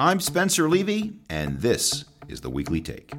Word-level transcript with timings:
I'm 0.00 0.18
Spencer 0.18 0.66
Levy, 0.66 1.12
and 1.28 1.60
this 1.60 2.06
is 2.26 2.40
the 2.40 2.48
Weekly 2.48 2.80
Take. 2.80 3.12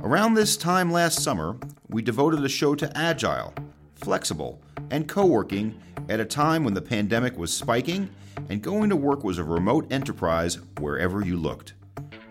Around 0.00 0.34
this 0.34 0.56
time 0.56 0.90
last 0.90 1.22
summer, 1.22 1.56
we 1.88 2.02
devoted 2.02 2.44
a 2.44 2.48
show 2.48 2.74
to 2.74 2.98
agile, 2.98 3.54
flexible, 3.94 4.60
and 4.90 5.06
co 5.06 5.24
working 5.24 5.80
at 6.08 6.18
a 6.18 6.24
time 6.24 6.64
when 6.64 6.74
the 6.74 6.82
pandemic 6.82 7.38
was 7.38 7.54
spiking 7.54 8.10
and 8.48 8.60
going 8.60 8.90
to 8.90 8.96
work 8.96 9.22
was 9.22 9.38
a 9.38 9.44
remote 9.44 9.86
enterprise 9.92 10.58
wherever 10.80 11.24
you 11.24 11.36
looked. 11.36 11.74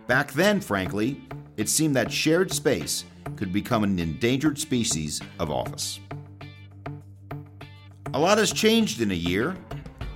Back 0.07 0.33
then, 0.33 0.59
frankly, 0.59 1.21
it 1.55 1.69
seemed 1.69 1.95
that 1.95 2.11
shared 2.11 2.51
space 2.51 3.05
could 3.37 3.53
become 3.53 3.85
an 3.85 3.97
endangered 3.97 4.59
species 4.59 5.21
of 5.39 5.49
office. 5.49 6.01
A 8.13 8.19
lot 8.19 8.39
has 8.39 8.51
changed 8.51 8.99
in 8.99 9.11
a 9.11 9.15
year. 9.15 9.55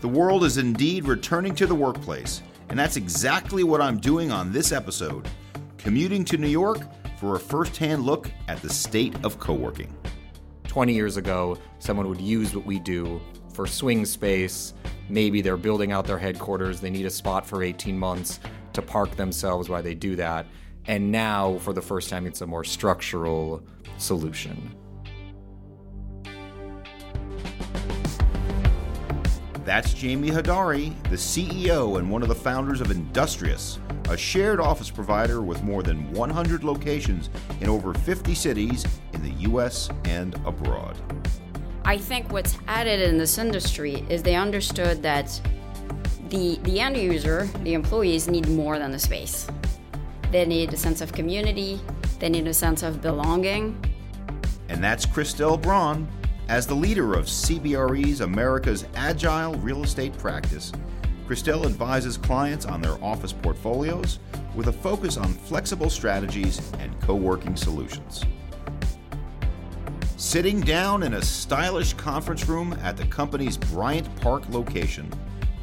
The 0.01 0.09
world 0.09 0.43
is 0.43 0.57
indeed 0.57 1.05
returning 1.05 1.55
to 1.55 1.65
the 1.65 1.75
workplace, 1.75 2.41
and 2.69 2.77
that's 2.77 2.97
exactly 2.97 3.63
what 3.63 3.81
I'm 3.81 3.99
doing 3.99 4.31
on 4.31 4.51
this 4.51 4.71
episode 4.71 5.27
commuting 5.77 6.23
to 6.23 6.37
New 6.37 6.47
York 6.47 6.79
for 7.17 7.35
a 7.35 7.39
first 7.39 7.75
hand 7.75 8.03
look 8.03 8.31
at 8.47 8.61
the 8.61 8.69
state 8.69 9.13
of 9.23 9.37
co 9.39 9.53
working. 9.53 9.93
20 10.67 10.93
years 10.93 11.17
ago, 11.17 11.57
someone 11.79 12.07
would 12.07 12.21
use 12.21 12.55
what 12.55 12.65
we 12.65 12.79
do 12.79 13.21
for 13.53 13.67
swing 13.67 14.05
space. 14.05 14.73
Maybe 15.09 15.41
they're 15.41 15.57
building 15.57 15.91
out 15.91 16.05
their 16.05 16.17
headquarters, 16.17 16.79
they 16.79 16.89
need 16.89 17.05
a 17.05 17.09
spot 17.09 17.45
for 17.45 17.61
18 17.61 17.99
months 17.99 18.39
to 18.71 18.81
park 18.81 19.15
themselves 19.15 19.69
while 19.69 19.83
they 19.83 19.93
do 19.93 20.15
that. 20.15 20.47
And 20.85 21.11
now, 21.11 21.57
for 21.59 21.73
the 21.73 21.81
first 21.81 22.09
time, 22.09 22.25
it's 22.25 22.41
a 22.41 22.47
more 22.47 22.63
structural 22.63 23.61
solution. 23.97 24.75
That's 29.65 29.93
Jamie 29.93 30.29
Hodari, 30.29 30.93
the 31.03 31.15
CEO 31.15 31.97
and 31.97 32.11
one 32.11 32.21
of 32.21 32.27
the 32.27 32.35
founders 32.35 32.81
of 32.81 32.91
Industrious, 32.91 33.79
a 34.09 34.17
shared 34.17 34.59
office 34.59 34.91
provider 34.91 35.41
with 35.41 35.63
more 35.63 35.81
than 35.81 36.11
100 36.11 36.65
locations 36.65 37.29
in 37.61 37.69
over 37.69 37.93
50 37.93 38.35
cities 38.35 38.85
in 39.13 39.23
the 39.23 39.31
US 39.49 39.89
and 40.03 40.35
abroad. 40.45 40.97
I 41.85 41.97
think 41.97 42.33
what's 42.33 42.57
added 42.67 43.01
in 43.07 43.17
this 43.17 43.37
industry 43.37 44.05
is 44.09 44.21
they 44.21 44.35
understood 44.35 45.01
that 45.03 45.39
the, 46.27 46.59
the 46.63 46.81
end 46.81 46.97
user, 46.97 47.45
the 47.63 47.73
employees, 47.73 48.27
need 48.27 48.49
more 48.49 48.77
than 48.77 48.91
the 48.91 48.99
space. 48.99 49.47
They 50.31 50.45
need 50.45 50.73
a 50.73 50.77
sense 50.77 50.99
of 50.99 51.13
community, 51.13 51.79
they 52.19 52.27
need 52.27 52.47
a 52.47 52.53
sense 52.53 52.83
of 52.83 53.01
belonging. 53.01 53.81
And 54.67 54.83
that's 54.83 55.05
Christelle 55.05 55.61
Bron. 55.61 56.05
As 56.49 56.67
the 56.67 56.75
leader 56.75 57.13
of 57.13 57.25
CBRE's 57.25 58.19
America's 58.19 58.85
Agile 58.95 59.55
Real 59.55 59.83
Estate 59.83 60.17
Practice, 60.17 60.73
Christelle 61.25 61.65
advises 61.65 62.17
clients 62.17 62.65
on 62.65 62.81
their 62.81 63.01
office 63.01 63.31
portfolios 63.31 64.19
with 64.53 64.67
a 64.67 64.73
focus 64.73 65.15
on 65.15 65.31
flexible 65.33 65.89
strategies 65.89 66.61
and 66.79 66.99
co 66.99 67.15
working 67.15 67.55
solutions. 67.55 68.25
Sitting 70.17 70.59
down 70.59 71.03
in 71.03 71.13
a 71.13 71.21
stylish 71.21 71.93
conference 71.93 72.47
room 72.47 72.73
at 72.83 72.97
the 72.97 73.05
company's 73.05 73.57
Bryant 73.57 74.13
Park 74.17 74.47
location, 74.49 75.09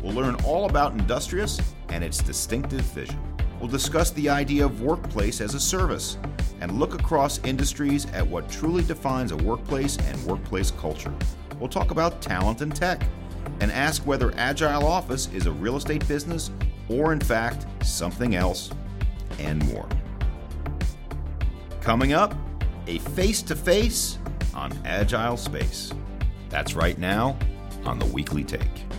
we'll 0.03 0.15
learn 0.15 0.35
all 0.47 0.69
about 0.69 0.93
Industrious 0.93 1.61
and 1.91 2.03
its 2.03 2.23
distinctive 2.23 2.81
vision. 2.81 3.30
We'll 3.61 3.69
discuss 3.69 4.11
the 4.13 4.31
idea 4.31 4.65
of 4.65 4.81
workplace 4.81 5.43
as 5.43 5.55
a 5.55 5.61
service 5.61 6.17
and 6.63 6.79
look 6.79 6.95
across 6.95 7.39
industries 7.45 8.07
at 8.13 8.27
what 8.27 8.49
truly 8.49 8.83
defines 8.83 9.33
a 9.33 9.37
workplace 9.37 9.99
and 9.99 10.25
workplace 10.25 10.71
culture. 10.71 11.13
We'll 11.59 11.69
talk 11.69 11.91
about 11.91 12.23
talent 12.23 12.63
and 12.63 12.75
tech 12.75 13.03
and 13.61 13.71
ask 13.71 14.07
whether 14.07 14.33
Agile 14.37 14.87
Office 14.87 15.29
is 15.35 15.47
a 15.47 15.53
real 15.53 15.77
estate 15.77 16.07
business 16.09 16.51
or, 16.89 17.13
in 17.13 17.21
fact, 17.21 17.67
something 17.85 18.35
else 18.35 18.71
and 19.39 19.63
more. 19.67 19.89
Coming 21.83 22.15
up, 22.15 22.35
a 22.87 22.99
face 22.99 23.43
to 23.43 23.55
face 23.55 24.19
on 24.55 24.73
Agile 24.87 25.37
Space. 25.37 25.93
That's 26.49 26.75
right 26.75 26.99
now 26.99 27.39
on 27.85 27.99
the 27.99 28.07
Weekly 28.07 28.43
Take. 28.43 28.90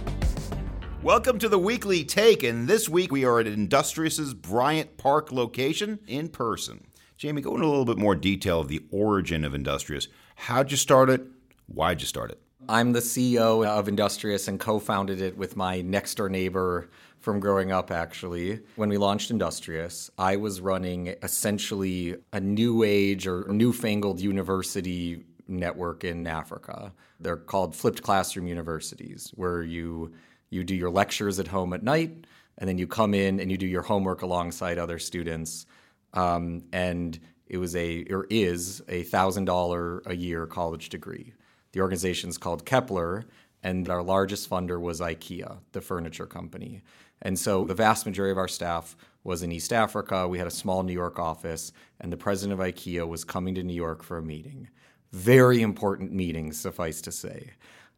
Welcome 1.04 1.40
to 1.40 1.50
the 1.50 1.58
Weekly 1.58 2.04
Take, 2.04 2.44
and 2.44 2.68
this 2.68 2.88
week 2.88 3.12
we 3.12 3.26
are 3.26 3.40
at 3.40 3.48
Industrious's 3.48 4.36
Bryant 4.36 4.98
Park 4.98 5.32
location 5.32 5.98
in 6.06 6.30
person. 6.30 6.86
Jamie, 7.18 7.42
go 7.42 7.56
into 7.56 7.66
a 7.66 7.70
little 7.70 7.86
bit 7.86 7.98
more 7.98 8.14
detail 8.14 8.60
of 8.60 8.68
the 8.68 8.84
origin 8.92 9.44
of 9.44 9.56
Industrious. 9.56 10.08
How'd 10.36 10.70
you 10.70 10.78
start 10.78 11.10
it? 11.10 11.24
Why'd 11.66 12.02
you 12.02 12.08
start 12.08 12.30
it? 12.30 12.40
I'm 12.70 12.94
the 12.94 13.00
CEO 13.00 13.66
of 13.66 13.88
Industrious 13.88 14.48
and 14.48 14.60
co 14.60 14.78
founded 14.78 15.22
it 15.22 15.36
with 15.36 15.56
my 15.56 15.82
next 15.82 16.16
door 16.16 16.30
neighbor 16.30 16.88
from 17.18 17.40
growing 17.40 17.72
up, 17.72 17.90
actually. 17.90 18.60
When 18.76 18.90
we 18.90 19.00
launched 19.00 19.32
Industrious, 19.32 20.12
I 20.20 20.36
was 20.36 20.62
running 20.62 21.16
essentially 21.24 22.18
a 22.32 22.40
new 22.40 22.84
age 22.84 23.26
or 23.26 23.48
newfangled 23.48 24.20
university 24.20 25.24
network 25.48 26.04
in 26.04 26.28
Africa. 26.28 26.94
They're 27.20 27.38
called 27.38 27.76
flipped 27.76 28.04
classroom 28.04 28.46
universities, 28.46 29.32
where 29.36 29.64
you 29.64 30.14
you 30.52 30.64
do 30.64 30.76
your 30.76 30.92
lectures 30.92 31.40
at 31.40 31.48
home 31.48 31.74
at 31.74 31.82
night, 31.82 32.28
and 32.60 32.70
then 32.70 32.78
you 32.78 32.86
come 32.86 33.16
in 33.16 33.40
and 33.40 33.50
you 33.50 33.58
do 33.58 33.66
your 33.66 33.82
homework 33.82 34.22
alongside 34.22 34.78
other 34.78 35.00
students. 35.00 35.66
Um, 36.14 36.64
and 36.72 37.20
it 37.48 37.58
was 37.58 37.76
a 37.76 38.06
or 38.10 38.28
is 38.30 38.84
a 38.88 39.04
thousand 39.04 39.46
dollar 39.46 40.04
a 40.06 40.16
year 40.16 40.46
college 40.46 40.90
degree. 40.90 41.34
The 41.72 41.82
organization 41.82 42.30
is 42.30 42.38
called 42.38 42.66
Kepler, 42.66 43.26
and 43.64 43.90
our 43.90 44.04
largest 44.04 44.50
funder 44.50 44.80
was 44.80 45.00
IKEA, 45.00 45.58
the 45.72 45.82
furniture 45.82 46.26
company. 46.26 46.82
And 47.22 47.38
so 47.38 47.66
the 47.66 47.76
vast 47.76 48.06
majority 48.06 48.32
of 48.32 48.38
our 48.38 48.48
staff 48.48 48.96
was 49.24 49.44
in 49.44 49.52
East 49.52 49.72
Africa. 49.72 50.28
We 50.28 50.38
had 50.38 50.48
a 50.48 50.52
small 50.52 50.84
New 50.84 50.94
York 50.94 51.20
office, 51.20 51.72
and 52.00 52.12
the 52.12 52.18
president 52.18 52.60
of 52.60 52.66
IKEA 52.66 53.08
was 53.08 53.24
coming 53.24 53.56
to 53.56 53.64
New 53.64 53.74
York 53.76 54.04
for 54.04 54.18
a 54.18 54.24
meeting. 54.24 54.68
Very 55.12 55.62
important 55.62 56.12
meeting, 56.12 56.52
suffice 56.52 57.02
to 57.02 57.12
say. 57.12 57.52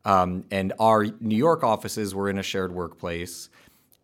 Um, 0.06 0.44
and 0.52 0.74
our 0.80 1.06
New 1.19 1.38
York 1.38 1.64
offices 1.64 2.14
were 2.14 2.30
in 2.30 2.38
a 2.38 2.44
shared 2.44 2.74
workplace. 2.74 3.50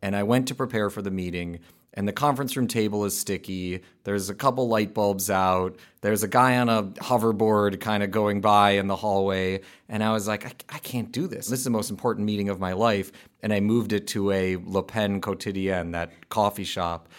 And 0.01 0.15
I 0.15 0.23
went 0.23 0.47
to 0.47 0.55
prepare 0.55 0.89
for 0.89 1.01
the 1.01 1.11
meeting, 1.11 1.59
and 1.93 2.07
the 2.07 2.13
conference 2.13 2.55
room 2.55 2.67
table 2.67 3.03
is 3.05 3.17
sticky. 3.17 3.81
There's 4.03 4.29
a 4.29 4.35
couple 4.35 4.67
light 4.67 4.93
bulbs 4.93 5.29
out. 5.29 5.75
There's 6.01 6.23
a 6.23 6.27
guy 6.27 6.57
on 6.57 6.69
a 6.69 6.83
hoverboard 6.83 7.81
kind 7.81 8.03
of 8.03 8.11
going 8.11 8.41
by 8.41 8.71
in 8.71 8.87
the 8.87 8.95
hallway. 8.95 9.61
And 9.89 10.03
I 10.03 10.11
was 10.13 10.27
like, 10.27 10.45
I, 10.45 10.75
I, 10.75 10.79
can't 10.79 11.11
do 11.11 11.27
this. 11.27 11.47
This 11.47 11.59
is 11.59 11.65
the 11.65 11.71
most 11.71 11.89
important 11.89 12.25
meeting 12.25 12.47
of 12.47 12.59
my 12.59 12.73
life. 12.73 13.11
And 13.41 13.51
I 13.51 13.59
moved 13.59 13.91
it 13.91 14.07
to 14.07 14.31
a 14.31 14.57
Le 14.57 14.83
Pain 14.83 15.19
Quotidien, 15.19 15.91
that 15.93 16.29
coffee 16.29 16.63
shop. 16.63 17.09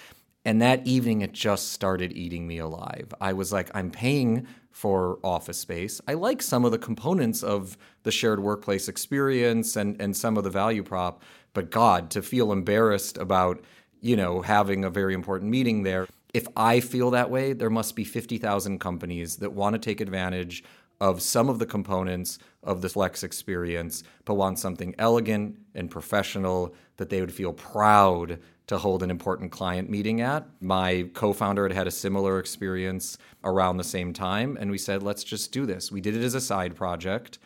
And 0.45 0.63
that 0.63 0.87
evening, 0.87 1.21
it 1.21 1.33
just 1.33 1.73
started 1.73 2.13
eating 2.13 2.47
me 2.47 2.59
alive. 2.59 3.13
I 3.21 3.35
was 3.35 3.53
like, 3.53 3.71
I'm 3.75 3.91
paying 3.91 4.47
for 4.71 5.19
office 5.25 5.59
space. 5.59 6.01
I 6.07 6.15
like 6.15 6.43
some 6.43 6.65
of 6.65 6.73
the 6.73 6.79
components 6.79 7.43
of 7.43 7.77
the 8.03 8.11
shared 8.11 8.41
workplace 8.41 8.89
experience 8.89 9.77
and, 9.77 10.01
and 10.01 10.17
some 10.17 10.37
of 10.37 10.45
the 10.45 10.51
value 10.51 10.83
prop, 10.83 11.23
but 11.53 11.71
God, 11.71 12.11
to 12.11 12.23
feel 12.23 12.53
embarrassed 12.53 13.19
about, 13.19 13.63
you 14.01 14.17
know, 14.17 14.43
having 14.43 14.85
a 14.85 14.91
very 14.91 15.15
important 15.15 15.51
meeting 15.51 15.83
there. 15.83 16.07
If 16.33 16.47
I 16.57 16.81
feel 16.81 17.11
that 17.11 17.31
way, 17.31 17.53
there 17.53 17.71
must 17.71 17.97
be 17.97 18.05
50,000 18.05 18.79
companies 18.79 19.37
that 19.37 19.53
want 19.53 19.75
to 19.75 19.79
take 19.79 20.01
advantage 20.01 20.63
of 21.01 21.23
some 21.23 21.49
of 21.49 21.59
the 21.59 21.67
components 21.67 22.39
of 22.63 22.83
the 22.83 22.89
Flex 22.89 23.23
experience, 23.23 24.03
but 24.25 24.35
want 24.35 24.59
something 24.59 24.95
elegant 24.99 25.57
and 25.75 25.91
professional 25.91 26.75
that 26.99 27.09
they 27.09 27.21
would 27.21 27.33
feel 27.33 27.53
proud 27.53 28.39
to 28.71 28.79
hold 28.79 29.03
an 29.03 29.11
important 29.11 29.51
client 29.51 29.91
meeting 29.91 30.21
at. 30.21 30.47
My 30.61 31.11
co 31.13 31.33
founder 31.33 31.65
had 31.65 31.73
had 31.73 31.89
a 31.89 31.91
similar 31.91 32.39
experience 32.39 33.19
around 33.43 33.79
the 33.79 33.85
same 33.85 34.13
time, 34.13 34.57
and 34.61 34.71
we 34.71 34.79
said, 34.79 35.03
let's 35.03 35.25
just 35.25 35.51
do 35.51 35.67
this. 35.67 35.91
We 35.91 36.01
did 36.01 36.15
it 36.15 36.23
as 36.23 36.37
a 36.37 36.41
side 36.41 36.77
project, 36.77 37.41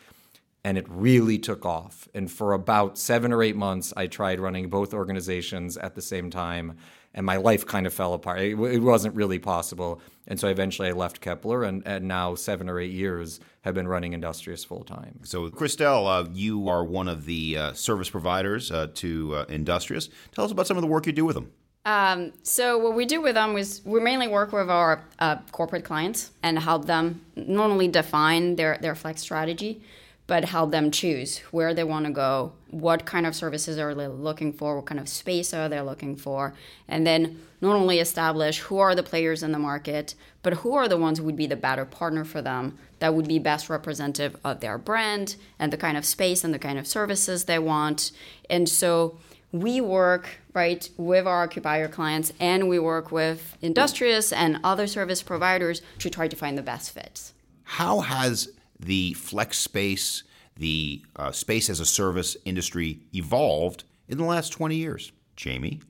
and 0.65 0.77
it 0.77 0.85
really 0.87 1.39
took 1.39 1.65
off. 1.65 2.07
And 2.12 2.31
for 2.31 2.53
about 2.53 2.99
seven 2.99 3.33
or 3.33 3.43
eight 3.43 3.57
months, 3.57 3.91
I 3.97 4.07
tried 4.07 4.39
running 4.39 4.69
both 4.69 4.93
organizations 4.93 5.79
at 5.79 5.94
the 5.94 6.03
same 6.03 6.29
time 6.29 6.76
and 7.14 7.25
my 7.25 7.37
life 7.37 7.64
kind 7.64 7.87
of 7.87 7.94
fell 7.94 8.12
apart. 8.12 8.40
It, 8.40 8.58
it, 8.58 8.81
wasn't 8.81 9.14
really 9.14 9.38
possible. 9.38 10.00
And 10.26 10.38
so 10.38 10.49
eventually 10.49 10.88
I 10.88 10.93
left 10.93 11.20
Kepler, 11.20 11.62
and, 11.62 11.82
and 11.87 12.06
now 12.06 12.34
seven 12.34 12.69
or 12.69 12.81
eight 12.81 12.93
years 12.93 13.40
have 13.62 13.75
been 13.75 13.88
running 13.88 14.12
Industrious 14.12 14.64
full 14.64 14.84
time. 14.84 15.20
So, 15.22 15.49
Christelle, 15.50 16.06
uh, 16.06 16.28
you 16.32 16.69
are 16.69 16.84
one 16.84 17.08
of 17.08 17.25
the 17.25 17.56
uh, 17.56 17.72
service 17.72 18.11
providers 18.11 18.70
uh, 18.70 18.88
to 18.94 19.34
uh, 19.37 19.44
Industrious. 19.49 20.08
Tell 20.32 20.44
us 20.44 20.50
about 20.50 20.66
some 20.66 20.76
of 20.76 20.82
the 20.82 20.88
work 20.88 21.06
you 21.06 21.12
do 21.12 21.25
with 21.25 21.34
them. 21.34 21.50
Um, 21.87 22.32
so 22.43 22.78
what 22.78 22.94
we 22.94 23.05
do 23.05 23.20
with 23.20 23.34
them 23.34 23.56
is 23.58 23.82
we 23.84 24.00
mainly 24.00 24.26
work 24.26 24.52
with 24.52 24.70
our 24.70 25.05
uh, 25.19 25.37
corporate 25.52 25.84
clients 25.84 26.31
and 26.43 26.58
help 26.58 26.87
them 26.87 27.20
not 27.37 27.70
only 27.70 27.88
define 27.88 28.56
their, 28.56 28.78
their 28.78 28.94
flex 28.94 29.20
strategy, 29.20 29.82
but 30.26 30.47
help 30.47 30.71
them 30.71 30.91
choose 30.91 31.38
where 31.50 31.75
they 31.75 31.85
want 31.85 32.06
to 32.06 32.12
go, 32.12 32.53
what 32.71 33.05
kind 33.05 33.26
of 33.26 33.35
services 33.35 33.79
are 33.79 33.94
they 33.94 34.06
looking 34.06 34.53
for, 34.53 34.76
what 34.76 34.87
kind 34.87 35.00
of 35.00 35.09
space 35.09 35.53
are 35.53 35.69
they 35.69 35.81
looking 35.81 36.17
for, 36.17 36.55
and 36.88 37.06
then 37.06 37.41
not 37.61 37.76
only 37.76 37.99
establish 37.99 38.61
who 38.61 38.79
are 38.79 38.94
the 38.94 39.03
players 39.03 39.43
in 39.43 39.53
the 39.53 39.59
market, 39.59 40.15
but 40.43 40.55
who 40.55 40.75
are 40.75 40.88
the 40.88 40.97
ones 40.97 41.19
who 41.19 41.25
would 41.25 41.37
be 41.37 41.47
the 41.47 41.56
better 41.56 41.85
partner 41.85 42.25
for 42.25 42.41
them 42.41 42.79
that 43.00 43.15
would 43.15 43.29
be 43.29 43.38
best 43.38 43.69
representative 43.69 44.37
of 44.44 44.61
their 44.61 44.79
brand 44.79 45.37
and 45.59 45.73
the 45.73 45.76
kind 45.76 45.97
of 45.97 46.05
space 46.05 46.43
and 46.43 46.55
the 46.55 46.59
kind 46.59 46.79
of 46.79 46.87
services 46.87 47.44
they 47.44 47.59
want. 47.59 48.12
And 48.49 48.69
so 48.69 49.19
we 49.53 49.81
work 49.81 50.41
right 50.53 50.88
with 50.97 51.26
our 51.26 51.43
occupier 51.44 51.87
clients 51.87 52.32
and 52.41 52.69
we 52.69 52.79
work 52.79 53.12
with 53.12 53.56
industrious 53.62 54.32
and 54.32 54.59
other 54.65 54.87
service 54.87 55.23
providers 55.23 55.82
to 55.99 56.11
try 56.11 56.29
to 56.29 56.37
find 56.37 56.56
the 56.59 56.62
best 56.62 56.93
fits. 56.93 57.35
How 57.65 58.00
has 58.00 58.49
the 58.85 59.15
flex 59.15 59.59
space, 59.59 60.23
the 60.57 61.03
uh, 61.17 61.33
space 61.33 61.71
as 61.71 61.81
a 61.81 61.87
service 61.87 62.37
industry 62.45 63.01
evolved 63.15 63.85
in 64.09 64.19
the 64.19 64.25
last 64.25 64.51
20 64.51 64.77
years? 64.77 65.13
Jamie? 65.37 65.81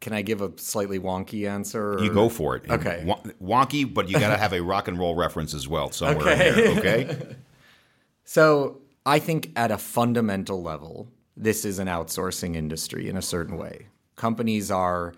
Can 0.00 0.12
I 0.12 0.22
give 0.22 0.42
a 0.42 0.52
slightly 0.56 0.98
wonky 0.98 1.48
answer? 1.48 1.94
Or? 1.94 2.02
You 2.02 2.12
go 2.12 2.28
for 2.28 2.56
it. 2.56 2.68
Okay. 2.68 3.04
wonky, 3.42 3.92
but 3.92 4.08
you 4.08 4.18
got 4.18 4.30
to 4.30 4.36
have 4.36 4.52
a 4.52 4.60
rock 4.60 4.88
and 4.88 4.98
roll 4.98 5.14
reference 5.14 5.54
as 5.54 5.66
well 5.66 5.90
somewhere 5.90 6.28
okay. 6.28 6.48
in 6.48 6.54
there, 6.54 6.78
okay? 6.78 7.36
so 8.24 8.82
I 9.06 9.18
think 9.18 9.50
at 9.56 9.70
a 9.70 9.78
fundamental 9.78 10.62
level, 10.62 11.08
this 11.36 11.64
is 11.64 11.78
an 11.78 11.88
outsourcing 11.88 12.54
industry 12.54 13.08
in 13.08 13.16
a 13.16 13.22
certain 13.22 13.56
way. 13.56 13.86
Companies 14.16 14.70
are 14.70 15.14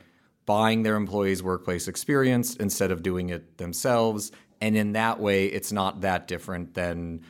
buying 0.47 0.85
their 0.85 0.95
employees' 0.95 1.43
workplace 1.43 1.89
experience 1.89 2.55
instead 2.57 2.91
of 2.91 3.03
doing 3.03 3.31
it 3.31 3.59
themselves. 3.59 4.31
And 4.61 4.77
in 4.77 4.93
that 4.93 5.21
way, 5.21 5.47
it's 5.47 5.73
not 5.73 6.01
that 6.01 6.27
different 6.27 6.75
than 6.75 7.23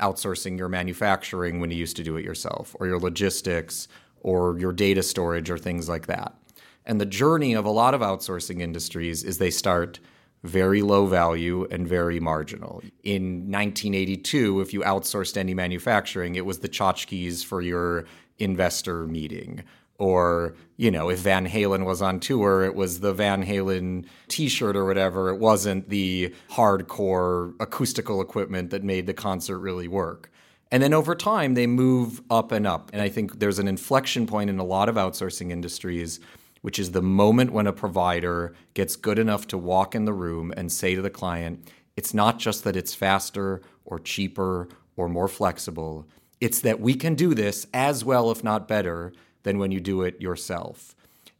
outsourcing 0.00 0.56
your 0.56 0.68
manufacturing 0.68 1.60
when 1.60 1.70
you 1.70 1.76
used 1.76 1.96
to 1.96 2.04
do 2.04 2.16
it 2.16 2.24
yourself, 2.24 2.74
or 2.78 2.86
your 2.86 3.00
logistics, 3.00 3.88
or 4.20 4.58
your 4.58 4.72
data 4.72 5.02
storage, 5.02 5.50
or 5.50 5.58
things 5.58 5.88
like 5.88 6.06
that. 6.06 6.34
And 6.86 7.00
the 7.00 7.06
journey 7.06 7.54
of 7.54 7.64
a 7.64 7.70
lot 7.70 7.94
of 7.94 8.00
outsourcing 8.00 8.60
industries 8.60 9.22
is 9.24 9.38
they 9.38 9.50
start 9.50 10.00
very 10.44 10.82
low 10.82 11.06
value 11.06 11.66
and 11.70 11.86
very 11.86 12.20
marginal. 12.20 12.80
In 13.02 13.50
1982, 13.50 14.60
if 14.60 14.72
you 14.72 14.80
outsourced 14.80 15.36
any 15.36 15.52
manufacturing, 15.52 16.36
it 16.36 16.46
was 16.46 16.60
the 16.60 16.68
tchotchkes 16.68 17.44
for 17.44 17.60
your 17.60 18.06
investor 18.38 19.06
meeting. 19.06 19.64
Or, 19.98 20.54
you 20.76 20.90
know, 20.92 21.10
if 21.10 21.18
Van 21.20 21.46
Halen 21.48 21.84
was 21.84 22.00
on 22.00 22.20
tour, 22.20 22.64
it 22.64 22.76
was 22.76 23.00
the 23.00 23.12
Van 23.12 23.44
Halen 23.44 24.06
t 24.28 24.48
shirt 24.48 24.76
or 24.76 24.84
whatever. 24.84 25.28
It 25.28 25.38
wasn't 25.38 25.88
the 25.88 26.32
hardcore 26.50 27.54
acoustical 27.58 28.20
equipment 28.20 28.70
that 28.70 28.84
made 28.84 29.06
the 29.06 29.14
concert 29.14 29.58
really 29.58 29.88
work. 29.88 30.30
And 30.70 30.82
then 30.82 30.94
over 30.94 31.14
time, 31.14 31.54
they 31.54 31.66
move 31.66 32.20
up 32.30 32.52
and 32.52 32.66
up. 32.66 32.90
And 32.92 33.02
I 33.02 33.08
think 33.08 33.40
there's 33.40 33.58
an 33.58 33.66
inflection 33.66 34.26
point 34.26 34.50
in 34.50 34.58
a 34.58 34.64
lot 34.64 34.88
of 34.88 34.94
outsourcing 34.94 35.50
industries 35.50 36.20
which 36.62 36.78
is 36.78 36.92
the 36.92 37.02
moment 37.02 37.52
when 37.52 37.66
a 37.66 37.72
provider 37.72 38.54
gets 38.74 38.96
good 38.96 39.18
enough 39.18 39.46
to 39.48 39.58
walk 39.58 39.94
in 39.94 40.04
the 40.04 40.12
room 40.12 40.52
and 40.56 40.70
say 40.70 40.94
to 40.94 41.02
the 41.02 41.10
client, 41.10 41.70
it's 41.96 42.14
not 42.14 42.38
just 42.38 42.64
that 42.64 42.76
it's 42.76 42.94
faster 42.94 43.60
or 43.84 43.98
cheaper 43.98 44.68
or 44.96 45.08
more 45.08 45.28
flexible, 45.28 46.06
it's 46.40 46.60
that 46.60 46.80
we 46.80 46.94
can 46.94 47.14
do 47.14 47.34
this 47.34 47.66
as 47.72 48.04
well, 48.04 48.30
if 48.30 48.44
not 48.44 48.68
better, 48.68 49.12
than 49.42 49.58
when 49.58 49.70
you 49.70 49.80
do 49.80 50.02
it 50.02 50.20
yourself. 50.20 50.94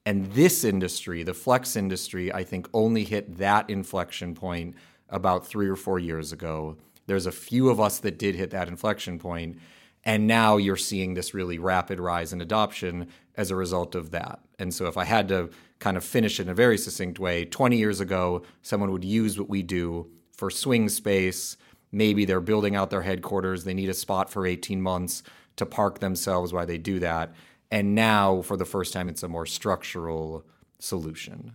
And 0.06 0.32
this 0.32 0.64
industry, 0.64 1.22
the 1.22 1.34
flex 1.34 1.76
industry, 1.76 2.32
I 2.32 2.42
think 2.42 2.66
only 2.72 3.04
hit 3.04 3.36
that 3.38 3.68
inflection 3.68 4.34
point 4.34 4.74
about 5.10 5.46
three 5.46 5.68
or 5.68 5.76
four 5.76 5.98
years 5.98 6.32
ago. 6.32 6.78
There's 7.06 7.26
a 7.26 7.32
few 7.32 7.68
of 7.68 7.80
us 7.80 7.98
that 8.00 8.18
did 8.18 8.34
hit 8.34 8.50
that 8.50 8.68
inflection 8.68 9.18
point, 9.18 9.58
and 10.04 10.26
now 10.26 10.56
you're 10.56 10.76
seeing 10.76 11.14
this 11.14 11.34
really 11.34 11.58
rapid 11.58 12.00
rise 12.00 12.32
in 12.32 12.40
adoption 12.40 13.08
as 13.36 13.50
a 13.50 13.56
result 13.56 13.94
of 13.94 14.10
that. 14.12 14.40
And 14.58 14.72
so, 14.72 14.86
if 14.86 14.96
I 14.96 15.04
had 15.04 15.28
to 15.28 15.50
kind 15.78 15.96
of 15.96 16.04
finish 16.04 16.40
in 16.40 16.48
a 16.48 16.54
very 16.54 16.78
succinct 16.78 17.18
way, 17.18 17.44
20 17.44 17.76
years 17.76 18.00
ago, 18.00 18.42
someone 18.62 18.92
would 18.92 19.04
use 19.04 19.38
what 19.38 19.48
we 19.48 19.62
do 19.62 20.10
for 20.32 20.50
swing 20.50 20.88
space. 20.88 21.56
Maybe 21.92 22.24
they're 22.24 22.40
building 22.40 22.76
out 22.76 22.90
their 22.90 23.02
headquarters, 23.02 23.64
they 23.64 23.74
need 23.74 23.88
a 23.88 23.94
spot 23.94 24.30
for 24.30 24.46
18 24.46 24.80
months 24.80 25.22
to 25.56 25.66
park 25.66 25.98
themselves 25.98 26.52
while 26.52 26.66
they 26.66 26.78
do 26.78 26.98
that. 27.00 27.34
And 27.70 27.94
now, 27.94 28.42
for 28.42 28.56
the 28.56 28.64
first 28.64 28.92
time, 28.92 29.08
it's 29.08 29.22
a 29.22 29.28
more 29.28 29.46
structural 29.46 30.44
solution. 30.78 31.54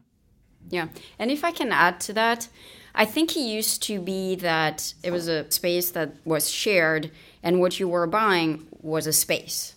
Yeah. 0.70 0.88
And 1.20 1.32
if 1.32 1.44
I 1.44 1.52
can 1.52 1.72
add 1.72 2.00
to 2.02 2.14
that, 2.14 2.48
I 2.96 3.06
think 3.06 3.36
it 3.36 3.42
used 3.42 3.82
to 3.84 4.00
be 4.00 4.36
that 4.36 4.94
it 5.04 5.12
was 5.12 5.28
a 5.28 5.50
space 5.52 5.92
that 5.92 6.16
was 6.26 6.50
shared, 6.50 7.12
and 7.42 7.60
what 7.60 7.80
you 7.80 7.88
were 7.88 8.06
buying 8.06 8.68
was 8.82 9.08
a 9.08 9.14
space 9.14 9.76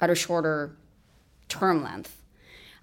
at 0.00 0.10
a 0.10 0.14
shorter 0.14 0.74
term 1.48 1.82
length. 1.82 2.16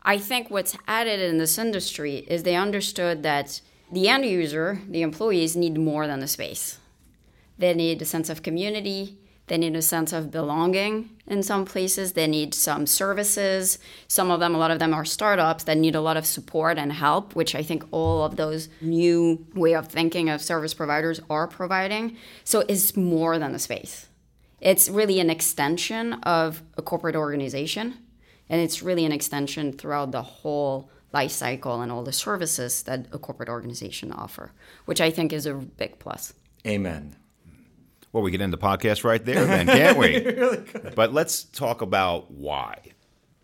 I 0.04 0.20
think 0.20 0.52
what's 0.52 0.78
added 0.88 1.20
in 1.20 1.40
this 1.40 1.58
industry 1.58 2.26
is 2.28 2.44
they 2.44 2.56
understood 2.56 3.24
that 3.24 3.60
the 3.92 4.08
end 4.08 4.26
user, 4.26 4.80
the 4.88 5.02
employees, 5.02 5.56
need 5.56 5.80
more 5.80 6.06
than 6.06 6.22
a 6.22 6.28
space. 6.28 6.78
They 7.58 7.74
need 7.74 8.02
a 8.02 8.06
sense 8.06 8.30
of 8.30 8.44
community, 8.44 9.18
they 9.48 9.58
need 9.58 9.76
a 9.76 9.82
sense 9.82 10.12
of 10.12 10.32
belonging 10.32 11.12
in 11.28 11.44
some 11.44 11.66
places. 11.66 12.14
They 12.14 12.28
need 12.28 12.54
some 12.54 12.88
services. 12.88 13.78
Some 14.08 14.32
of 14.32 14.40
them, 14.40 14.56
a 14.56 14.58
lot 14.58 14.72
of 14.72 14.80
them 14.80 14.94
are 14.94 15.06
startups 15.06 15.66
that 15.66 15.78
need 15.78 15.96
a 15.96 16.02
lot 16.02 16.18
of 16.18 16.26
support 16.26 16.78
and 16.78 16.92
help, 16.92 17.36
which 17.36 17.54
I 17.54 17.62
think 17.62 17.86
all 17.92 18.24
of 18.24 18.38
those 18.38 18.70
new 18.82 19.46
way 19.54 19.76
of 19.76 19.88
thinking 19.88 20.30
of 20.30 20.42
service 20.42 20.74
providers 20.74 21.22
are 21.30 21.48
providing. 21.48 22.18
So 22.44 22.64
it's 22.68 22.98
more 22.98 23.38
than 23.38 23.54
a 23.54 23.60
space. 23.60 24.08
It's 24.62 24.90
really 24.90 25.20
an 25.20 25.30
extension 25.30 26.14
of 26.24 26.64
a 26.78 26.82
corporate 26.82 27.16
organization. 27.16 28.00
And 28.50 28.62
it's 28.62 28.82
really 28.82 29.06
an 29.06 29.12
extension 29.12 29.74
throughout 29.74 30.12
the 30.12 30.22
whole 30.22 30.90
life 31.14 31.32
cycle 31.32 31.82
and 31.82 31.92
all 31.92 32.04
the 32.04 32.12
services 32.12 32.84
that 32.84 33.08
a 33.12 33.20
corporate 33.20 33.50
organization 33.50 34.12
offer, 34.12 34.52
which 34.86 35.02
I 35.02 35.12
think 35.12 35.32
is 35.32 35.46
a 35.46 35.54
big 35.54 36.00
plus. 36.00 36.34
Amen. 36.66 37.16
Well, 38.16 38.24
we 38.24 38.32
can 38.32 38.40
end 38.40 38.54
the 38.54 38.58
podcast 38.58 39.04
right 39.04 39.24
there, 39.26 39.44
then, 39.46 39.68
can't 39.68 39.98
we? 39.98 40.24
really 40.24 40.64
but 40.96 41.12
let's 41.12 41.44
talk 41.44 41.82
about 41.82 42.32
why 42.32 42.78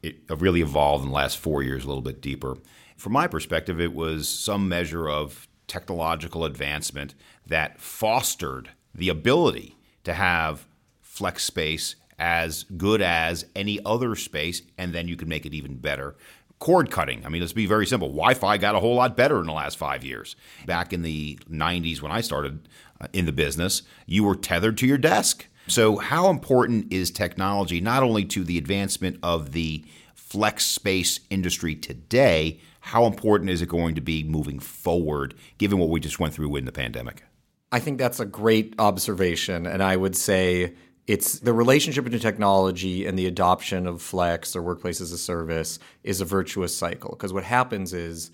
it 0.02 0.16
really 0.30 0.62
evolved 0.62 1.04
in 1.04 1.10
the 1.10 1.14
last 1.14 1.40
four 1.40 1.62
years, 1.62 1.84
a 1.84 1.88
little 1.90 2.02
bit 2.02 2.22
deeper. 2.22 2.56
From 2.96 3.12
my 3.12 3.28
perspective, 3.28 3.82
it 3.82 3.94
was 3.94 4.30
some 4.30 4.70
measure 4.70 5.10
of 5.10 5.50
technological 5.68 6.46
advancement 6.46 7.16
that 7.46 7.82
fostered 7.82 8.70
the 8.96 9.10
ability 9.10 9.76
to 10.06 10.14
have 10.14 10.66
flex 11.02 11.44
space 11.44 11.98
as 12.18 12.64
good 12.78 13.02
as 13.02 13.48
any 13.54 13.78
other 13.84 14.16
space, 14.16 14.62
and 14.78 14.94
then 14.94 15.10
you 15.10 15.18
can 15.18 15.28
make 15.28 15.46
it 15.46 15.54
even 15.54 15.76
better 15.76 16.16
cord 16.60 16.92
cutting. 16.92 17.26
I 17.26 17.30
mean, 17.30 17.42
let's 17.42 17.54
be 17.54 17.66
very 17.66 17.88
simple. 17.88 18.08
Wi 18.08 18.36
Fi 18.36 18.58
got 18.58 18.76
a 18.76 18.80
whole 18.80 18.96
lot 18.96 19.18
better 19.18 19.40
in 19.42 19.48
the 19.48 19.52
last 19.52 19.78
five 19.78 20.06
years. 20.06 20.36
Back 20.68 20.94
in 20.94 21.02
the 21.02 21.38
90s, 21.50 22.02
when 22.02 22.12
I 22.12 22.22
started 22.22 22.70
in 23.14 23.26
the 23.26 23.32
business, 23.32 23.84
you 24.06 24.24
were 24.24 24.36
tethered 24.36 24.78
to 24.80 24.88
your 24.88 24.98
desk. 24.98 25.48
So, 25.68 25.98
how 25.98 26.30
important 26.30 26.92
is 26.92 27.12
technology 27.12 27.82
not 27.82 28.04
only 28.04 28.26
to 28.26 28.44
the 28.44 28.58
advancement 28.58 29.18
of 29.24 29.52
the 29.52 29.86
flex 30.16 30.66
space 30.66 31.20
industry 31.30 31.76
today, 31.76 32.60
how 32.82 33.06
important 33.06 33.50
is 33.50 33.62
it 33.62 33.70
going 33.70 33.96
to 33.96 34.02
be 34.02 34.24
moving 34.24 34.60
forward, 34.60 35.36
given 35.58 35.78
what 35.78 35.90
we 35.90 36.00
just 36.00 36.20
went 36.20 36.34
through 36.34 36.56
in 36.56 36.66
the 36.66 36.72
pandemic? 36.72 37.24
I 37.72 37.80
think 37.80 37.98
that's 37.98 38.20
a 38.20 38.26
great 38.26 38.74
observation. 38.80 39.66
And 39.66 39.82
I 39.82 39.96
would 39.96 40.16
say 40.16 40.74
it's 41.08 41.40
the 41.40 41.54
relationship 41.54 42.04
between 42.04 42.22
technology 42.22 43.06
and 43.06 43.18
the 43.18 43.28
adoption 43.28 43.88
of 43.88 44.02
flex 44.02 44.56
or 44.56 44.62
workplace 44.62 45.02
as 45.02 45.12
a 45.12 45.18
service 45.18 45.80
is 46.04 46.22
a 46.22 46.26
virtuous 46.26 46.76
cycle 46.76 47.12
because 47.12 47.34
what 47.34 47.44
happens 47.44 47.94
is 47.94 48.32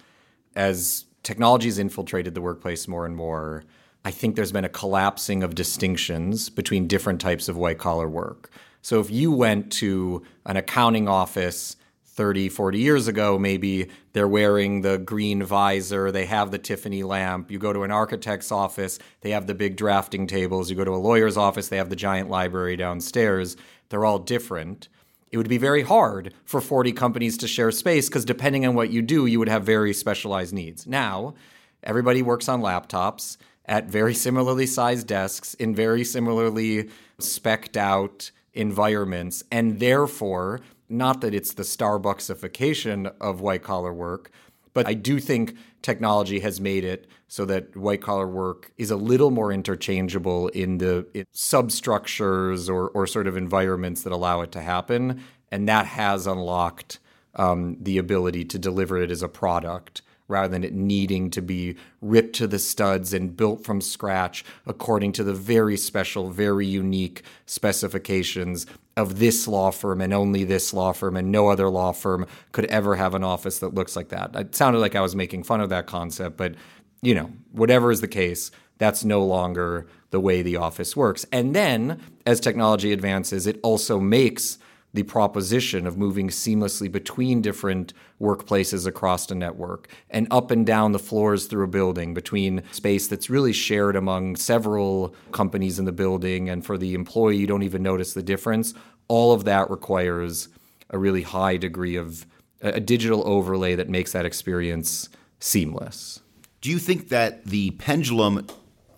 as 0.55 1.05
technology 1.23 1.67
has 1.67 1.79
infiltrated 1.79 2.33
the 2.33 2.41
workplace 2.41 2.87
more 2.87 3.05
and 3.05 3.15
more 3.15 3.63
i 4.07 4.11
think 4.11 4.35
there's 4.35 4.51
been 4.51 4.65
a 4.65 4.69
collapsing 4.81 5.43
of 5.43 5.55
distinctions 5.55 6.49
between 6.49 6.87
different 6.87 7.19
types 7.21 7.47
of 7.49 7.57
white 7.57 7.77
collar 7.77 8.09
work 8.09 8.49
so 8.81 8.99
if 8.99 9.11
you 9.11 9.31
went 9.31 9.71
to 9.73 10.23
an 10.45 10.55
accounting 10.55 11.07
office 11.09 11.75
30, 12.17 12.49
40 12.49 12.79
years 12.79 13.07
ago, 13.07 13.37
maybe 13.37 13.89
they're 14.13 14.27
wearing 14.27 14.81
the 14.81 14.97
green 14.97 15.43
visor, 15.43 16.11
they 16.11 16.25
have 16.25 16.49
the 16.49 16.57
Tiffany 16.57 17.03
lamp. 17.03 17.51
You 17.51 17.59
go 17.59 17.71
to 17.71 17.83
an 17.83 17.91
architect's 17.91 18.51
office, 18.51 18.97
they 19.21 19.29
have 19.31 19.45
the 19.45 19.53
big 19.53 19.75
drafting 19.75 20.25
tables. 20.25 20.71
You 20.71 20.75
go 20.75 20.83
to 20.83 20.95
a 20.95 20.97
lawyer's 20.97 21.37
office, 21.37 21.67
they 21.67 21.77
have 21.77 21.91
the 21.91 21.95
giant 21.95 22.27
library 22.27 22.75
downstairs. 22.75 23.55
They're 23.89 24.03
all 24.03 24.17
different. 24.17 24.89
It 25.29 25.37
would 25.37 25.47
be 25.47 25.59
very 25.59 25.83
hard 25.83 26.33
for 26.43 26.59
40 26.59 26.91
companies 26.93 27.37
to 27.37 27.47
share 27.47 27.71
space 27.71 28.09
because 28.09 28.25
depending 28.25 28.65
on 28.65 28.73
what 28.73 28.89
you 28.89 29.03
do, 29.03 29.27
you 29.27 29.37
would 29.37 29.49
have 29.49 29.63
very 29.63 29.93
specialized 29.93 30.53
needs. 30.53 30.87
Now, 30.87 31.35
everybody 31.83 32.23
works 32.23 32.49
on 32.49 32.61
laptops 32.61 33.37
at 33.67 33.85
very 33.85 34.13
similarly 34.13 34.65
sized 34.65 35.07
desks 35.07 35.53
in 35.55 35.75
very 35.75 36.03
similarly 36.03 36.89
specked 37.19 37.77
out 37.77 38.31
environments, 38.53 39.43
and 39.51 39.79
therefore, 39.79 40.61
not 40.89 41.21
that 41.21 41.33
it's 41.33 41.53
the 41.53 41.63
Starbucksification 41.63 43.13
of 43.19 43.41
white 43.41 43.63
collar 43.63 43.93
work, 43.93 44.31
but 44.73 44.87
I 44.87 44.93
do 44.93 45.19
think 45.19 45.55
technology 45.81 46.39
has 46.39 46.61
made 46.61 46.83
it 46.83 47.07
so 47.27 47.45
that 47.45 47.75
white 47.75 48.01
collar 48.01 48.27
work 48.27 48.71
is 48.77 48.91
a 48.91 48.95
little 48.95 49.31
more 49.31 49.51
interchangeable 49.51 50.49
in 50.49 50.77
the 50.77 51.07
in 51.13 51.25
substructures 51.31 52.69
or, 52.69 52.89
or 52.89 53.07
sort 53.07 53.27
of 53.27 53.35
environments 53.35 54.03
that 54.03 54.13
allow 54.13 54.41
it 54.41 54.51
to 54.51 54.61
happen. 54.61 55.23
And 55.51 55.67
that 55.67 55.87
has 55.87 56.27
unlocked 56.27 56.99
um, 57.35 57.77
the 57.81 57.97
ability 57.97 58.45
to 58.45 58.59
deliver 58.59 59.01
it 59.01 59.11
as 59.11 59.23
a 59.23 59.27
product 59.27 60.01
rather 60.27 60.47
than 60.47 60.63
it 60.63 60.73
needing 60.73 61.29
to 61.31 61.41
be 61.41 61.75
ripped 62.01 62.35
to 62.35 62.47
the 62.47 62.59
studs 62.59 63.13
and 63.13 63.37
built 63.37 63.63
from 63.63 63.81
scratch 63.81 64.43
according 64.65 65.11
to 65.13 65.23
the 65.23 65.33
very 65.33 65.77
special, 65.77 66.29
very 66.29 66.65
unique 66.65 67.23
specifications 67.45 68.65
of 68.95 69.19
this 69.19 69.47
law 69.47 69.71
firm 69.71 70.01
and 70.01 70.13
only 70.13 70.43
this 70.43 70.73
law 70.73 70.91
firm, 70.91 71.15
and 71.15 71.31
no 71.31 71.49
other 71.49 71.69
law 71.69 71.91
firm 71.91 72.25
could 72.51 72.65
ever 72.65 72.95
have 72.95 73.13
an 73.13 73.23
office 73.23 73.59
that 73.59 73.73
looks 73.73 73.95
like 73.95 74.09
that. 74.09 74.35
It 74.35 74.55
sounded 74.55 74.79
like 74.79 74.95
I 74.95 75.01
was 75.01 75.15
making 75.15 75.43
fun 75.43 75.61
of 75.61 75.69
that 75.69 75.85
concept, 75.85 76.35
but 76.35 76.55
you 77.01 77.13
know, 77.13 77.31
whatever 77.51 77.91
is 77.91 78.01
the 78.01 78.07
case, 78.07 78.51
that's 78.79 79.03
no 79.03 79.23
longer 79.23 79.87
the 80.09 80.19
way 80.19 80.41
the 80.41 80.57
office 80.57 80.95
works. 80.95 81.25
And 81.31 81.55
then 81.55 82.01
as 82.25 82.39
technology 82.39 82.91
advances, 82.91 83.45
it 83.45 83.59
also 83.63 83.99
makes 83.99 84.57
the 84.97 85.03
proposition 85.03 85.85
of 85.85 85.95
moving 85.95 86.27
seamlessly 86.27 86.91
between 86.91 87.39
different 87.39 87.93
workplaces 88.19 88.87
across 88.87 89.27
the 89.27 89.35
network 89.35 89.87
and 90.09 90.27
up 90.31 90.49
and 90.49 90.65
down 90.65 90.91
the 90.91 90.97
floors 90.97 91.45
through 91.45 91.63
a 91.63 91.67
building 91.67 92.15
between 92.15 92.63
space 92.71 93.05
that's 93.05 93.29
really 93.29 93.53
shared 93.53 93.95
among 93.95 94.35
several 94.35 95.13
companies 95.31 95.77
in 95.77 95.85
the 95.85 95.91
building 95.91 96.49
and 96.49 96.65
for 96.65 96.79
the 96.79 96.95
employee 96.95 97.37
you 97.37 97.45
don't 97.45 97.61
even 97.61 97.83
notice 97.83 98.15
the 98.15 98.23
difference. 98.23 98.73
All 99.07 99.33
of 99.33 99.43
that 99.43 99.69
requires 99.69 100.49
a 100.89 100.97
really 100.97 101.21
high 101.21 101.57
degree 101.57 101.95
of 101.95 102.25
a 102.61 102.79
digital 102.79 103.21
overlay 103.27 103.75
that 103.75 103.89
makes 103.89 104.13
that 104.13 104.25
experience 104.25 105.09
seamless. 105.39 106.21
Do 106.61 106.71
you 106.71 106.79
think 106.79 107.09
that 107.09 107.45
the 107.45 107.69
pendulum 107.69 108.47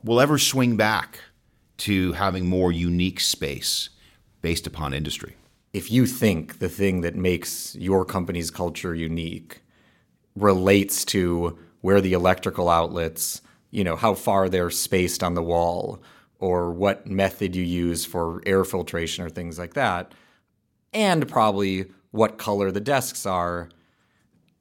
will 0.06 0.22
ever 0.22 0.38
swing 0.38 0.78
back 0.78 1.20
to 1.80 2.14
having 2.14 2.46
more 2.46 2.72
unique 2.72 3.20
space 3.20 3.90
based 4.42 4.66
upon 4.66 4.94
industry 4.94 5.36
if 5.74 5.92
you 5.92 6.06
think 6.06 6.60
the 6.60 6.70
thing 6.70 7.02
that 7.02 7.16
makes 7.16 7.76
your 7.76 8.06
company's 8.06 8.50
culture 8.50 8.96
unique 8.96 9.62
relates 10.36 11.06
to 11.06 11.58
where 11.82 12.02
the 12.02 12.14
electrical 12.14 12.70
outlets, 12.70 13.42
you 13.72 13.84
know, 13.84 13.96
how 13.96 14.14
far 14.14 14.50
they're 14.50 14.70
spaced 14.70 15.24
on 15.24 15.36
the 15.36 15.44
wall, 15.44 16.02
or 16.40 16.72
what 16.72 17.06
method 17.06 17.56
you 17.56 17.64
use 17.64 18.06
for 18.06 18.42
air 18.46 18.64
filtration 18.64 19.26
or 19.26 19.30
things 19.30 19.60
like 19.60 19.74
that, 19.74 20.14
and 20.94 21.28
probably 21.28 21.86
what 22.12 22.38
color 22.38 22.72
the 22.72 22.80
desks 22.80 23.26
are. 23.26 23.70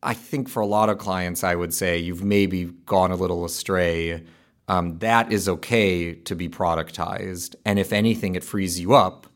I 0.03 0.15
think 0.15 0.49
for 0.49 0.61
a 0.61 0.67
lot 0.67 0.89
of 0.89 0.99
clients, 0.99 1.45
I 1.45 1.55
would 1.55 1.73
say 1.73 1.99
you've 1.99 2.25
maybe 2.25 2.65
gone 2.87 3.13
a 3.13 3.17
little 3.17 3.45
astray. 3.45 4.25
Um, 4.67 4.99
that 4.99 5.33
is 5.33 5.49
okay 5.49 6.15
to 6.15 6.35
be 6.35 6.49
productized. 6.49 7.55
And 7.65 7.79
if 7.79 7.93
anything, 7.93 8.35
it 8.35 8.45
frees 8.45 8.79
you 8.79 8.95
up 8.95 9.28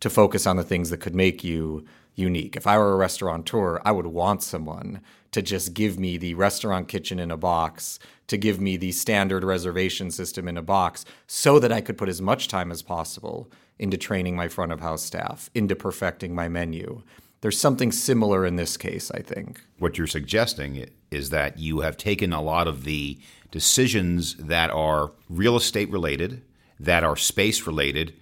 to 0.00 0.10
focus 0.10 0.46
on 0.46 0.56
the 0.56 0.62
things 0.62 0.90
that 0.90 1.00
could 1.00 1.14
make 1.14 1.42
you 1.42 1.84
unique. 2.14 2.56
If 2.56 2.66
I 2.66 2.78
were 2.78 2.92
a 2.92 2.96
restaurateur, 2.96 3.80
I 3.84 3.92
would 3.92 4.06
want 4.06 4.42
someone 4.42 5.00
to 5.32 5.42
just 5.42 5.74
give 5.74 5.98
me 5.98 6.16
the 6.16 6.34
restaurant 6.34 6.88
kitchen 6.88 7.18
in 7.18 7.30
a 7.30 7.36
box, 7.36 7.98
to 8.28 8.38
give 8.38 8.60
me 8.60 8.76
the 8.76 8.92
standard 8.92 9.44
reservation 9.44 10.10
system 10.10 10.48
in 10.48 10.56
a 10.56 10.62
box, 10.62 11.04
so 11.26 11.58
that 11.58 11.72
I 11.72 11.80
could 11.82 11.98
put 11.98 12.08
as 12.08 12.22
much 12.22 12.48
time 12.48 12.72
as 12.72 12.82
possible 12.82 13.50
into 13.78 13.98
training 13.98 14.34
my 14.34 14.48
front 14.48 14.72
of 14.72 14.80
house 14.80 15.02
staff, 15.02 15.50
into 15.54 15.76
perfecting 15.76 16.34
my 16.34 16.48
menu. 16.48 17.02
There's 17.42 17.60
something 17.60 17.92
similar 17.92 18.46
in 18.46 18.56
this 18.56 18.78
case, 18.78 19.10
I 19.10 19.20
think. 19.20 19.60
What 19.78 19.98
you're 19.98 20.06
suggesting 20.06 20.88
is 21.10 21.30
that 21.30 21.58
you 21.58 21.80
have 21.80 21.98
taken 21.98 22.32
a 22.32 22.40
lot 22.40 22.66
of 22.66 22.84
the 22.84 23.18
decisions 23.50 24.34
that 24.36 24.70
are 24.70 25.12
real 25.28 25.56
estate 25.56 25.90
related, 25.90 26.42
that 26.80 27.04
are 27.04 27.16
space 27.16 27.66
related, 27.66 28.14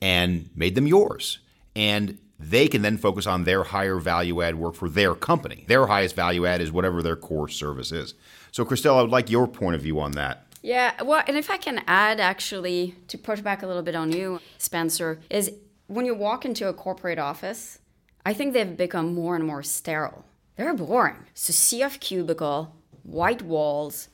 and 0.00 0.50
made 0.54 0.74
them 0.74 0.86
yours. 0.86 1.38
And 1.74 2.18
they 2.38 2.68
can 2.68 2.82
then 2.82 2.98
focus 2.98 3.26
on 3.26 3.44
their 3.44 3.64
higher 3.64 3.98
value 3.98 4.42
add 4.42 4.56
work 4.56 4.74
for 4.74 4.88
their 4.88 5.14
company. 5.14 5.64
Their 5.68 5.86
highest 5.86 6.14
value 6.14 6.46
add 6.46 6.60
is 6.60 6.70
whatever 6.70 7.02
their 7.02 7.16
core 7.16 7.48
service 7.48 7.92
is. 7.92 8.14
So, 8.52 8.64
Christelle, 8.64 8.98
I 8.98 9.02
would 9.02 9.10
like 9.10 9.30
your 9.30 9.46
point 9.46 9.76
of 9.76 9.82
view 9.82 10.00
on 10.00 10.12
that. 10.12 10.46
Yeah, 10.62 11.02
well, 11.02 11.22
and 11.26 11.36
if 11.36 11.50
I 11.50 11.58
can 11.58 11.82
add 11.86 12.20
actually 12.20 12.94
to 13.08 13.18
push 13.18 13.40
back 13.40 13.62
a 13.62 13.66
little 13.66 13.82
bit 13.82 13.94
on 13.94 14.12
you, 14.12 14.40
Spencer, 14.58 15.20
is 15.30 15.52
when 15.86 16.06
you 16.06 16.14
walk 16.14 16.44
into 16.44 16.68
a 16.68 16.74
corporate 16.74 17.18
office, 17.18 17.78
I 18.24 18.34
think 18.34 18.52
they've 18.52 18.76
become 18.76 19.14
more 19.14 19.36
and 19.36 19.44
more 19.46 19.62
sterile. 19.62 20.24
They're 20.56 20.74
boring. 20.74 21.26
So, 21.34 21.84
of 21.84 22.00
cubicle, 22.00 22.74
white 23.02 23.42
walls, 23.42 24.08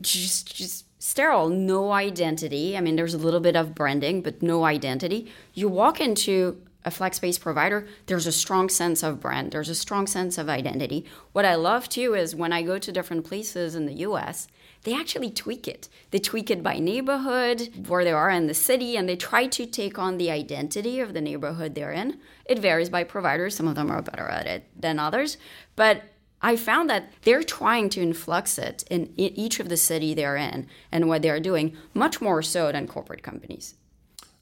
just 0.00 0.54
just 0.54 0.84
sterile, 0.98 1.48
no 1.48 1.92
identity. 1.92 2.76
I 2.76 2.80
mean, 2.80 2.96
there's 2.96 3.14
a 3.14 3.18
little 3.18 3.40
bit 3.40 3.56
of 3.56 3.74
branding, 3.74 4.22
but 4.22 4.42
no 4.42 4.64
identity. 4.64 5.30
You 5.54 5.68
walk 5.68 6.00
into 6.00 6.60
a 6.84 6.90
flex 6.90 7.16
space 7.16 7.38
provider, 7.38 7.86
there's 8.06 8.26
a 8.26 8.32
strong 8.32 8.68
sense 8.68 9.02
of 9.02 9.20
brand, 9.20 9.52
there's 9.52 9.68
a 9.68 9.74
strong 9.74 10.06
sense 10.06 10.38
of 10.38 10.48
identity. 10.48 11.04
What 11.32 11.44
I 11.44 11.54
love 11.54 11.88
too 11.88 12.14
is 12.14 12.34
when 12.34 12.52
I 12.52 12.62
go 12.62 12.78
to 12.78 12.92
different 12.92 13.26
places 13.26 13.74
in 13.74 13.86
the 13.86 13.94
US, 13.94 14.48
they 14.84 14.94
actually 14.94 15.30
tweak 15.30 15.66
it. 15.66 15.88
They 16.12 16.18
tweak 16.18 16.50
it 16.50 16.62
by 16.62 16.78
neighborhood, 16.78 17.86
where 17.88 18.04
they 18.04 18.12
are 18.12 18.30
in 18.30 18.46
the 18.46 18.54
city, 18.54 18.96
and 18.96 19.08
they 19.08 19.16
try 19.16 19.46
to 19.48 19.66
take 19.66 19.98
on 19.98 20.18
the 20.18 20.30
identity 20.30 21.00
of 21.00 21.14
the 21.14 21.20
neighborhood 21.20 21.74
they're 21.74 21.92
in. 21.92 22.20
It 22.44 22.60
varies 22.60 22.88
by 22.88 23.04
provider. 23.04 23.50
Some 23.50 23.66
of 23.66 23.74
them 23.74 23.90
are 23.90 24.02
better 24.02 24.28
at 24.28 24.46
it 24.46 24.64
than 24.80 24.98
others. 24.98 25.36
But 25.74 26.04
I 26.40 26.56
found 26.56 26.88
that 26.90 27.10
they're 27.22 27.42
trying 27.42 27.88
to 27.90 28.00
influx 28.00 28.58
it 28.58 28.84
in 28.90 29.12
each 29.16 29.60
of 29.60 29.68
the 29.68 29.76
city 29.76 30.14
they're 30.14 30.36
in 30.36 30.66
and 30.92 31.08
what 31.08 31.22
they're 31.22 31.40
doing, 31.40 31.76
much 31.94 32.20
more 32.20 32.42
so 32.42 32.70
than 32.70 32.86
corporate 32.86 33.22
companies. 33.22 33.74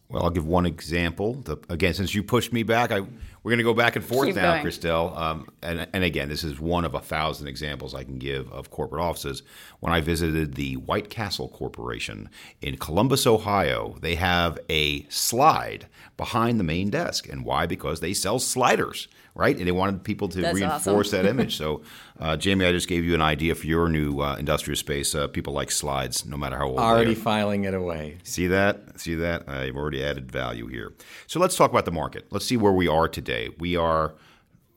Well, 0.08 0.22
I'll 0.22 0.30
give 0.30 0.46
one 0.46 0.66
example. 0.66 1.34
The, 1.34 1.56
again, 1.68 1.94
since 1.94 2.14
you 2.14 2.22
pushed 2.22 2.52
me 2.52 2.62
back, 2.62 2.92
I, 2.92 3.00
we're 3.46 3.50
going 3.50 3.58
to 3.58 3.62
go 3.62 3.74
back 3.74 3.94
and 3.94 4.04
forth 4.04 4.26
Keep 4.26 4.34
now, 4.34 4.54
going. 4.54 4.66
Christelle. 4.66 5.16
Um, 5.16 5.48
and, 5.62 5.86
and 5.92 6.02
again, 6.02 6.28
this 6.28 6.42
is 6.42 6.58
one 6.58 6.84
of 6.84 6.96
a 6.96 7.00
thousand 7.00 7.46
examples 7.46 7.94
I 7.94 8.02
can 8.02 8.18
give 8.18 8.50
of 8.50 8.72
corporate 8.72 9.00
offices. 9.00 9.44
When 9.78 9.92
I 9.92 10.00
visited 10.00 10.56
the 10.56 10.78
White 10.78 11.10
Castle 11.10 11.48
Corporation 11.48 12.28
in 12.60 12.76
Columbus, 12.76 13.24
Ohio, 13.24 13.98
they 14.00 14.16
have 14.16 14.58
a 14.68 15.06
slide 15.10 15.86
behind 16.16 16.58
the 16.58 16.64
main 16.64 16.90
desk. 16.90 17.28
And 17.28 17.44
why? 17.44 17.66
Because 17.66 18.00
they 18.00 18.14
sell 18.14 18.40
sliders 18.40 19.06
right? 19.36 19.56
And 19.56 19.66
they 19.66 19.72
wanted 19.72 20.02
people 20.02 20.28
to 20.30 20.40
That's 20.40 20.54
reinforce 20.54 21.08
awesome. 21.08 21.24
that 21.24 21.30
image. 21.30 21.56
So, 21.66 21.82
uh, 22.20 22.36
Jamie, 22.36 22.66
I 22.66 22.72
just 22.72 22.86
gave 22.86 23.04
you 23.04 23.14
an 23.14 23.22
idea 23.22 23.54
for 23.54 23.66
your 23.66 23.88
new 23.88 24.20
uh, 24.20 24.36
industrial 24.36 24.76
space. 24.76 25.14
Uh, 25.14 25.26
people 25.26 25.52
like 25.52 25.70
slides, 25.70 26.26
no 26.26 26.36
matter 26.36 26.56
how 26.56 26.68
old 26.68 26.78
Already 26.78 27.14
they 27.14 27.20
are. 27.20 27.22
filing 27.22 27.64
it 27.64 27.72
away. 27.72 28.18
See 28.24 28.46
that? 28.48 29.00
See 29.00 29.14
that? 29.16 29.48
I've 29.48 29.76
already 29.76 30.04
added 30.04 30.30
value 30.30 30.66
here. 30.66 30.92
So 31.26 31.40
let's 31.40 31.56
talk 31.56 31.70
about 31.70 31.84
the 31.86 31.92
market. 31.92 32.26
Let's 32.30 32.44
see 32.44 32.56
where 32.56 32.72
we 32.72 32.88
are 32.88 33.08
today. 33.08 33.35
We 33.58 33.76
are 33.76 34.14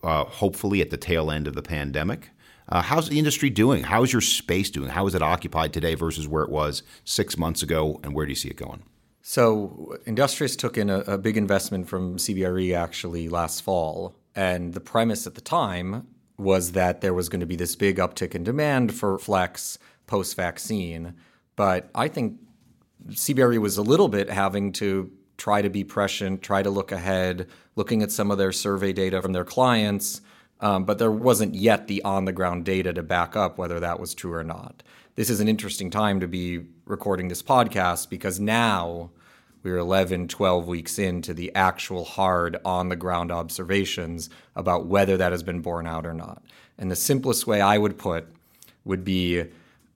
uh, 0.04 0.26
hopefully 0.26 0.82
at 0.82 0.90
the 0.90 0.98
tail 0.98 1.32
end 1.32 1.48
of 1.48 1.56
the 1.56 1.62
pandemic. 1.62 2.30
Uh, 2.68 2.82
how's 2.82 3.10
the 3.10 3.18
industry 3.18 3.50
doing? 3.50 3.84
How 3.84 4.04
is 4.04 4.14
your 4.14 4.22
space 4.22 4.70
doing? 4.70 4.90
How 4.90 5.08
is 5.08 5.16
it 5.16 5.22
occupied 5.22 5.74
today 5.74 5.96
versus 5.96 6.28
where 6.28 6.44
it 6.44 6.52
was 6.52 6.84
six 7.04 7.38
months 7.38 7.64
ago? 7.64 8.00
And 8.04 8.14
where 8.14 8.26
do 8.26 8.32
you 8.32 8.36
see 8.36 8.50
it 8.50 8.58
going? 8.58 8.84
So, 9.22 9.98
Industrious 10.06 10.56
took 10.56 10.78
in 10.78 10.90
a, 10.90 11.00
a 11.00 11.18
big 11.18 11.36
investment 11.36 11.88
from 11.88 12.18
CBRE 12.18 12.76
actually 12.76 13.28
last 13.28 13.62
fall. 13.62 14.16
And 14.36 14.74
the 14.74 14.80
premise 14.80 15.28
at 15.28 15.36
the 15.36 15.42
time 15.42 16.08
was 16.38 16.72
that 16.72 17.02
there 17.02 17.14
was 17.14 17.28
going 17.28 17.42
to 17.42 17.46
be 17.46 17.56
this 17.56 17.76
big 17.76 17.98
uptick 17.98 18.34
in 18.34 18.44
demand 18.44 18.94
for 18.94 19.18
Flex 19.20 19.78
post 20.08 20.36
vaccine. 20.36 21.16
But 21.56 21.90
I 21.94 22.08
think 22.08 22.40
CBRE 23.10 23.60
was 23.60 23.78
a 23.78 23.82
little 23.82 24.08
bit 24.08 24.30
having 24.30 24.72
to 24.74 25.12
try 25.40 25.64
to 25.64 25.70
be 25.70 25.84
prescient, 25.84 26.44
try 26.44 26.62
to 26.62 26.70
look 26.70 26.92
ahead, 26.92 27.48
looking 27.76 28.04
at 28.04 28.12
some 28.12 28.30
of 28.30 28.38
their 28.38 28.52
survey 28.52 28.94
data 28.94 29.22
from 29.22 29.34
their 29.34 29.46
clients. 29.46 30.22
Um, 30.60 30.84
but 30.84 31.00
there 31.00 31.12
wasn't 31.12 31.56
yet 31.56 31.88
the 31.88 32.04
on 32.04 32.26
the 32.26 32.34
ground 32.34 32.66
data 32.66 32.94
to 32.94 33.02
back 33.02 33.36
up 33.36 33.58
whether 33.58 33.80
that 33.80 34.00
was 34.00 34.14
true 34.14 34.34
or 34.34 34.44
not. 34.44 34.84
This 35.16 35.30
is 35.30 35.40
an 35.40 35.48
interesting 35.48 35.90
time 35.90 36.20
to 36.20 36.28
be 36.28 36.66
recording 36.86 37.30
this 37.30 37.42
podcast 37.42 38.10
because 38.10 38.40
now 38.40 39.10
we're 39.64 39.78
11, 39.78 40.28
12 40.28 40.68
weeks 40.68 41.00
into 41.00 41.34
the 41.34 41.54
actual 41.56 42.06
hard 42.06 42.58
on 42.64 42.90
the 42.90 42.96
ground 42.96 43.32
observations 43.32 44.30
about 44.56 44.86
whether 44.86 45.18
that 45.18 45.32
has 45.32 45.44
been 45.44 45.62
borne 45.62 45.88
out 45.88 46.06
or 46.06 46.14
not. 46.14 46.44
And 46.78 46.92
the 46.92 46.96
simplest 46.96 47.48
way 47.48 47.60
I 47.60 47.78
would 47.78 47.98
put 47.98 48.28
would 48.86 49.04
be 49.04 49.46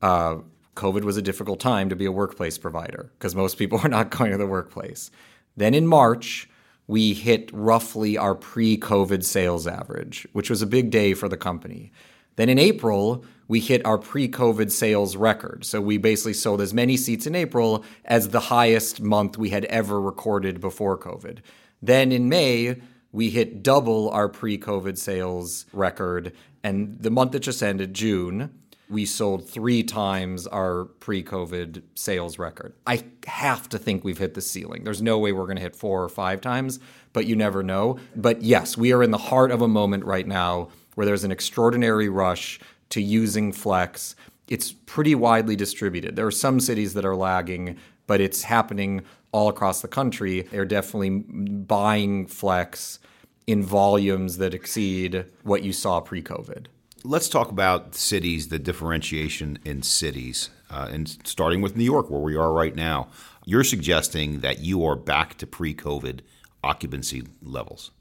uh, 0.01 0.37
COVID 0.75 1.03
was 1.03 1.17
a 1.17 1.21
difficult 1.21 1.59
time 1.59 1.89
to 1.89 1.95
be 1.95 2.05
a 2.05 2.11
workplace 2.11 2.57
provider 2.57 3.09
because 3.17 3.35
most 3.35 3.57
people 3.57 3.79
are 3.83 3.89
not 3.89 4.09
going 4.09 4.31
to 4.31 4.37
the 4.37 4.47
workplace. 4.47 5.11
Then 5.55 5.73
in 5.73 5.87
March, 5.87 6.49
we 6.87 7.13
hit 7.13 7.49
roughly 7.53 8.17
our 8.17 8.35
pre 8.35 8.77
COVID 8.77 9.23
sales 9.23 9.67
average, 9.67 10.27
which 10.33 10.49
was 10.49 10.61
a 10.61 10.67
big 10.67 10.89
day 10.89 11.13
for 11.13 11.29
the 11.29 11.37
company. 11.37 11.91
Then 12.35 12.49
in 12.49 12.59
April, 12.59 13.23
we 13.47 13.59
hit 13.59 13.85
our 13.85 13.97
pre 13.97 14.27
COVID 14.27 14.71
sales 14.71 15.15
record. 15.15 15.65
So 15.65 15.81
we 15.81 15.97
basically 15.97 16.33
sold 16.33 16.61
as 16.61 16.73
many 16.73 16.97
seats 16.97 17.27
in 17.27 17.35
April 17.35 17.83
as 18.05 18.29
the 18.29 18.39
highest 18.39 19.01
month 19.01 19.37
we 19.37 19.49
had 19.49 19.65
ever 19.65 20.01
recorded 20.01 20.59
before 20.59 20.97
COVID. 20.97 21.39
Then 21.81 22.11
in 22.11 22.29
May, 22.29 22.77
we 23.11 23.29
hit 23.29 23.61
double 23.61 24.09
our 24.09 24.27
pre 24.27 24.57
COVID 24.57 24.97
sales 24.97 25.65
record. 25.71 26.33
And 26.63 26.97
the 26.99 27.11
month 27.11 27.33
that 27.33 27.41
just 27.41 27.61
ended, 27.61 27.93
June, 27.93 28.51
we 28.93 29.05
sold 29.05 29.49
three 29.49 29.83
times 29.83 30.45
our 30.47 30.85
pre 30.85 31.23
COVID 31.23 31.81
sales 31.95 32.37
record. 32.37 32.73
I 32.85 33.03
have 33.25 33.67
to 33.69 33.79
think 33.79 34.03
we've 34.03 34.19
hit 34.19 34.35
the 34.35 34.41
ceiling. 34.41 34.83
There's 34.83 35.01
no 35.01 35.17
way 35.17 35.31
we're 35.31 35.45
going 35.45 35.57
to 35.57 35.61
hit 35.63 35.75
four 35.75 36.03
or 36.03 36.09
five 36.09 36.39
times, 36.39 36.79
but 37.11 37.25
you 37.25 37.35
never 37.35 37.63
know. 37.63 37.97
But 38.15 38.43
yes, 38.43 38.77
we 38.77 38.93
are 38.93 39.01
in 39.01 39.11
the 39.11 39.17
heart 39.17 39.51
of 39.51 39.61
a 39.61 39.67
moment 39.67 40.05
right 40.05 40.27
now 40.27 40.69
where 40.93 41.05
there's 41.05 41.23
an 41.23 41.31
extraordinary 41.31 42.07
rush 42.07 42.59
to 42.89 43.01
using 43.01 43.51
flex. 43.51 44.15
It's 44.47 44.71
pretty 44.71 45.15
widely 45.15 45.55
distributed. 45.55 46.15
There 46.15 46.27
are 46.27 46.31
some 46.31 46.59
cities 46.59 46.93
that 46.93 47.03
are 47.03 47.15
lagging, 47.15 47.77
but 48.05 48.21
it's 48.21 48.43
happening 48.43 49.01
all 49.31 49.49
across 49.49 49.81
the 49.81 49.87
country. 49.87 50.41
They're 50.41 50.65
definitely 50.65 51.09
buying 51.09 52.27
flex 52.27 52.99
in 53.47 53.63
volumes 53.63 54.37
that 54.37 54.53
exceed 54.53 55.25
what 55.41 55.63
you 55.63 55.73
saw 55.73 55.99
pre 55.99 56.21
COVID. 56.21 56.67
Let's 57.05 57.27
talk 57.27 57.51
about 57.51 57.95
cities, 57.95 58.47
the 58.47 58.59
differentiation 58.59 59.59
in 59.65 59.81
cities, 59.81 60.49
uh, 60.69 60.87
and 60.89 61.09
starting 61.25 61.61
with 61.61 61.75
New 61.75 61.83
York, 61.83 62.09
where 62.09 62.21
we 62.21 62.37
are 62.37 62.53
right 62.53 62.73
now. 62.73 63.09
You're 63.45 63.65
suggesting 63.65 64.39
that 64.39 64.59
you 64.59 64.85
are 64.85 64.95
back 64.95 65.37
to 65.39 65.47
pre 65.47 65.73
COVID 65.73 66.21
occupancy 66.63 67.23
levels. 67.41 67.91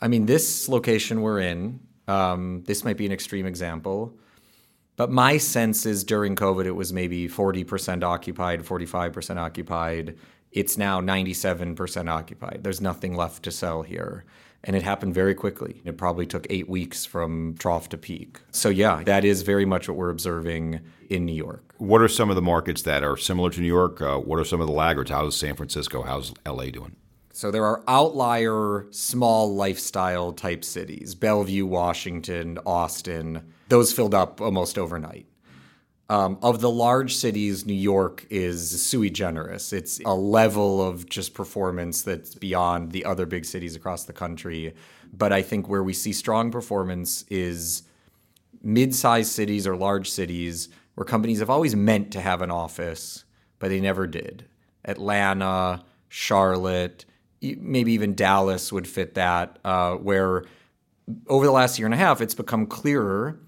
I 0.00 0.08
mean, 0.08 0.26
this 0.26 0.68
location 0.68 1.20
we're 1.22 1.38
in, 1.38 1.78
um, 2.08 2.64
this 2.66 2.84
might 2.84 2.96
be 2.96 3.06
an 3.06 3.12
extreme 3.12 3.46
example, 3.46 4.18
but 4.96 5.12
my 5.12 5.36
sense 5.38 5.86
is 5.86 6.02
during 6.02 6.34
COVID, 6.34 6.66
it 6.66 6.72
was 6.72 6.92
maybe 6.92 7.28
40% 7.28 8.02
occupied, 8.02 8.62
45% 8.62 9.36
occupied. 9.36 10.18
It's 10.50 10.76
now 10.76 11.00
97% 11.00 12.08
occupied. 12.08 12.60
There's 12.64 12.80
nothing 12.80 13.14
left 13.14 13.44
to 13.44 13.52
sell 13.52 13.82
here. 13.82 14.24
And 14.64 14.74
it 14.74 14.82
happened 14.82 15.14
very 15.14 15.34
quickly. 15.34 15.80
It 15.84 15.96
probably 15.96 16.26
took 16.26 16.46
eight 16.50 16.68
weeks 16.68 17.04
from 17.06 17.54
trough 17.58 17.88
to 17.90 17.98
peak. 17.98 18.40
So, 18.50 18.68
yeah, 18.68 19.02
that 19.04 19.24
is 19.24 19.42
very 19.42 19.64
much 19.64 19.88
what 19.88 19.96
we're 19.96 20.10
observing 20.10 20.80
in 21.08 21.24
New 21.24 21.34
York. 21.34 21.74
What 21.78 22.00
are 22.00 22.08
some 22.08 22.28
of 22.28 22.36
the 22.36 22.42
markets 22.42 22.82
that 22.82 23.04
are 23.04 23.16
similar 23.16 23.50
to 23.50 23.60
New 23.60 23.66
York? 23.68 24.02
Uh, 24.02 24.18
what 24.18 24.40
are 24.40 24.44
some 24.44 24.60
of 24.60 24.66
the 24.66 24.72
laggards? 24.72 25.10
How's 25.10 25.36
San 25.36 25.54
Francisco? 25.54 26.02
How's 26.02 26.34
LA 26.44 26.66
doing? 26.66 26.96
So 27.32 27.52
there 27.52 27.64
are 27.64 27.84
outlier 27.86 28.88
small 28.90 29.54
lifestyle 29.54 30.32
type 30.32 30.64
cities 30.64 31.14
Bellevue, 31.14 31.66
Washington, 31.66 32.58
Austin. 32.66 33.52
Those 33.68 33.92
filled 33.92 34.12
up 34.12 34.40
almost 34.40 34.76
overnight. 34.76 35.26
Um, 36.10 36.38
of 36.40 36.60
the 36.60 36.70
large 36.70 37.14
cities, 37.16 37.66
New 37.66 37.74
York 37.74 38.26
is 38.30 38.82
sui 38.82 39.10
generis. 39.10 39.74
It's 39.74 40.00
a 40.06 40.14
level 40.14 40.82
of 40.82 41.06
just 41.06 41.34
performance 41.34 42.00
that's 42.00 42.34
beyond 42.34 42.92
the 42.92 43.04
other 43.04 43.26
big 43.26 43.44
cities 43.44 43.76
across 43.76 44.04
the 44.04 44.14
country. 44.14 44.74
But 45.12 45.34
I 45.34 45.42
think 45.42 45.68
where 45.68 45.82
we 45.82 45.92
see 45.92 46.14
strong 46.14 46.50
performance 46.50 47.24
is 47.28 47.82
mid 48.62 48.94
sized 48.94 49.32
cities 49.32 49.66
or 49.66 49.76
large 49.76 50.10
cities 50.10 50.70
where 50.94 51.04
companies 51.04 51.40
have 51.40 51.50
always 51.50 51.76
meant 51.76 52.10
to 52.12 52.20
have 52.20 52.40
an 52.40 52.50
office, 52.50 53.24
but 53.58 53.68
they 53.68 53.80
never 53.80 54.06
did. 54.06 54.46
Atlanta, 54.86 55.84
Charlotte, 56.08 57.04
maybe 57.42 57.92
even 57.92 58.14
Dallas 58.14 58.72
would 58.72 58.88
fit 58.88 59.14
that, 59.14 59.58
uh, 59.62 59.94
where 59.96 60.44
over 61.26 61.44
the 61.44 61.52
last 61.52 61.78
year 61.78 61.86
and 61.86 61.94
a 61.94 61.98
half, 61.98 62.22
it's 62.22 62.34
become 62.34 62.66
clearer 62.66 63.38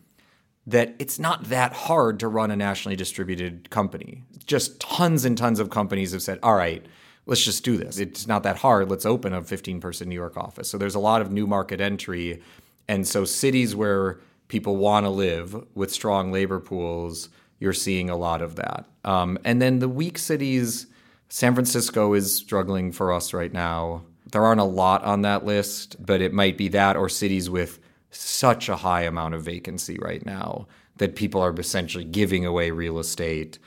that 0.71 0.95
it's 0.99 1.19
not 1.19 1.45
that 1.45 1.73
hard 1.73 2.21
to 2.21 2.29
run 2.29 2.51
a 2.51 2.57
nationally 2.57 2.97
distributed 2.97 3.71
company. 3.71 4.23
Just 4.47 4.81
tons 4.81 5.25
and 5.25 5.37
tons 5.37 5.59
of 5.59 5.71
companies 5.71 6.13
have 6.13 6.23
said, 6.23 6.39
all 6.43 6.55
right, 6.55 6.85
let's 7.27 7.45
just 7.45 7.65
do 7.65 7.77
this. 7.77 7.99
It's 7.99 8.27
not 8.27 8.45
that 8.45 8.57
hard. 8.59 8.89
Let's 8.89 9.07
open 9.07 9.33
a 9.33 9.43
15 9.43 9.81
person 9.81 10.09
New 10.09 10.15
York 10.15 10.37
office. 10.37 10.71
So 10.71 10.79
there's 10.79 10.95
a 10.95 11.01
lot 11.01 11.23
of 11.23 11.33
new 11.33 11.47
market 11.47 11.81
entry. 11.81 12.41
And 12.89 13.07
so 13.07 13.25
cities 13.25 13.75
where 13.75 14.21
people 14.49 14.77
want 14.77 15.07
to 15.07 15.11
live 15.11 15.65
with 15.75 15.91
strong 15.91 16.31
labor 16.31 16.61
pools, 16.61 17.29
you're 17.59 17.73
seeing 17.73 18.09
a 18.09 18.17
lot 18.17 18.41
of 18.41 18.57
that. 18.57 18.85
Um, 19.05 19.39
and 19.45 19.61
then 19.61 19.81
the 19.81 19.89
weak 19.89 20.19
cities, 20.19 20.87
San 21.29 21.55
Francisco 21.55 22.15
is 22.15 22.35
struggling 22.35 22.93
for 22.93 23.13
us 23.13 23.33
right 23.33 23.53
now. 23.53 24.03
There 24.31 24.45
aren't 24.45 24.61
a 24.61 24.65
lot 24.65 25.03
on 25.03 25.23
that 25.23 25.45
list, 25.45 25.97
but 26.05 26.21
it 26.21 26.33
might 26.33 26.57
be 26.57 26.69
that 26.69 26.97
or 26.97 27.09
cities 27.09 27.51
with 27.51 27.81
such 28.11 28.69
a 28.69 28.77
high 28.77 29.03
amount 29.03 29.35
of 29.35 29.43
vacancy 29.43 29.99
right 29.99 30.25
now 30.25 30.67
that 30.97 31.17
people 31.17 31.41
are 31.41 31.59
essentially 31.59 32.05
giving 32.05 32.45
away 32.45 32.71
real 32.71 32.99
estate. 32.99 33.59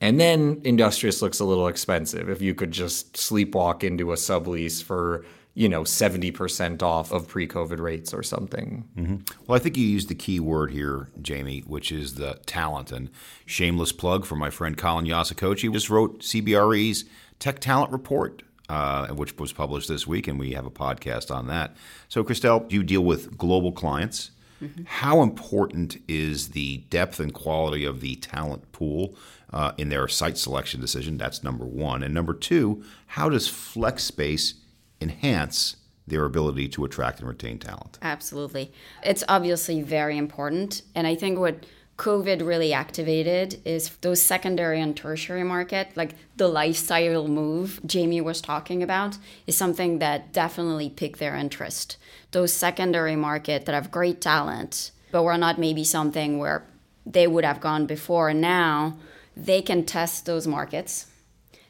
And 0.00 0.20
then 0.20 0.60
Industrious 0.64 1.22
looks 1.22 1.40
a 1.40 1.44
little 1.44 1.68
expensive. 1.68 2.28
If 2.28 2.42
you 2.42 2.54
could 2.54 2.72
just 2.72 3.14
sleepwalk 3.14 3.82
into 3.82 4.12
a 4.12 4.16
sublease 4.16 4.82
for 4.82 5.24
you 5.54 5.68
know 5.68 5.82
70% 5.82 6.82
off 6.82 7.12
of 7.12 7.28
pre-covid 7.28 7.78
rates 7.78 8.12
or 8.12 8.22
something 8.22 8.88
mm-hmm. 8.96 9.16
well 9.46 9.56
i 9.56 9.58
think 9.60 9.76
you 9.76 9.86
used 9.86 10.08
the 10.08 10.14
key 10.14 10.40
word 10.40 10.72
here 10.72 11.08
jamie 11.22 11.60
which 11.60 11.92
is 11.92 12.14
the 12.14 12.40
talent 12.44 12.90
and 12.90 13.08
shameless 13.46 13.92
plug 13.92 14.26
for 14.26 14.34
my 14.34 14.50
friend 14.50 14.76
colin 14.76 15.06
Yasukochi 15.06 15.62
who 15.62 15.72
just 15.72 15.88
wrote 15.88 16.20
cbre's 16.20 17.04
tech 17.38 17.60
talent 17.60 17.92
report 17.92 18.42
uh, 18.68 19.08
which 19.08 19.36
was 19.38 19.52
published 19.52 19.88
this 19.88 20.06
week 20.06 20.26
and 20.28 20.38
we 20.38 20.52
have 20.52 20.66
a 20.66 20.70
podcast 20.70 21.34
on 21.34 21.46
that 21.46 21.76
so 22.08 22.24
christelle 22.24 22.70
you 22.70 22.82
deal 22.82 23.04
with 23.04 23.36
global 23.36 23.72
clients 23.72 24.30
mm-hmm. 24.62 24.82
how 24.84 25.22
important 25.22 25.96
is 26.08 26.50
the 26.50 26.78
depth 26.90 27.20
and 27.20 27.34
quality 27.34 27.84
of 27.84 28.00
the 28.00 28.16
talent 28.16 28.70
pool 28.72 29.14
uh, 29.52 29.72
in 29.78 29.88
their 29.88 30.08
site 30.08 30.38
selection 30.38 30.80
decision 30.80 31.18
that's 31.18 31.44
number 31.44 31.64
one 31.64 32.02
and 32.02 32.14
number 32.14 32.34
two 32.34 32.82
how 33.08 33.28
does 33.28 33.48
flex 33.48 34.04
space 34.04 34.54
enhance 35.00 35.76
their 36.06 36.24
ability 36.24 36.68
to 36.68 36.84
attract 36.84 37.20
and 37.20 37.28
retain 37.28 37.58
talent. 37.58 37.98
Absolutely. 38.02 38.72
It's 39.02 39.24
obviously 39.28 39.82
very 39.82 40.18
important. 40.18 40.82
And 40.94 41.06
I 41.06 41.14
think 41.14 41.38
what 41.38 41.64
COVID 41.96 42.44
really 42.44 42.72
activated 42.72 43.60
is 43.64 43.90
those 44.00 44.20
secondary 44.20 44.80
and 44.80 44.96
tertiary 44.96 45.44
market, 45.44 45.90
like 45.94 46.14
the 46.36 46.48
lifestyle 46.48 47.28
move 47.28 47.80
Jamie 47.86 48.20
was 48.20 48.40
talking 48.40 48.82
about, 48.82 49.16
is 49.46 49.56
something 49.56 50.00
that 50.00 50.32
definitely 50.32 50.90
piqued 50.90 51.20
their 51.20 51.36
interest. 51.36 51.96
Those 52.32 52.52
secondary 52.52 53.14
market 53.14 53.66
that 53.66 53.74
have 53.74 53.92
great 53.92 54.20
talent, 54.20 54.90
but 55.12 55.22
were 55.22 55.38
not 55.38 55.58
maybe 55.58 55.84
something 55.84 56.38
where 56.38 56.64
they 57.06 57.28
would 57.28 57.44
have 57.44 57.60
gone 57.60 57.86
before. 57.86 58.34
Now 58.34 58.96
they 59.36 59.62
can 59.62 59.84
test 59.84 60.26
those 60.26 60.48
markets 60.48 61.06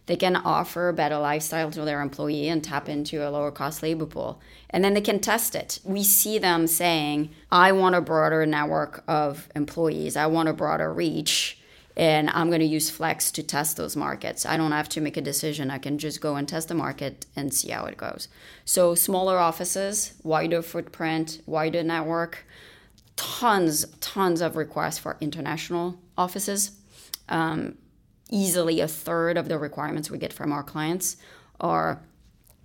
they 0.06 0.16
can 0.16 0.36
offer 0.36 0.88
a 0.88 0.92
better 0.92 1.18
lifestyle 1.18 1.70
to 1.70 1.82
their 1.82 2.02
employee 2.02 2.48
and 2.48 2.62
tap 2.62 2.88
into 2.88 3.26
a 3.26 3.30
lower 3.30 3.50
cost 3.50 3.82
labor 3.82 4.06
pool. 4.06 4.40
And 4.68 4.84
then 4.84 4.94
they 4.94 5.00
can 5.00 5.20
test 5.20 5.54
it. 5.54 5.80
We 5.82 6.02
see 6.04 6.38
them 6.38 6.66
saying, 6.66 7.30
I 7.50 7.72
want 7.72 7.94
a 7.94 8.00
broader 8.00 8.44
network 8.44 9.02
of 9.08 9.48
employees, 9.54 10.16
I 10.16 10.26
want 10.26 10.48
a 10.48 10.52
broader 10.52 10.92
reach. 10.92 11.58
And 11.96 12.28
I'm 12.30 12.48
going 12.48 12.60
to 12.60 12.66
use 12.66 12.90
Flex 12.90 13.30
to 13.30 13.42
test 13.44 13.76
those 13.76 13.94
markets. 13.94 14.44
I 14.44 14.56
don't 14.56 14.72
have 14.72 14.88
to 14.90 15.00
make 15.00 15.16
a 15.16 15.20
decision. 15.20 15.70
I 15.70 15.78
can 15.78 15.96
just 15.96 16.20
go 16.20 16.34
and 16.34 16.48
test 16.48 16.66
the 16.66 16.74
market 16.74 17.24
and 17.36 17.54
see 17.54 17.68
how 17.68 17.84
it 17.84 17.96
goes. 17.96 18.26
So, 18.64 18.96
smaller 18.96 19.38
offices, 19.38 20.14
wider 20.24 20.60
footprint, 20.60 21.40
wider 21.46 21.84
network, 21.84 22.46
tons, 23.14 23.86
tons 24.00 24.40
of 24.40 24.56
requests 24.56 24.98
for 24.98 25.16
international 25.20 26.00
offices. 26.18 26.72
Um, 27.28 27.76
easily 28.34 28.80
a 28.80 28.88
third 28.88 29.38
of 29.38 29.48
the 29.48 29.58
requirements 29.58 30.10
we 30.10 30.18
get 30.18 30.32
from 30.32 30.52
our 30.52 30.62
clients 30.62 31.16
are 31.60 32.02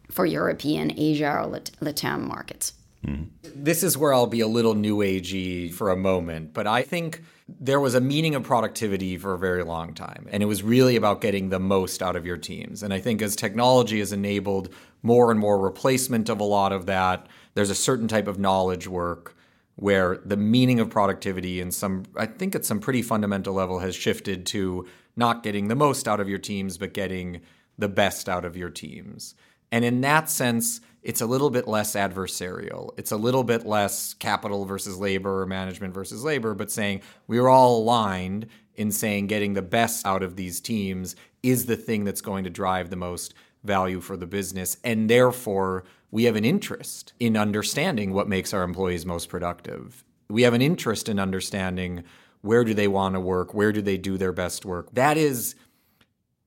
for 0.10 0.26
European, 0.26 0.92
Asia, 0.98 1.32
or 1.32 1.46
Lat- 1.46 1.72
Latam 1.80 2.22
markets. 2.22 2.74
Mm-hmm. 3.06 3.64
This 3.64 3.84
is 3.84 3.98
where 3.98 4.14
I'll 4.14 4.28
be 4.28 4.42
a 4.42 4.48
little 4.48 4.74
new 4.74 4.98
agey 4.98 5.72
for 5.72 5.90
a 5.90 5.96
moment, 5.96 6.54
but 6.54 6.68
I 6.68 6.82
think 6.82 7.22
there 7.48 7.80
was 7.80 7.96
a 7.96 8.02
meaning 8.02 8.36
of 8.36 8.44
productivity 8.44 9.18
for 9.18 9.34
a 9.34 9.40
very 9.40 9.64
long 9.64 9.94
time, 9.94 10.28
and 10.32 10.44
it 10.44 10.48
was 10.48 10.64
really 10.64 10.96
about 10.96 11.22
getting 11.22 11.50
the 11.50 11.60
most 11.60 12.02
out 12.02 12.16
of 12.16 12.26
your 12.26 12.38
teams. 12.38 12.84
And 12.84 12.94
I 12.94 13.00
think 13.00 13.22
as 13.22 13.36
technology 13.36 14.00
has 14.00 14.12
enabled 14.12 14.74
more 15.02 15.32
and 15.32 15.40
more 15.40 15.58
replacement 15.58 16.28
of 16.30 16.40
a 16.40 16.44
lot 16.44 16.74
of 16.74 16.88
that, 16.88 17.28
there's 17.54 17.70
a 17.70 17.76
certain 17.76 18.08
type 18.08 18.28
of 18.28 18.38
knowledge 18.38 18.88
work 18.88 19.36
where 19.76 20.20
the 20.26 20.36
meaning 20.36 20.82
of 20.82 20.90
productivity 20.90 21.62
in 21.62 21.72
some 21.72 22.04
I 22.18 22.26
think 22.26 22.54
at 22.54 22.66
some 22.66 22.82
pretty 22.82 23.02
fundamental 23.02 23.54
level 23.54 23.80
has 23.80 23.96
shifted 23.96 24.46
to 24.48 24.86
not 25.20 25.44
getting 25.44 25.68
the 25.68 25.76
most 25.76 26.08
out 26.08 26.20
of 26.20 26.28
your 26.28 26.40
teams, 26.40 26.80
but 26.80 26.94
getting 26.94 27.42
the 27.78 27.90
best 27.90 28.28
out 28.28 28.46
of 28.46 28.58
your 28.58 28.72
teams. 28.72 29.36
And 29.72 29.86
in 29.86 30.02
that 30.02 30.30
sense, 30.30 30.82
it's 31.04 31.22
a 31.22 31.26
little 31.26 31.50
bit 31.50 31.68
less 31.68 31.94
adversarial. 31.96 32.92
It's 32.98 33.12
a 33.12 33.18
little 33.18 33.44
bit 33.44 33.66
less 33.66 34.14
capital 34.16 34.66
versus 34.66 34.98
labor 34.98 35.42
or 35.42 35.46
management 35.46 35.94
versus 35.94 36.24
labor, 36.24 36.54
but 36.54 36.72
saying 36.72 37.02
we're 37.28 37.48
all 37.48 37.78
aligned 37.78 38.48
in 38.76 38.92
saying 38.92 39.28
getting 39.28 39.54
the 39.54 39.62
best 39.62 40.06
out 40.06 40.24
of 40.24 40.36
these 40.36 40.60
teams 40.60 41.16
is 41.44 41.66
the 41.66 41.78
thing 41.78 42.04
that's 42.04 42.22
going 42.22 42.44
to 42.44 42.50
drive 42.50 42.90
the 42.90 42.96
most 42.96 43.34
value 43.64 44.02
for 44.02 44.18
the 44.18 44.26
business. 44.26 44.78
And 44.84 45.10
therefore, 45.10 45.84
we 46.12 46.24
have 46.24 46.36
an 46.36 46.46
interest 46.46 47.14
in 47.20 47.38
understanding 47.38 48.14
what 48.14 48.28
makes 48.28 48.54
our 48.54 48.64
employees 48.64 49.06
most 49.06 49.30
productive. 49.30 50.04
We 50.30 50.44
have 50.44 50.54
an 50.54 50.62
interest 50.62 51.10
in 51.10 51.20
understanding 51.20 52.04
where 52.42 52.64
do 52.64 52.74
they 52.74 52.88
want 52.88 53.16
to 53.16 53.20
work? 53.20 53.54
Where 53.54 53.72
do 53.72 53.82
they 53.82 53.98
do 53.98 54.18
their 54.18 54.32
best 54.32 54.66
work? 54.66 54.94
That 54.94 55.18
is 55.18 55.56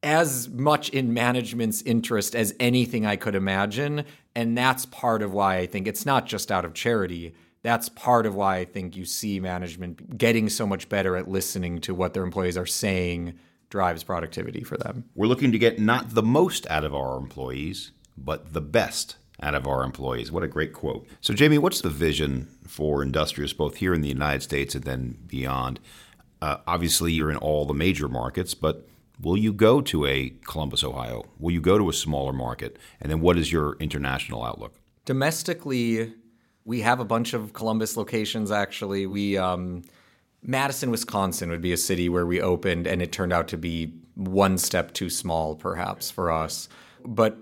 as 0.02 0.48
much 0.48 0.88
in 0.88 1.14
management's 1.14 1.82
interest 1.82 2.34
as 2.34 2.54
anything 2.58 3.06
I 3.06 3.16
could 3.16 3.34
imagine. 3.34 4.04
And 4.34 4.56
that's 4.56 4.86
part 4.86 5.22
of 5.22 5.32
why 5.32 5.58
I 5.58 5.66
think 5.66 5.86
it's 5.86 6.04
not 6.04 6.26
just 6.26 6.50
out 6.50 6.64
of 6.64 6.74
charity. 6.74 7.34
That's 7.62 7.88
part 7.88 8.26
of 8.26 8.34
why 8.34 8.56
I 8.56 8.64
think 8.64 8.96
you 8.96 9.04
see 9.04 9.38
management 9.38 10.18
getting 10.18 10.48
so 10.48 10.66
much 10.66 10.88
better 10.88 11.16
at 11.16 11.28
listening 11.28 11.80
to 11.82 11.94
what 11.94 12.14
their 12.14 12.24
employees 12.24 12.56
are 12.56 12.66
saying 12.66 13.38
drives 13.70 14.02
productivity 14.02 14.64
for 14.64 14.76
them. 14.76 15.04
We're 15.14 15.28
looking 15.28 15.52
to 15.52 15.58
get 15.58 15.78
not 15.78 16.14
the 16.14 16.22
most 16.22 16.68
out 16.68 16.84
of 16.84 16.94
our 16.94 17.16
employees, 17.16 17.92
but 18.18 18.52
the 18.52 18.60
best 18.60 19.16
out 19.42 19.54
of 19.54 19.66
our 19.66 19.84
employees. 19.84 20.30
What 20.30 20.42
a 20.42 20.48
great 20.48 20.72
quote. 20.72 21.06
So, 21.20 21.34
Jamie, 21.34 21.58
what's 21.58 21.80
the 21.80 21.90
vision 21.90 22.48
for 22.66 23.02
Industrious 23.02 23.52
both 23.52 23.76
here 23.76 23.92
in 23.92 24.00
the 24.00 24.08
United 24.08 24.42
States 24.42 24.74
and 24.74 24.84
then 24.84 25.18
beyond? 25.26 25.80
Uh, 26.40 26.58
obviously, 26.66 27.12
you're 27.12 27.30
in 27.30 27.36
all 27.36 27.66
the 27.66 27.74
major 27.74 28.08
markets, 28.08 28.54
but 28.54 28.88
will 29.20 29.36
you 29.36 29.52
go 29.52 29.80
to 29.80 30.06
a 30.06 30.30
Columbus, 30.46 30.82
Ohio? 30.82 31.24
Will 31.38 31.52
you 31.52 31.60
go 31.60 31.78
to 31.78 31.88
a 31.88 31.92
smaller 31.92 32.32
market? 32.32 32.78
And 33.00 33.10
then 33.10 33.20
what 33.20 33.36
is 33.36 33.52
your 33.52 33.76
international 33.78 34.44
outlook? 34.44 34.74
Domestically, 35.04 36.12
we 36.64 36.80
have 36.80 37.00
a 37.00 37.04
bunch 37.04 37.34
of 37.34 37.52
Columbus 37.52 37.96
locations 37.96 38.50
actually. 38.50 39.06
We 39.06 39.36
um, 39.36 39.82
Madison, 40.42 40.90
Wisconsin 40.90 41.50
would 41.50 41.60
be 41.60 41.72
a 41.72 41.76
city 41.76 42.08
where 42.08 42.26
we 42.26 42.40
opened 42.40 42.86
and 42.86 43.00
it 43.00 43.12
turned 43.12 43.32
out 43.32 43.48
to 43.48 43.56
be 43.56 43.92
one 44.14 44.58
step 44.58 44.92
too 44.92 45.08
small 45.08 45.54
perhaps 45.54 46.10
for 46.10 46.30
us. 46.30 46.68
But 47.04 47.38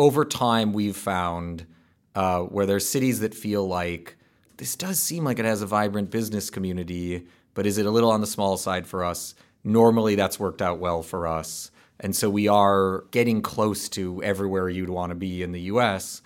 over 0.00 0.24
time 0.24 0.72
we've 0.72 0.96
found 0.96 1.66
uh, 2.14 2.40
where 2.40 2.64
there's 2.64 2.88
cities 2.88 3.20
that 3.20 3.34
feel 3.34 3.68
like 3.68 4.16
this 4.56 4.74
does 4.74 4.98
seem 4.98 5.24
like 5.24 5.38
it 5.38 5.44
has 5.44 5.60
a 5.60 5.66
vibrant 5.66 6.10
business 6.10 6.48
community, 6.48 7.26
but 7.52 7.66
is 7.66 7.76
it 7.76 7.84
a 7.84 7.90
little 7.90 8.10
on 8.10 8.22
the 8.22 8.26
small 8.26 8.56
side 8.56 8.86
for 8.86 9.04
us? 9.04 9.34
Normally 9.62 10.14
that's 10.14 10.40
worked 10.40 10.62
out 10.62 10.78
well 10.78 11.02
for 11.02 11.26
us. 11.26 11.70
And 12.00 12.16
so 12.16 12.30
we 12.30 12.48
are 12.48 13.04
getting 13.10 13.42
close 13.42 13.90
to 13.90 14.22
everywhere 14.22 14.70
you'd 14.70 14.88
want 14.88 15.10
to 15.10 15.14
be 15.14 15.42
in 15.42 15.52
the 15.52 15.60
US. 15.72 16.22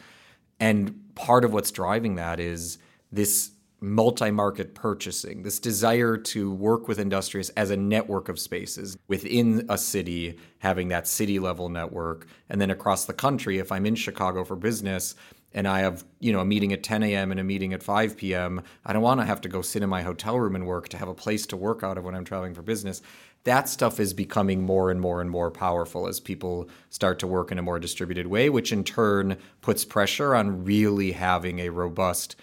And 0.60 1.12
part 1.16 1.44
of 1.44 1.52
what's 1.52 1.72
driving 1.72 2.14
that 2.14 2.38
is 2.38 2.78
this 3.10 3.50
multi 3.80 4.30
market 4.30 4.74
purchasing, 4.74 5.42
this 5.42 5.58
desire 5.58 6.16
to 6.16 6.50
work 6.50 6.88
with 6.88 6.98
Industrious 6.98 7.50
as 7.50 7.70
a 7.70 7.76
network 7.76 8.28
of 8.28 8.38
spaces 8.38 8.96
within 9.08 9.66
a 9.68 9.76
city, 9.76 10.38
having 10.58 10.88
that 10.88 11.06
city 11.06 11.38
level 11.38 11.68
network. 11.68 12.26
And 12.48 12.60
then 12.60 12.70
across 12.70 13.04
the 13.04 13.12
country, 13.12 13.58
if 13.58 13.70
I'm 13.70 13.86
in 13.86 13.94
Chicago 13.94 14.44
for 14.44 14.56
business, 14.56 15.14
and 15.54 15.68
I 15.68 15.80
have, 15.80 16.04
you 16.18 16.32
know, 16.32 16.40
a 16.40 16.44
meeting 16.44 16.72
at 16.72 16.82
10 16.82 17.04
a.m. 17.04 17.30
and 17.30 17.38
a 17.38 17.44
meeting 17.44 17.72
at 17.72 17.82
5 17.82 18.16
p.m. 18.16 18.60
I 18.84 18.92
don't 18.92 19.02
want 19.02 19.20
to 19.20 19.24
have 19.24 19.40
to 19.42 19.48
go 19.48 19.62
sit 19.62 19.84
in 19.84 19.88
my 19.88 20.02
hotel 20.02 20.38
room 20.38 20.56
and 20.56 20.66
work 20.66 20.88
to 20.88 20.98
have 20.98 21.08
a 21.08 21.14
place 21.14 21.46
to 21.46 21.56
work 21.56 21.84
out 21.84 21.96
of 21.96 22.04
when 22.04 22.14
I'm 22.14 22.24
traveling 22.24 22.54
for 22.54 22.62
business. 22.62 23.00
That 23.44 23.68
stuff 23.68 24.00
is 24.00 24.12
becoming 24.12 24.62
more 24.62 24.90
and 24.90 25.00
more 25.00 25.20
and 25.20 25.30
more 25.30 25.50
powerful 25.50 26.08
as 26.08 26.18
people 26.18 26.68
start 26.90 27.20
to 27.20 27.26
work 27.26 27.52
in 27.52 27.58
a 27.58 27.62
more 27.62 27.78
distributed 27.78 28.26
way, 28.26 28.50
which 28.50 28.72
in 28.72 28.82
turn 28.82 29.36
puts 29.60 29.84
pressure 29.84 30.34
on 30.34 30.64
really 30.64 31.12
having 31.12 31.60
a 31.60 31.68
robust 31.68 32.34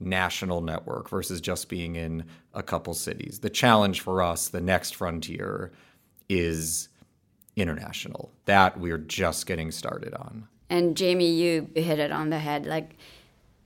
national 0.00 0.62
network 0.62 1.08
versus 1.08 1.40
just 1.40 1.68
being 1.68 1.96
in 1.96 2.24
a 2.54 2.62
couple 2.62 2.94
cities. 2.94 3.40
The 3.40 3.50
challenge 3.50 4.00
for 4.00 4.22
us, 4.22 4.48
the 4.48 4.60
next 4.60 4.96
frontier, 4.96 5.70
is 6.28 6.88
international. 7.56 8.32
That 8.46 8.80
we're 8.80 8.98
just 8.98 9.46
getting 9.46 9.70
started 9.70 10.14
on. 10.14 10.48
And 10.68 10.96
Jamie, 10.96 11.30
you 11.30 11.68
hit 11.74 11.98
it 11.98 12.12
on 12.12 12.30
the 12.30 12.38
head. 12.38 12.64
Like 12.64 12.96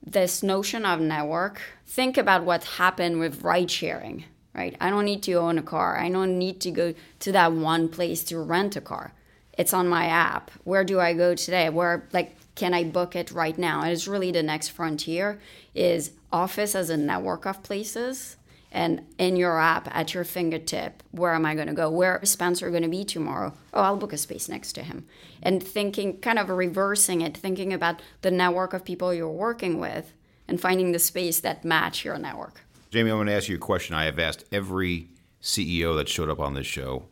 this 0.05 0.43
notion 0.43 0.85
of 0.85 1.01
network, 1.01 1.61
think 1.87 2.17
about 2.17 2.45
what 2.45 2.65
happened 2.65 3.21
with 3.21 3.43
ride 3.43 3.71
sharing, 3.71 4.25
right? 4.55 4.77
I 4.81 4.91
don't 4.91 5.05
need 5.05 5.23
to 5.25 5.35
own 5.35 5.59
a 5.59 5.63
car. 5.63 5.99
I 5.99 6.11
don't 6.11 6.39
need 6.39 6.61
to 6.63 6.71
go 6.71 6.95
to 7.21 7.33
that 7.33 7.53
one 7.53 7.89
place 7.89 8.25
to 8.25 8.39
rent 8.39 8.77
a 8.77 8.81
car. 8.81 9.13
It's 9.57 9.73
on 9.73 9.89
my 9.89 10.07
app. 10.07 10.51
Where 10.65 10.83
do 10.85 10.99
I 10.99 11.13
go 11.13 11.35
today? 11.35 11.71
Where 11.71 12.09
like 12.13 12.37
can 12.55 12.73
I 12.73 12.85
book 12.85 13.17
it 13.17 13.33
right 13.33 13.59
now? 13.59 13.83
And 13.83 13.91
it's 13.91 14.07
really 14.07 14.31
the 14.31 14.43
next 14.43 14.69
frontier 14.69 15.41
is 15.75 16.13
office 16.33 16.75
as 16.75 16.91
a 16.91 16.97
network 16.97 17.47
of 17.47 17.63
places 17.63 18.37
and 18.71 19.07
in 19.19 19.37
your 19.37 19.59
app 19.59 19.89
at 19.95 20.15
your 20.15 20.25
fingertip 20.25 21.03
where 21.13 21.33
am 21.33 21.47
i 21.47 21.55
going 21.55 21.69
to 21.69 21.75
go? 21.75 21.89
Where 21.89 22.19
is 22.19 22.31
spencer 22.31 22.71
going 22.71 22.83
to 22.83 22.89
be 22.89 23.05
tomorrow? 23.05 23.55
Oh 23.73 23.83
i'll 23.83 23.97
book 23.97 24.13
a 24.13 24.19
space 24.19 24.49
next 24.49 24.73
to 24.75 24.83
him. 24.83 25.07
And 25.43 25.63
thinking 25.63 26.19
kind 26.19 26.39
of 26.39 26.49
reversing 26.49 27.21
it 27.21 27.37
thinking 27.37 27.73
about 27.73 28.03
the 28.23 28.31
network 28.31 28.73
of 28.73 28.85
people 28.85 29.15
you're 29.15 29.29
working 29.29 29.79
with 29.79 30.13
and 30.49 30.61
finding 30.61 30.93
the 30.93 30.99
space 30.99 31.41
that 31.41 31.65
match 31.65 32.05
your 32.05 32.19
network. 32.19 32.63
Jamie 32.91 33.11
i'm 33.11 33.19
going 33.19 33.29
to 33.29 33.35
ask 33.35 33.49
you 33.49 33.57
a 33.57 33.61
question 33.61 33.95
i 33.95 34.05
have 34.05 34.19
asked 34.19 34.45
every 34.51 35.09
ceo 35.41 35.97
that 35.97 36.09
showed 36.09 36.29
up 36.29 36.41
on 36.41 36.55
this 36.55 36.67
show. 36.67 37.07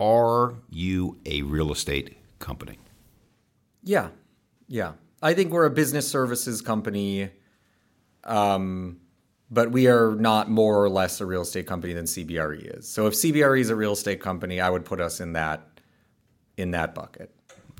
Are 0.00 0.54
you 0.70 1.18
a 1.26 1.42
real 1.42 1.72
estate 1.72 2.16
company? 2.38 2.78
Yeah 3.82 4.08
yeah 4.68 4.92
i 5.20 5.34
think 5.34 5.50
we're 5.50 5.66
a 5.66 5.70
business 5.70 6.08
services 6.08 6.60
company 6.60 7.30
um, 8.24 9.00
but 9.50 9.72
we 9.72 9.86
are 9.86 10.14
not 10.14 10.50
more 10.50 10.82
or 10.82 10.88
less 10.88 11.20
a 11.20 11.26
real 11.26 11.42
estate 11.42 11.66
company 11.66 11.92
than 11.92 12.04
CBRE 12.04 12.78
is. 12.78 12.86
So 12.88 13.06
if 13.06 13.14
CBRE 13.14 13.60
is 13.60 13.70
a 13.70 13.76
real 13.76 13.92
estate 13.92 14.20
company, 14.20 14.60
I 14.60 14.68
would 14.68 14.84
put 14.84 15.00
us 15.00 15.20
in 15.20 15.32
that 15.32 15.80
in 16.56 16.72
that 16.72 16.94
bucket. 16.94 17.30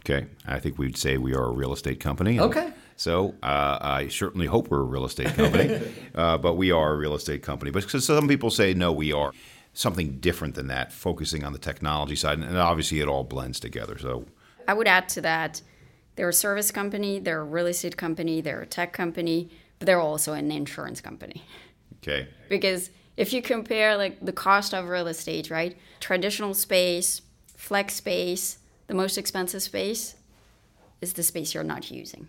Okay, 0.00 0.26
I 0.46 0.60
think 0.60 0.78
we'd 0.78 0.96
say 0.96 1.18
we 1.18 1.34
are 1.34 1.44
a 1.44 1.52
real 1.52 1.72
estate 1.72 2.00
company. 2.00 2.40
Okay. 2.40 2.72
So 2.96 3.34
uh, 3.42 3.78
I 3.80 4.08
certainly 4.08 4.46
hope 4.46 4.70
we're 4.70 4.80
a 4.80 4.84
real 4.84 5.04
estate 5.04 5.34
company, 5.34 5.80
uh, 6.14 6.38
but 6.38 6.54
we 6.54 6.70
are 6.70 6.92
a 6.92 6.96
real 6.96 7.14
estate 7.14 7.42
company. 7.42 7.70
But 7.70 7.88
some 7.90 8.26
people 8.26 8.50
say 8.50 8.74
no, 8.74 8.90
we 8.92 9.12
are 9.12 9.32
something 9.74 10.18
different 10.18 10.54
than 10.54 10.68
that, 10.68 10.92
focusing 10.92 11.44
on 11.44 11.52
the 11.52 11.58
technology 11.58 12.16
side, 12.16 12.38
and 12.38 12.56
obviously 12.56 13.00
it 13.00 13.08
all 13.08 13.24
blends 13.24 13.60
together. 13.60 13.98
So 13.98 14.24
I 14.66 14.74
would 14.74 14.88
add 14.88 15.08
to 15.10 15.20
that: 15.22 15.60
they're 16.18 16.28
a 16.28 16.34
service 16.34 16.70
company, 16.70 17.18
they're 17.18 17.40
a 17.40 17.44
real 17.44 17.68
estate 17.68 17.96
company, 17.96 18.42
they're 18.42 18.60
a 18.60 18.66
tech 18.66 18.92
company 18.92 19.48
but 19.78 19.86
they're 19.86 20.00
also 20.00 20.32
an 20.32 20.50
insurance 20.50 21.00
company. 21.00 21.42
Okay. 22.02 22.28
Because 22.48 22.90
if 23.16 23.32
you 23.32 23.42
compare 23.42 23.96
like 23.96 24.24
the 24.24 24.32
cost 24.32 24.74
of 24.74 24.88
real 24.88 25.06
estate, 25.06 25.50
right? 25.50 25.76
Traditional 26.00 26.54
space, 26.54 27.22
flex 27.56 27.94
space, 27.94 28.58
the 28.86 28.94
most 28.94 29.18
expensive 29.18 29.62
space 29.62 30.14
is 31.00 31.12
the 31.12 31.22
space 31.22 31.54
you're 31.54 31.64
not 31.64 31.90
using. 31.90 32.28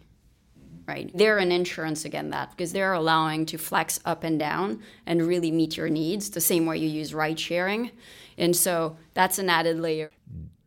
Right? 0.87 1.11
They're 1.13 1.37
an 1.37 1.51
insurance 1.51 2.03
again 2.03 2.31
that 2.31 2.49
because 2.49 2.73
they're 2.73 2.93
allowing 2.93 3.45
to 3.47 3.59
flex 3.59 3.99
up 4.05 4.23
and 4.23 4.39
down 4.39 4.81
and 5.05 5.21
really 5.21 5.51
meet 5.51 5.77
your 5.77 5.87
needs 5.87 6.31
the 6.31 6.41
same 6.41 6.65
way 6.65 6.77
you 6.77 6.89
use 6.89 7.13
ride 7.13 7.39
sharing. 7.39 7.91
And 8.39 8.55
so 8.55 8.97
that's 9.13 9.37
an 9.37 9.51
added 9.51 9.79
layer. 9.79 10.09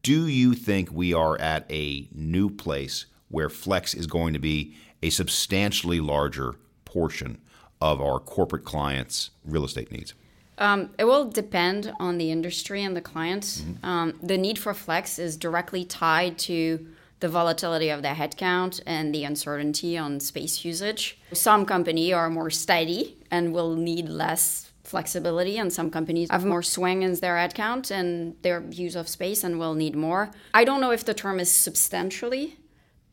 Do 0.04 0.28
you 0.28 0.54
think 0.54 0.92
we 0.92 1.12
are 1.12 1.40
at 1.40 1.68
a 1.70 2.08
new 2.12 2.50
place 2.50 3.06
where 3.32 3.48
flex 3.48 3.94
is 3.94 4.06
going 4.06 4.32
to 4.32 4.38
be 4.38 4.74
a 5.02 5.10
substantially 5.10 5.98
larger 5.98 6.54
portion 6.84 7.40
of 7.80 8.00
our 8.00 8.20
corporate 8.20 8.64
clients' 8.64 9.30
real 9.44 9.64
estate 9.64 9.90
needs? 9.90 10.14
Um, 10.58 10.90
it 10.98 11.04
will 11.04 11.28
depend 11.28 11.92
on 11.98 12.18
the 12.18 12.30
industry 12.30 12.84
and 12.84 12.96
the 12.96 13.00
clients. 13.00 13.62
Mm-hmm. 13.62 13.84
Um, 13.84 14.18
the 14.22 14.38
need 14.38 14.58
for 14.58 14.74
flex 14.74 15.18
is 15.18 15.36
directly 15.36 15.84
tied 15.84 16.38
to 16.40 16.86
the 17.18 17.28
volatility 17.28 17.88
of 17.88 18.02
the 18.02 18.08
headcount 18.08 18.80
and 18.86 19.14
the 19.14 19.24
uncertainty 19.24 19.96
on 19.96 20.20
space 20.20 20.64
usage. 20.64 21.18
Some 21.32 21.64
companies 21.64 22.12
are 22.12 22.28
more 22.28 22.50
steady 22.50 23.16
and 23.30 23.52
will 23.52 23.74
need 23.74 24.08
less 24.08 24.70
flexibility, 24.84 25.56
and 25.56 25.72
some 25.72 25.90
companies 25.90 26.30
have 26.30 26.44
more 26.44 26.62
swing 26.62 27.02
in 27.02 27.14
their 27.14 27.36
headcount 27.36 27.90
and 27.90 28.36
their 28.42 28.62
use 28.70 28.94
of 28.94 29.08
space 29.08 29.42
and 29.42 29.58
will 29.58 29.74
need 29.74 29.96
more. 29.96 30.30
I 30.52 30.64
don't 30.64 30.80
know 30.80 30.90
if 30.90 31.04
the 31.04 31.14
term 31.14 31.40
is 31.40 31.50
substantially 31.50 32.58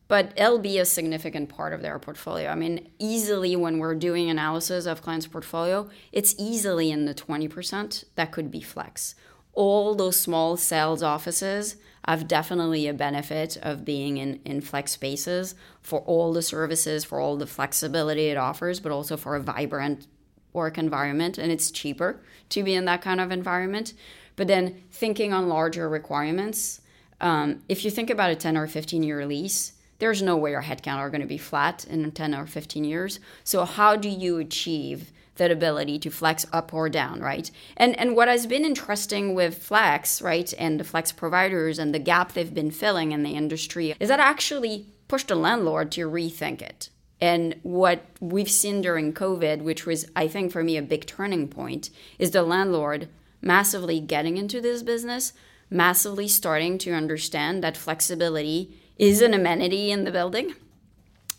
but 0.09 0.33
it'll 0.35 0.59
be 0.59 0.79
a 0.79 0.85
significant 0.85 1.49
part 1.49 1.71
of 1.71 1.83
their 1.83 1.97
portfolio. 1.99 2.49
I 2.49 2.55
mean, 2.55 2.89
easily 2.97 3.55
when 3.55 3.77
we're 3.77 3.93
doing 3.93 4.27
analysis 4.29 4.87
of 4.87 5.03
clients' 5.03 5.27
portfolio, 5.27 5.87
it's 6.11 6.33
easily 6.37 6.89
in 6.89 7.05
the 7.05 7.13
20% 7.13 8.03
that 8.15 8.31
could 8.31 8.49
be 8.49 8.59
flex. 8.59 9.13
All 9.53 9.93
those 9.93 10.19
small 10.19 10.57
sales 10.57 11.03
offices 11.03 11.75
have 12.07 12.27
definitely 12.27 12.87
a 12.87 12.93
benefit 12.93 13.57
of 13.61 13.85
being 13.85 14.17
in, 14.17 14.39
in 14.45 14.61
flex 14.61 14.93
spaces 14.93 15.53
for 15.83 15.99
all 16.01 16.33
the 16.33 16.41
services, 16.41 17.05
for 17.05 17.19
all 17.19 17.37
the 17.37 17.45
flexibility 17.45 18.29
it 18.29 18.37
offers, 18.37 18.79
but 18.79 18.91
also 18.91 19.15
for 19.15 19.35
a 19.35 19.39
vibrant 19.39 20.07
work 20.53 20.79
environment. 20.79 21.37
And 21.37 21.51
it's 21.51 21.69
cheaper 21.69 22.19
to 22.49 22.63
be 22.63 22.73
in 22.73 22.85
that 22.85 23.03
kind 23.03 23.21
of 23.21 23.31
environment. 23.31 23.93
But 24.35 24.47
then 24.47 24.81
thinking 24.89 25.33
on 25.33 25.49
larger 25.49 25.87
requirements, 25.87 26.81
um, 27.21 27.61
if 27.69 27.85
you 27.85 27.91
think 27.91 28.09
about 28.09 28.31
a 28.31 28.35
10 28.35 28.57
or 28.57 28.65
15 28.65 29.03
year 29.03 29.23
lease, 29.27 29.73
there's 29.99 30.21
no 30.21 30.35
way 30.35 30.55
our 30.55 30.63
headcount 30.63 30.97
are 30.97 31.09
going 31.09 31.21
to 31.21 31.27
be 31.27 31.37
flat 31.37 31.85
in 31.85 32.09
10 32.11 32.33
or 32.33 32.47
15 32.47 32.83
years. 32.83 33.19
So 33.43 33.65
how 33.65 33.95
do 33.95 34.09
you 34.09 34.37
achieve 34.37 35.11
that 35.35 35.51
ability 35.51 35.97
to 35.99 36.09
flex 36.09 36.45
up 36.53 36.73
or 36.73 36.89
down, 36.89 37.19
right? 37.19 37.49
And 37.75 37.97
and 37.97 38.15
what 38.15 38.27
has 38.27 38.45
been 38.45 38.63
interesting 38.63 39.33
with 39.33 39.57
flex, 39.57 40.21
right, 40.21 40.53
and 40.59 40.79
the 40.79 40.83
flex 40.83 41.11
providers 41.11 41.79
and 41.79 41.93
the 41.93 41.99
gap 41.99 42.33
they've 42.33 42.53
been 42.53 42.71
filling 42.71 43.11
in 43.11 43.23
the 43.23 43.35
industry 43.35 43.95
is 43.99 44.09
that 44.09 44.19
actually 44.19 44.85
pushed 45.07 45.29
the 45.29 45.35
landlord 45.35 45.91
to 45.93 46.09
rethink 46.09 46.61
it. 46.61 46.89
And 47.21 47.55
what 47.63 48.05
we've 48.19 48.51
seen 48.51 48.81
during 48.81 49.13
COVID, 49.13 49.61
which 49.61 49.85
was 49.85 50.05
I 50.15 50.27
think 50.27 50.51
for 50.51 50.63
me 50.63 50.77
a 50.77 50.81
big 50.81 51.05
turning 51.05 51.47
point, 51.47 51.89
is 52.19 52.31
the 52.31 52.43
landlord 52.43 53.09
massively 53.41 53.99
getting 53.99 54.37
into 54.37 54.61
this 54.61 54.83
business, 54.83 55.33
massively 55.69 56.27
starting 56.27 56.77
to 56.79 56.91
understand 56.91 57.63
that 57.63 57.77
flexibility 57.77 58.78
is 58.99 59.21
an 59.21 59.33
amenity 59.33 59.89
in 59.89 60.03
the 60.03 60.11
building. 60.11 60.53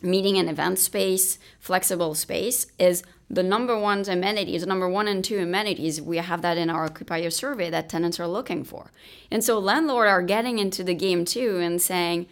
Meeting 0.03 0.39
and 0.39 0.49
event 0.49 0.79
space, 0.79 1.39
flexible 1.61 2.15
space 2.15 2.67
is 2.79 3.03
the 3.29 3.43
number 3.43 3.79
one 3.79 4.01
amenity. 4.01 4.13
amenities, 4.13 4.67
number 4.67 4.89
one 4.89 5.07
and 5.07 5.23
two 5.23 5.39
amenities. 5.39 6.01
We 6.01 6.17
have 6.17 6.43
that 6.43 6.57
in 6.57 6.71
our 6.71 6.87
occupier 6.87 7.31
survey 7.31 7.71
that 7.71 7.91
tenants 7.91 8.19
are 8.19 8.27
looking 8.27 8.65
for. 8.65 8.91
And 9.31 9.45
so 9.45 9.59
landlords 9.59 10.09
are 10.09 10.23
getting 10.23 10.59
into 10.59 10.83
the 10.83 10.95
game 10.95 11.25
too 11.25 11.59
and 11.59 11.81
saying, 11.81 12.27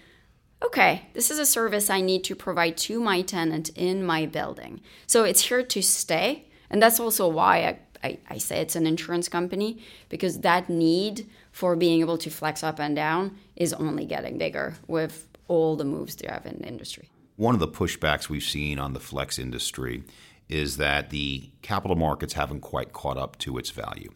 okay, 0.65 1.09
this 1.13 1.31
is 1.31 1.39
a 1.39 1.47
service 1.47 1.89
I 1.89 2.01
need 2.01 2.25
to 2.25 2.35
provide 2.35 2.77
to 2.79 3.01
my 3.01 3.21
tenant 3.21 3.69
in 3.77 4.03
my 4.05 4.27
building. 4.27 4.81
So 5.07 5.25
it's 5.25 5.43
here 5.43 5.63
to 5.63 5.83
stay. 5.83 6.47
And 6.71 6.83
that's 6.83 6.99
also 6.99 7.29
why 7.29 7.59
I, 7.59 7.79
I, 8.03 8.19
I, 8.29 8.39
say 8.39 8.61
it's 8.61 8.77
an 8.77 8.87
insurance 8.87 9.29
company, 9.29 9.83
because 10.09 10.41
that 10.41 10.69
need 10.69 11.27
for 11.53 11.77
being 11.77 12.01
able 12.01 12.19
to 12.19 12.31
flex 12.31 12.63
up 12.63 12.79
and 12.79 12.95
down 12.95 13.37
is 13.57 13.73
only 13.75 14.05
getting 14.05 14.39
bigger 14.39 14.75
with 14.87 15.27
all 15.49 15.77
the 15.77 15.85
moves 15.85 16.17
they 16.17 16.29
have 16.29 16.47
in 16.47 16.59
the 16.59 16.69
industry. 16.69 17.09
One 17.37 17.55
of 17.55 17.61
the 17.61 17.69
pushbacks 17.69 18.29
we've 18.29 18.43
seen 18.43 18.79
on 18.79 18.93
the 18.93 19.01
flex 19.01 19.39
industry 19.39 20.03
is 20.49 20.77
that 20.79 21.11
the 21.11 21.51
capital 21.63 21.97
markets 21.97 22.35
haven't 22.35 22.61
quite 22.61 22.93
caught 22.93 23.19
up 23.19 23.39
to 23.39 23.59
its 23.59 23.71
value. 23.71 24.11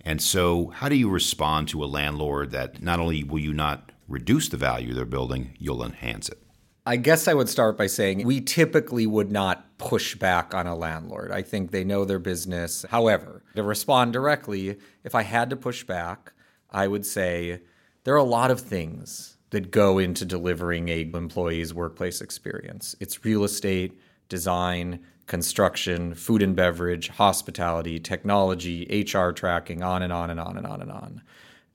And 0.00 0.22
so, 0.22 0.68
how 0.68 0.88
do 0.88 0.94
you 0.94 1.08
respond 1.08 1.68
to 1.68 1.82
a 1.82 1.86
landlord 1.86 2.52
that 2.52 2.82
not 2.82 3.00
only 3.00 3.24
will 3.24 3.40
you 3.40 3.52
not 3.52 3.92
reduce 4.08 4.48
the 4.48 4.56
value 4.56 4.90
of 4.90 4.96
their 4.96 5.04
building, 5.04 5.56
you'll 5.58 5.82
enhance 5.84 6.28
it? 6.28 6.38
I 6.84 6.96
guess 6.96 7.26
I 7.26 7.34
would 7.34 7.48
start 7.48 7.76
by 7.76 7.88
saying 7.88 8.24
we 8.24 8.40
typically 8.40 9.06
would 9.06 9.32
not 9.32 9.65
push 9.78 10.14
back 10.14 10.54
on 10.54 10.66
a 10.66 10.74
landlord. 10.74 11.30
I 11.30 11.42
think 11.42 11.70
they 11.70 11.84
know 11.84 12.04
their 12.04 12.18
business. 12.18 12.84
However, 12.90 13.42
to 13.54 13.62
respond 13.62 14.12
directly, 14.12 14.78
if 15.04 15.14
I 15.14 15.22
had 15.22 15.50
to 15.50 15.56
push 15.56 15.84
back, 15.84 16.32
I 16.70 16.88
would 16.88 17.04
say 17.04 17.60
there 18.04 18.14
are 18.14 18.18
a 18.18 18.24
lot 18.24 18.50
of 18.50 18.60
things 18.60 19.36
that 19.50 19.70
go 19.70 19.98
into 19.98 20.24
delivering 20.24 20.88
a 20.88 21.02
employee's 21.02 21.72
workplace 21.72 22.20
experience. 22.20 22.96
It's 23.00 23.24
real 23.24 23.44
estate, 23.44 23.98
design, 24.28 25.00
construction, 25.26 26.14
food 26.14 26.42
and 26.42 26.54
beverage, 26.56 27.08
hospitality, 27.08 27.98
technology, 27.98 29.06
HR 29.12 29.30
tracking, 29.30 29.82
on 29.82 30.02
and 30.02 30.12
on 30.12 30.30
and 30.30 30.40
on 30.40 30.56
and 30.56 30.66
on 30.66 30.80
and 30.80 30.90
on. 30.90 31.22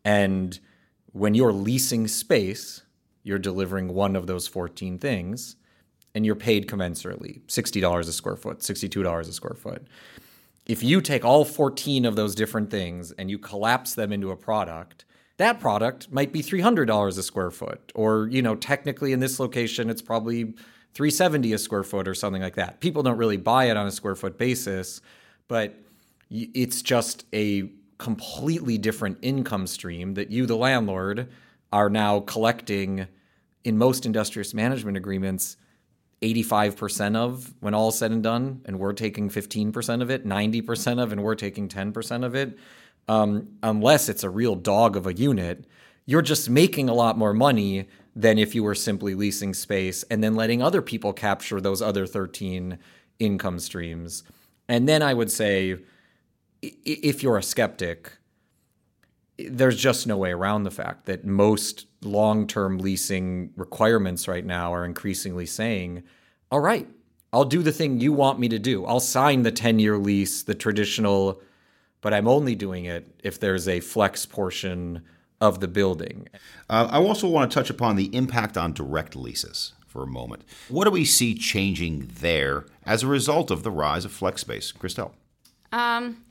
And 0.04 0.60
when 1.12 1.36
you're 1.36 1.54
leasing 1.54 2.08
space, 2.08 2.82
you're 3.24 3.40
delivering 3.40 3.94
one 3.94 4.16
of 4.16 4.28
those 4.28 4.48
14 4.48 4.98
things 4.98 5.58
and 6.14 6.26
you're 6.26 6.36
paid 6.36 6.68
commensurately 6.68 7.42
$60 7.48 8.00
a 8.00 8.04
square 8.12 8.36
foot, 8.36 8.60
$62 8.60 9.20
a 9.20 9.32
square 9.32 9.56
foot. 9.56 9.88
If 10.66 10.84
you 10.84 11.02
take 11.02 11.26
all 11.26 11.46
14 11.46 12.06
of 12.06 12.16
those 12.16 12.36
different 12.36 12.70
things 12.70 13.12
and 13.14 13.30
you 13.30 13.40
collapse 13.40 13.96
them 13.96 14.12
into 14.12 14.32
a 14.32 14.36
product, 14.36 15.06
that 15.38 15.60
product 15.60 16.12
might 16.12 16.32
be 16.32 16.42
$300 16.44 17.18
a 17.18 17.24
square 17.24 17.52
foot 17.52 17.92
or 17.96 18.28
you 18.28 18.42
know 18.42 18.56
technically 18.56 19.12
in 19.12 19.20
this 19.20 19.40
location 19.40 19.90
it's 19.90 20.02
probably 20.02 20.54
370 20.94 21.54
a 21.54 21.58
square 21.58 21.84
foot 21.84 22.08
or 22.08 22.14
something 22.14 22.42
like 22.42 22.56
that. 22.56 22.80
People 22.80 23.02
don't 23.04 23.18
really 23.18 23.38
buy 23.38 23.66
it 23.66 23.78
on 23.78 23.88
a 23.88 23.92
square 23.92 24.16
foot 24.16 24.38
basis, 24.38 25.02
but 25.48 25.76
it's 26.30 26.82
just 26.82 27.26
a 27.34 27.70
completely 27.98 28.78
different 28.78 29.18
income 29.22 29.68
stream 29.68 30.16
that 30.16 30.32
you, 30.32 30.46
the 30.46 30.56
landlord, 30.56 31.30
are 31.72 31.90
now 31.90 32.20
collecting 32.22 33.08
in 33.64 33.78
most 33.78 34.06
industrious 34.06 34.54
management 34.54 34.98
agreements 34.98 35.58
85% 36.22 37.16
of 37.16 37.54
when 37.60 37.74
all 37.74 37.92
said 37.92 38.12
and 38.12 38.22
done, 38.22 38.62
and 38.66 38.80
we're 38.80 38.94
taking 38.94 39.30
15% 39.30 40.02
of 40.02 40.10
it, 40.12 40.26
90% 40.26 41.02
of, 41.02 41.12
and 41.12 41.24
we're 41.24 41.36
taking 41.36 41.68
10% 41.68 42.24
of 42.24 42.36
it. 42.36 42.58
Um, 43.08 43.58
unless 43.64 44.08
it's 44.08 44.24
a 44.24 44.30
real 44.30 44.56
dog 44.56 44.96
of 44.96 45.08
a 45.08 45.14
unit, 45.14 45.66
you're 46.06 46.22
just 46.22 46.50
making 46.50 46.90
a 46.90 46.94
lot 46.94 47.18
more 47.18 47.34
money 47.34 47.88
than 48.16 48.38
if 48.38 48.54
you 48.54 48.64
were 48.64 48.76
simply 48.76 49.16
leasing 49.16 49.54
space 49.54 50.04
and 50.04 50.24
then 50.24 50.36
letting 50.36 50.62
other 50.62 50.82
people 50.82 51.14
capture 51.14 51.60
those 51.60 51.82
other 51.82 52.06
13 52.06 52.78
income 53.20 53.60
streams. 53.60 54.24
And 54.68 54.88
then 54.88 55.02
I 55.02 55.14
would 55.14 55.32
say, 55.32 55.78
if 56.62 57.24
you're 57.24 57.38
a 57.38 57.44
skeptic, 57.44 58.12
there's 59.50 59.78
just 59.78 60.08
no 60.08 60.18
way 60.18 60.32
around 60.32 60.64
the 60.64 60.72
fact 60.72 61.06
that 61.06 61.26
most 61.26 61.88
long 62.02 62.48
term 62.48 62.78
leasing 62.78 63.52
requirements 63.56 64.28
right 64.28 64.46
now 64.46 64.74
are 64.74 64.86
increasingly 64.86 65.46
saying, 65.46 66.04
all 66.52 66.60
right, 66.60 66.88
I'll 67.34 67.46
do 67.46 67.62
the 67.62 67.72
thing 67.72 68.00
you 68.00 68.12
want 68.12 68.40
me 68.40 68.50
to 68.50 68.60
do. 68.60 68.86
I'll 68.86 69.00
sign 69.00 69.44
the 69.44 69.52
10 69.52 69.80
year 69.80 69.98
lease, 69.98 70.44
the 70.44 70.56
traditional, 70.56 71.42
but 72.02 72.14
I'm 72.14 72.28
only 72.28 72.56
doing 72.56 72.86
it 72.86 73.08
if 73.24 73.40
there's 73.40 73.68
a 73.68 73.80
flex 73.80 74.26
portion 74.26 75.04
of 75.40 75.60
the 75.60 75.68
building. 75.68 76.28
Uh, 76.70 76.88
I 76.92 76.98
also 76.98 77.28
want 77.28 77.50
to 77.50 77.56
touch 77.56 77.70
upon 77.70 77.96
the 77.96 78.14
impact 78.16 78.58
on 78.58 78.74
direct 78.74 79.16
leases 79.16 79.74
for 79.88 80.04
a 80.04 80.08
moment. 80.08 80.44
What 80.70 80.86
do 80.86 80.92
we 80.92 81.06
see 81.06 81.34
changing 81.36 82.12
there 82.20 82.66
as 82.86 83.04
a 83.04 83.08
result 83.08 83.50
of 83.50 83.64
the 83.64 83.72
rise 83.72 84.06
of 84.06 84.12
flex 84.12 84.42
space? 84.42 84.72
Christelle. 84.72 85.12
Um, 85.72 86.24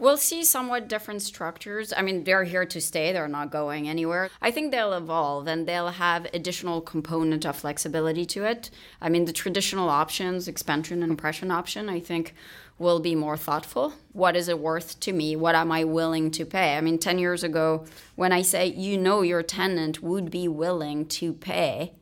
We'll 0.00 0.16
see 0.16 0.44
somewhat 0.44 0.88
different 0.88 1.20
structures. 1.20 1.92
I 1.94 2.00
mean, 2.00 2.24
they're 2.24 2.44
here 2.44 2.64
to 2.64 2.80
stay, 2.80 3.12
they're 3.12 3.28
not 3.28 3.50
going 3.50 3.86
anywhere. 3.86 4.30
I 4.40 4.50
think 4.50 4.70
they'll 4.70 4.94
evolve 4.94 5.46
and 5.46 5.68
they'll 5.68 5.90
have 5.90 6.26
additional 6.32 6.80
component 6.80 7.44
of 7.44 7.56
flexibility 7.56 8.24
to 8.24 8.44
it. 8.44 8.70
I 9.02 9.10
mean, 9.10 9.26
the 9.26 9.32
traditional 9.34 9.90
options, 9.90 10.48
expansion 10.48 11.02
and 11.02 11.10
compression 11.10 11.50
option, 11.50 11.90
I 11.90 12.00
think 12.00 12.34
will 12.78 13.00
be 13.00 13.14
more 13.14 13.36
thoughtful. 13.36 13.92
What 14.14 14.36
is 14.36 14.48
it 14.48 14.58
worth 14.58 14.98
to 15.00 15.12
me? 15.12 15.36
What 15.36 15.54
am 15.54 15.70
I 15.70 15.84
willing 15.84 16.30
to 16.30 16.46
pay? 16.46 16.78
I 16.78 16.80
mean, 16.80 16.98
10 16.98 17.18
years 17.18 17.44
ago, 17.44 17.84
when 18.16 18.32
I 18.32 18.40
say 18.40 18.68
you 18.68 18.96
know 18.96 19.20
your 19.20 19.42
tenant 19.42 20.02
would 20.02 20.30
be 20.30 20.48
willing 20.48 21.04
to 21.08 21.34
pay 21.34 21.92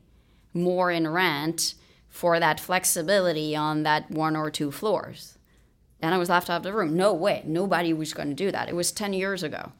more 0.53 0.89
in 0.89 1.05
rent 1.05 1.73
for 2.07 2.39
that 2.39 2.61
flexibility 2.61 3.57
on 3.57 3.83
that 3.83 4.09
one 4.09 4.37
or 4.37 4.49
two 4.49 4.71
floors 4.71 5.37
and 6.01 6.13
I 6.13 6.17
was 6.17 6.29
laughed 6.29 6.49
out 6.49 6.57
of 6.57 6.63
the 6.63 6.73
room. 6.73 6.95
No 6.95 7.13
way. 7.13 7.43
Nobody 7.45 7.93
was 7.93 8.13
going 8.13 8.29
to 8.29 8.35
do 8.35 8.51
that. 8.51 8.69
It 8.69 8.75
was 8.75 8.91
10 8.91 9.13
years 9.13 9.43
ago. 9.43 9.71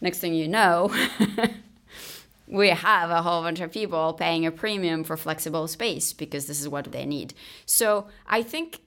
Next 0.00 0.18
thing 0.18 0.34
you 0.34 0.46
know, 0.46 0.94
we 2.46 2.68
have 2.68 3.10
a 3.10 3.22
whole 3.22 3.42
bunch 3.42 3.60
of 3.60 3.72
people 3.72 4.12
paying 4.12 4.46
a 4.46 4.52
premium 4.52 5.04
for 5.04 5.16
flexible 5.16 5.66
space 5.66 6.12
because 6.12 6.46
this 6.46 6.60
is 6.60 6.68
what 6.68 6.92
they 6.92 7.06
need. 7.06 7.34
So 7.64 8.06
I 8.26 8.42
think 8.42 8.80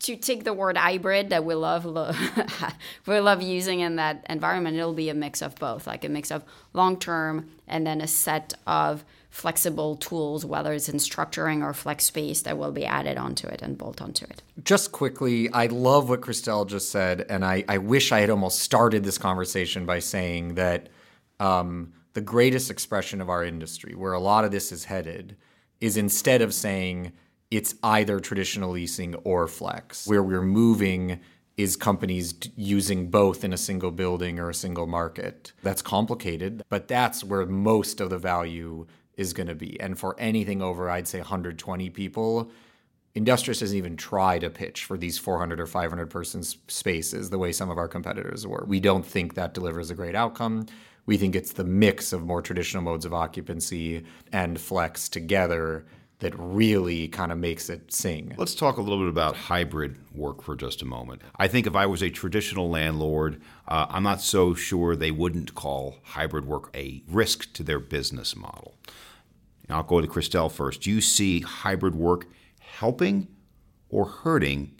to 0.00 0.16
take 0.16 0.44
the 0.44 0.52
word 0.52 0.76
hybrid 0.76 1.30
that 1.30 1.44
we 1.44 1.54
love 1.54 1.84
we 3.06 3.20
love 3.20 3.42
using 3.42 3.80
in 3.80 3.96
that 3.96 4.24
environment, 4.28 4.76
it'll 4.76 4.92
be 4.92 5.08
a 5.08 5.14
mix 5.14 5.42
of 5.42 5.54
both, 5.56 5.86
like 5.86 6.04
a 6.04 6.08
mix 6.08 6.30
of 6.30 6.44
long 6.72 6.98
term 6.98 7.48
and 7.66 7.86
then 7.86 8.00
a 8.00 8.06
set 8.06 8.54
of 8.66 9.04
flexible 9.30 9.96
tools, 9.96 10.44
whether 10.44 10.72
it's 10.72 10.88
in 10.88 10.96
structuring 10.96 11.62
or 11.62 11.72
flex 11.72 12.04
space, 12.04 12.42
that 12.42 12.58
will 12.58 12.72
be 12.72 12.84
added 12.84 13.18
onto 13.18 13.46
it 13.46 13.62
and 13.62 13.76
bolt 13.76 14.00
onto 14.00 14.24
it. 14.24 14.42
Just 14.64 14.92
quickly, 14.92 15.52
I 15.52 15.66
love 15.66 16.08
what 16.08 16.20
Christelle 16.20 16.66
just 16.66 16.90
said, 16.90 17.26
and 17.28 17.44
I, 17.44 17.64
I 17.68 17.78
wish 17.78 18.10
I 18.12 18.20
had 18.20 18.30
almost 18.30 18.60
started 18.60 19.04
this 19.04 19.18
conversation 19.18 19.86
by 19.86 19.98
saying 19.98 20.54
that 20.54 20.88
um, 21.40 21.92
the 22.14 22.20
greatest 22.20 22.70
expression 22.70 23.20
of 23.20 23.28
our 23.28 23.44
industry, 23.44 23.94
where 23.94 24.12
a 24.12 24.20
lot 24.20 24.44
of 24.44 24.50
this 24.50 24.72
is 24.72 24.84
headed, 24.84 25.36
is 25.80 25.96
instead 25.96 26.42
of 26.42 26.52
saying 26.52 27.12
it's 27.50 27.74
either 27.82 28.20
traditional 28.20 28.70
leasing 28.70 29.14
or 29.16 29.46
flex, 29.46 30.06
where 30.06 30.22
we're 30.22 30.42
moving 30.42 31.20
is 31.56 31.76
companies 31.76 32.34
using 32.56 33.10
both 33.10 33.42
in 33.42 33.52
a 33.52 33.56
single 33.56 33.90
building 33.90 34.38
or 34.38 34.48
a 34.48 34.54
single 34.54 34.86
market. 34.86 35.52
That's 35.62 35.82
complicated, 35.82 36.62
but 36.68 36.86
that's 36.86 37.24
where 37.24 37.44
most 37.46 38.00
of 38.00 38.10
the 38.10 38.18
value 38.18 38.86
is 39.18 39.34
going 39.34 39.48
to 39.48 39.54
be. 39.54 39.78
And 39.78 39.98
for 39.98 40.18
anything 40.18 40.62
over, 40.62 40.88
I'd 40.88 41.06
say 41.06 41.18
120 41.18 41.90
people, 41.90 42.50
Industrious 43.14 43.58
doesn't 43.58 43.76
even 43.76 43.96
try 43.96 44.38
to 44.38 44.48
pitch 44.48 44.84
for 44.84 44.96
these 44.96 45.18
400 45.18 45.58
or 45.58 45.66
500 45.66 46.08
person 46.08 46.42
spaces 46.42 47.30
the 47.30 47.38
way 47.38 47.50
some 47.50 47.68
of 47.68 47.76
our 47.76 47.88
competitors 47.88 48.46
were. 48.46 48.64
We 48.68 48.78
don't 48.78 49.04
think 49.04 49.34
that 49.34 49.54
delivers 49.54 49.90
a 49.90 49.94
great 49.96 50.14
outcome. 50.14 50.66
We 51.04 51.16
think 51.16 51.34
it's 51.34 51.52
the 51.52 51.64
mix 51.64 52.12
of 52.12 52.24
more 52.24 52.42
traditional 52.42 52.82
modes 52.82 53.04
of 53.04 53.12
occupancy 53.12 54.04
and 54.30 54.60
flex 54.60 55.08
together 55.08 55.84
that 56.20 56.34
really 56.36 57.08
kind 57.08 57.32
of 57.32 57.38
makes 57.38 57.68
it 57.68 57.92
sing. 57.92 58.34
Let's 58.36 58.54
talk 58.54 58.76
a 58.76 58.82
little 58.82 58.98
bit 58.98 59.08
about 59.08 59.34
hybrid 59.34 59.96
work 60.14 60.42
for 60.42 60.54
just 60.54 60.82
a 60.82 60.84
moment. 60.84 61.22
I 61.36 61.48
think 61.48 61.66
if 61.66 61.74
I 61.74 61.86
was 61.86 62.02
a 62.02 62.10
traditional 62.10 62.70
landlord, 62.70 63.40
uh, 63.66 63.86
I'm 63.88 64.02
not 64.02 64.20
so 64.20 64.54
sure 64.54 64.94
they 64.94 65.12
wouldn't 65.12 65.54
call 65.54 65.96
hybrid 66.04 66.44
work 66.44 66.70
a 66.74 67.02
risk 67.08 67.52
to 67.54 67.64
their 67.64 67.80
business 67.80 68.36
model. 68.36 68.74
I'll 69.70 69.82
go 69.82 70.00
to 70.00 70.06
Christelle 70.06 70.50
first. 70.50 70.82
Do 70.82 70.90
you 70.90 71.00
see 71.00 71.40
hybrid 71.40 71.94
work 71.94 72.26
helping 72.60 73.28
or 73.88 74.06
hurting 74.06 74.78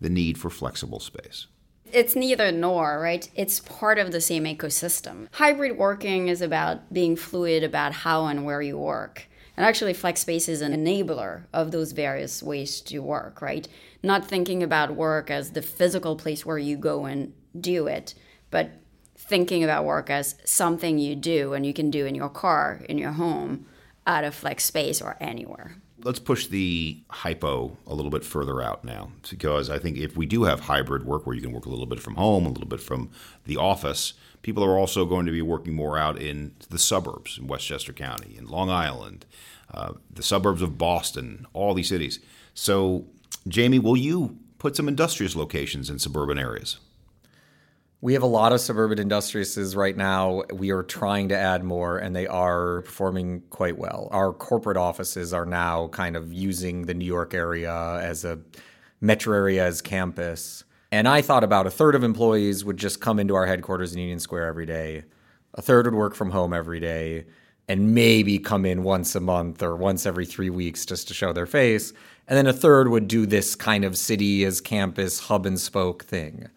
the 0.00 0.10
need 0.10 0.38
for 0.38 0.50
flexible 0.50 1.00
space? 1.00 1.46
It's 1.92 2.16
neither 2.16 2.50
nor, 2.50 2.98
right? 3.00 3.28
It's 3.36 3.60
part 3.60 3.98
of 3.98 4.10
the 4.10 4.20
same 4.20 4.44
ecosystem. 4.44 5.28
Hybrid 5.32 5.78
working 5.78 6.28
is 6.28 6.42
about 6.42 6.92
being 6.92 7.14
fluid 7.14 7.62
about 7.62 7.92
how 7.92 8.26
and 8.26 8.44
where 8.44 8.60
you 8.60 8.76
work. 8.76 9.28
And 9.56 9.64
actually, 9.64 9.94
flex 9.94 10.22
space 10.22 10.48
is 10.48 10.60
an 10.60 10.72
enabler 10.72 11.44
of 11.52 11.70
those 11.70 11.92
various 11.92 12.42
ways 12.42 12.80
to 12.82 12.98
work, 12.98 13.40
right? 13.40 13.68
Not 14.02 14.26
thinking 14.26 14.64
about 14.64 14.96
work 14.96 15.30
as 15.30 15.52
the 15.52 15.62
physical 15.62 16.16
place 16.16 16.44
where 16.44 16.58
you 16.58 16.76
go 16.76 17.04
and 17.04 17.32
do 17.60 17.86
it, 17.86 18.14
but 18.50 18.72
thinking 19.16 19.62
about 19.62 19.84
work 19.84 20.10
as 20.10 20.34
something 20.44 20.98
you 20.98 21.14
do 21.14 21.54
and 21.54 21.64
you 21.64 21.72
can 21.72 21.90
do 21.90 22.04
in 22.04 22.16
your 22.16 22.28
car, 22.28 22.84
in 22.88 22.98
your 22.98 23.12
home, 23.12 23.66
out 24.06 24.24
of 24.24 24.34
flex 24.34 24.64
space 24.64 25.00
or 25.00 25.16
anywhere. 25.20 25.76
let's 26.02 26.18
push 26.18 26.46
the 26.46 27.02
hypo 27.08 27.76
a 27.86 27.94
little 27.94 28.10
bit 28.10 28.24
further 28.24 28.60
out 28.60 28.84
now 28.84 29.10
because 29.30 29.70
I 29.70 29.78
think 29.78 29.96
if 29.96 30.16
we 30.16 30.26
do 30.26 30.44
have 30.44 30.60
hybrid 30.60 31.04
work 31.06 31.26
where 31.26 31.34
you 31.34 31.40
can 31.40 31.52
work 31.52 31.64
a 31.64 31.70
little 31.70 31.86
bit 31.86 32.00
from 32.00 32.16
home, 32.16 32.44
a 32.44 32.50
little 32.50 32.68
bit 32.68 32.80
from 32.80 33.10
the 33.46 33.56
office, 33.56 34.12
people 34.42 34.62
are 34.62 34.78
also 34.78 35.06
going 35.06 35.24
to 35.24 35.32
be 35.32 35.40
working 35.40 35.74
more 35.74 35.96
out 35.96 36.18
in 36.20 36.54
the 36.68 36.78
suburbs 36.78 37.38
in 37.38 37.46
Westchester 37.46 37.92
County, 37.94 38.36
in 38.36 38.46
Long 38.46 38.68
Island, 38.70 39.24
uh, 39.72 39.94
the 40.12 40.22
suburbs 40.22 40.60
of 40.60 40.76
Boston, 40.76 41.46
all 41.54 41.72
these 41.72 41.88
cities. 41.88 42.20
So, 42.52 43.06
Jamie, 43.48 43.78
will 43.78 43.96
you 43.96 44.38
put 44.58 44.76
some 44.76 44.88
industrious 44.88 45.34
locations 45.34 45.88
in 45.88 45.98
suburban 45.98 46.38
areas? 46.38 46.78
We 48.04 48.12
have 48.12 48.22
a 48.22 48.26
lot 48.26 48.52
of 48.52 48.60
suburban 48.60 48.98
industriouses 48.98 49.74
right 49.74 49.96
now. 49.96 50.42
We 50.52 50.70
are 50.72 50.82
trying 50.82 51.30
to 51.30 51.38
add 51.38 51.64
more, 51.64 51.96
and 51.96 52.14
they 52.14 52.26
are 52.26 52.82
performing 52.82 53.40
quite 53.48 53.78
well. 53.78 54.08
Our 54.10 54.34
corporate 54.34 54.76
offices 54.76 55.32
are 55.32 55.46
now 55.46 55.88
kind 55.88 56.14
of 56.14 56.30
using 56.30 56.82
the 56.82 56.92
New 56.92 57.06
York 57.06 57.32
area 57.32 57.72
as 58.02 58.26
a 58.26 58.40
metro 59.00 59.34
area 59.34 59.64
as 59.64 59.80
campus. 59.80 60.64
And 60.92 61.08
I 61.08 61.22
thought 61.22 61.44
about 61.44 61.66
a 61.66 61.70
third 61.70 61.94
of 61.94 62.04
employees 62.04 62.62
would 62.62 62.76
just 62.76 63.00
come 63.00 63.18
into 63.18 63.34
our 63.34 63.46
headquarters 63.46 63.94
in 63.94 64.00
Union 64.00 64.20
Square 64.20 64.48
every 64.48 64.66
day, 64.66 65.04
a 65.54 65.62
third 65.62 65.86
would 65.86 65.94
work 65.94 66.14
from 66.14 66.30
home 66.30 66.52
every 66.52 66.80
day, 66.80 67.24
and 67.68 67.94
maybe 67.94 68.38
come 68.38 68.66
in 68.66 68.82
once 68.82 69.14
a 69.14 69.20
month 69.20 69.62
or 69.62 69.76
once 69.76 70.04
every 70.04 70.26
three 70.26 70.50
weeks 70.50 70.84
just 70.84 71.08
to 71.08 71.14
show 71.14 71.32
their 71.32 71.46
face. 71.46 71.94
And 72.28 72.36
then 72.36 72.46
a 72.46 72.52
third 72.52 72.88
would 72.88 73.08
do 73.08 73.24
this 73.24 73.54
kind 73.54 73.82
of 73.82 73.96
city 73.96 74.44
as 74.44 74.60
campus 74.60 75.20
hub 75.20 75.46
and 75.46 75.58
spoke 75.58 76.04
thing. 76.04 76.50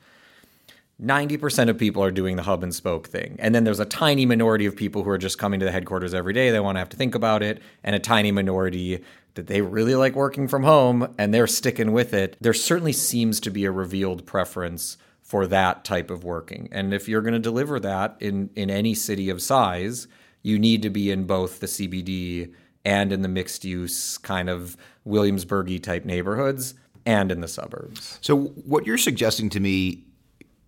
90% 1.02 1.70
of 1.70 1.78
people 1.78 2.04
are 2.04 2.12
doing 2.12 2.38
the 2.38 2.44
hub 2.44 2.64
and 2.64 2.74
spoke 2.74 3.08
thing. 3.08 3.36
And 3.40 3.54
then 3.54 3.64
there's 3.64 3.80
a 3.80 3.86
tiny 3.86 4.26
minority 4.26 4.66
of 4.66 4.76
people 4.76 5.04
who 5.04 5.10
are 5.12 5.18
just 5.18 5.38
coming 5.38 5.60
to 5.60 5.66
the 5.66 5.72
headquarters 5.72 6.14
every 6.14 6.34
day. 6.34 6.50
They 6.50 6.60
want 6.60 6.76
to 6.76 6.80
have 6.80 6.90
to 6.90 6.98
think 6.98 7.14
about 7.14 7.44
it. 7.44 7.62
And 7.84 7.96
a 7.96 8.00
tiny 8.00 8.32
minority 8.32 9.04
that 9.36 9.46
they 9.46 9.62
really 9.62 9.94
like 9.94 10.16
working 10.16 10.48
from 10.48 10.64
home 10.64 11.14
and 11.20 11.32
they're 11.32 11.46
sticking 11.46 11.92
with 11.92 12.14
it. 12.14 12.36
There 12.42 12.54
certainly 12.54 12.94
seems 12.94 13.40
to 13.42 13.52
be 13.52 13.66
a 13.66 13.72
revealed 13.72 14.26
preference 14.26 14.98
for 15.22 15.46
that 15.46 15.84
type 15.86 16.10
of 16.10 16.24
working. 16.24 16.68
And 16.72 16.94
if 16.94 17.08
you're 17.08 17.22
going 17.22 17.34
to 17.34 17.40
deliver 17.40 17.80
that 17.82 18.18
in, 18.20 18.50
in 18.56 18.72
any 18.72 18.96
city 18.96 19.30
of 19.30 19.42
size, 19.42 20.08
you 20.42 20.58
need 20.58 20.82
to 20.82 20.90
be 20.90 21.12
in 21.12 21.26
both 21.26 21.60
the 21.60 21.68
CBD 21.68 22.54
and 22.84 23.12
in 23.12 23.22
the 23.22 23.28
mixed 23.28 23.66
use 23.66 24.18
kind 24.18 24.50
of 24.50 24.78
Williamsburgy 25.06 25.84
type 25.84 26.06
neighborhoods 26.06 26.74
and 27.06 27.32
in 27.32 27.42
the 27.42 27.48
suburbs. 27.48 28.18
So, 28.22 28.38
what 28.66 28.86
you're 28.86 28.98
suggesting 28.98 29.50
to 29.52 29.60
me 29.60 30.07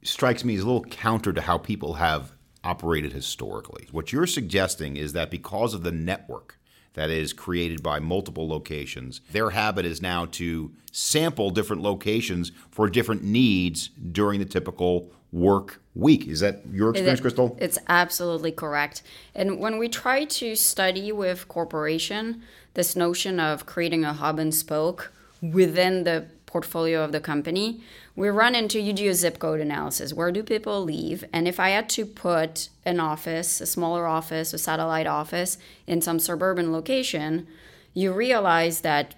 strikes 0.03 0.43
me 0.43 0.55
as 0.55 0.61
a 0.61 0.65
little 0.65 0.83
counter 0.85 1.33
to 1.33 1.41
how 1.41 1.57
people 1.57 1.95
have 1.95 2.31
operated 2.63 3.13
historically. 3.13 3.87
What 3.91 4.11
you're 4.11 4.27
suggesting 4.27 4.97
is 4.97 5.13
that 5.13 5.31
because 5.31 5.73
of 5.73 5.83
the 5.83 5.91
network 5.91 6.57
that 6.93 7.09
is 7.09 7.33
created 7.33 7.81
by 7.83 7.99
multiple 7.99 8.47
locations, 8.47 9.21
their 9.31 9.51
habit 9.51 9.85
is 9.85 10.01
now 10.01 10.25
to 10.25 10.71
sample 10.91 11.49
different 11.51 11.81
locations 11.81 12.51
for 12.71 12.89
different 12.89 13.23
needs 13.23 13.89
during 14.11 14.39
the 14.39 14.45
typical 14.45 15.11
work 15.31 15.81
week. 15.93 16.27
Is 16.27 16.39
that 16.39 16.61
your 16.71 16.89
experience, 16.89 17.19
It- 17.19 17.23
Christelle? 17.23 17.57
It's 17.61 17.77
absolutely 17.87 18.51
correct. 18.51 19.03
And 19.35 19.59
when 19.59 19.77
we 19.77 19.87
try 19.87 20.25
to 20.25 20.55
study 20.55 21.11
with 21.11 21.47
corporation 21.47 22.41
this 22.73 22.95
notion 22.95 23.39
of 23.39 23.65
creating 23.65 24.05
a 24.05 24.13
hub 24.13 24.39
and 24.39 24.53
spoke 24.53 25.11
within 25.41 26.03
the 26.03 26.25
portfolio 26.49 27.03
of 27.03 27.11
the 27.11 27.19
company, 27.19 27.81
we 28.15 28.27
run 28.29 28.55
into 28.55 28.81
you 28.81 28.91
do 28.91 29.09
a 29.09 29.13
zip 29.13 29.37
code 29.37 29.59
analysis. 29.59 30.13
Where 30.13 30.31
do 30.31 30.41
people 30.43 30.83
live? 30.83 31.23
And 31.31 31.47
if 31.47 31.59
I 31.59 31.69
had 31.69 31.87
to 31.89 32.05
put 32.05 32.69
an 32.83 32.99
office, 32.99 33.61
a 33.61 33.65
smaller 33.65 34.07
office, 34.07 34.51
a 34.51 34.57
satellite 34.57 35.07
office 35.07 35.57
in 35.85 36.01
some 36.01 36.19
suburban 36.19 36.71
location, 36.71 37.47
you 37.93 38.11
realize 38.11 38.81
that 38.81 39.15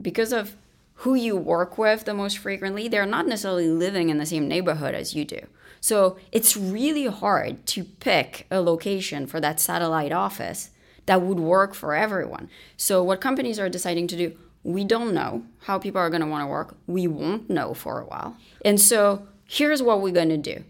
because 0.00 0.32
of 0.32 0.56
who 0.94 1.14
you 1.14 1.36
work 1.36 1.76
with 1.76 2.04
the 2.04 2.14
most 2.14 2.38
frequently, 2.38 2.88
they're 2.88 3.06
not 3.06 3.26
necessarily 3.26 3.68
living 3.68 4.08
in 4.08 4.18
the 4.18 4.26
same 4.26 4.48
neighborhood 4.48 4.94
as 4.94 5.14
you 5.14 5.24
do. 5.24 5.40
So 5.80 6.16
it's 6.32 6.56
really 6.56 7.06
hard 7.06 7.66
to 7.66 7.84
pick 7.84 8.46
a 8.50 8.60
location 8.60 9.26
for 9.26 9.40
that 9.40 9.60
satellite 9.60 10.12
office 10.12 10.70
that 11.06 11.22
would 11.22 11.40
work 11.40 11.74
for 11.74 11.94
everyone. 11.94 12.48
So 12.76 13.02
what 13.02 13.20
companies 13.20 13.58
are 13.58 13.68
deciding 13.68 14.06
to 14.08 14.16
do, 14.16 14.36
we 14.62 14.84
don't 14.84 15.14
know 15.14 15.44
how 15.60 15.78
people 15.78 16.00
are 16.00 16.10
going 16.10 16.20
to 16.20 16.26
want 16.26 16.42
to 16.42 16.46
work. 16.46 16.76
We 16.86 17.06
won't 17.06 17.48
know 17.48 17.74
for 17.74 18.00
a 18.00 18.04
while. 18.04 18.36
And 18.64 18.80
so 18.80 19.26
here's 19.46 19.82
what 19.82 20.00
we're 20.00 20.12
going 20.12 20.28
to 20.28 20.36
do. 20.36 20.64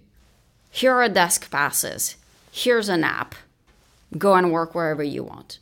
Here 0.70 0.94
are 0.94 1.08
desk 1.08 1.50
passes. 1.50 2.16
Here's 2.52 2.88
an 2.88 3.04
app. 3.04 3.34
Go 4.16 4.34
and 4.34 4.52
work 4.52 4.74
wherever 4.74 5.02
you 5.02 5.24
want. 5.24 5.58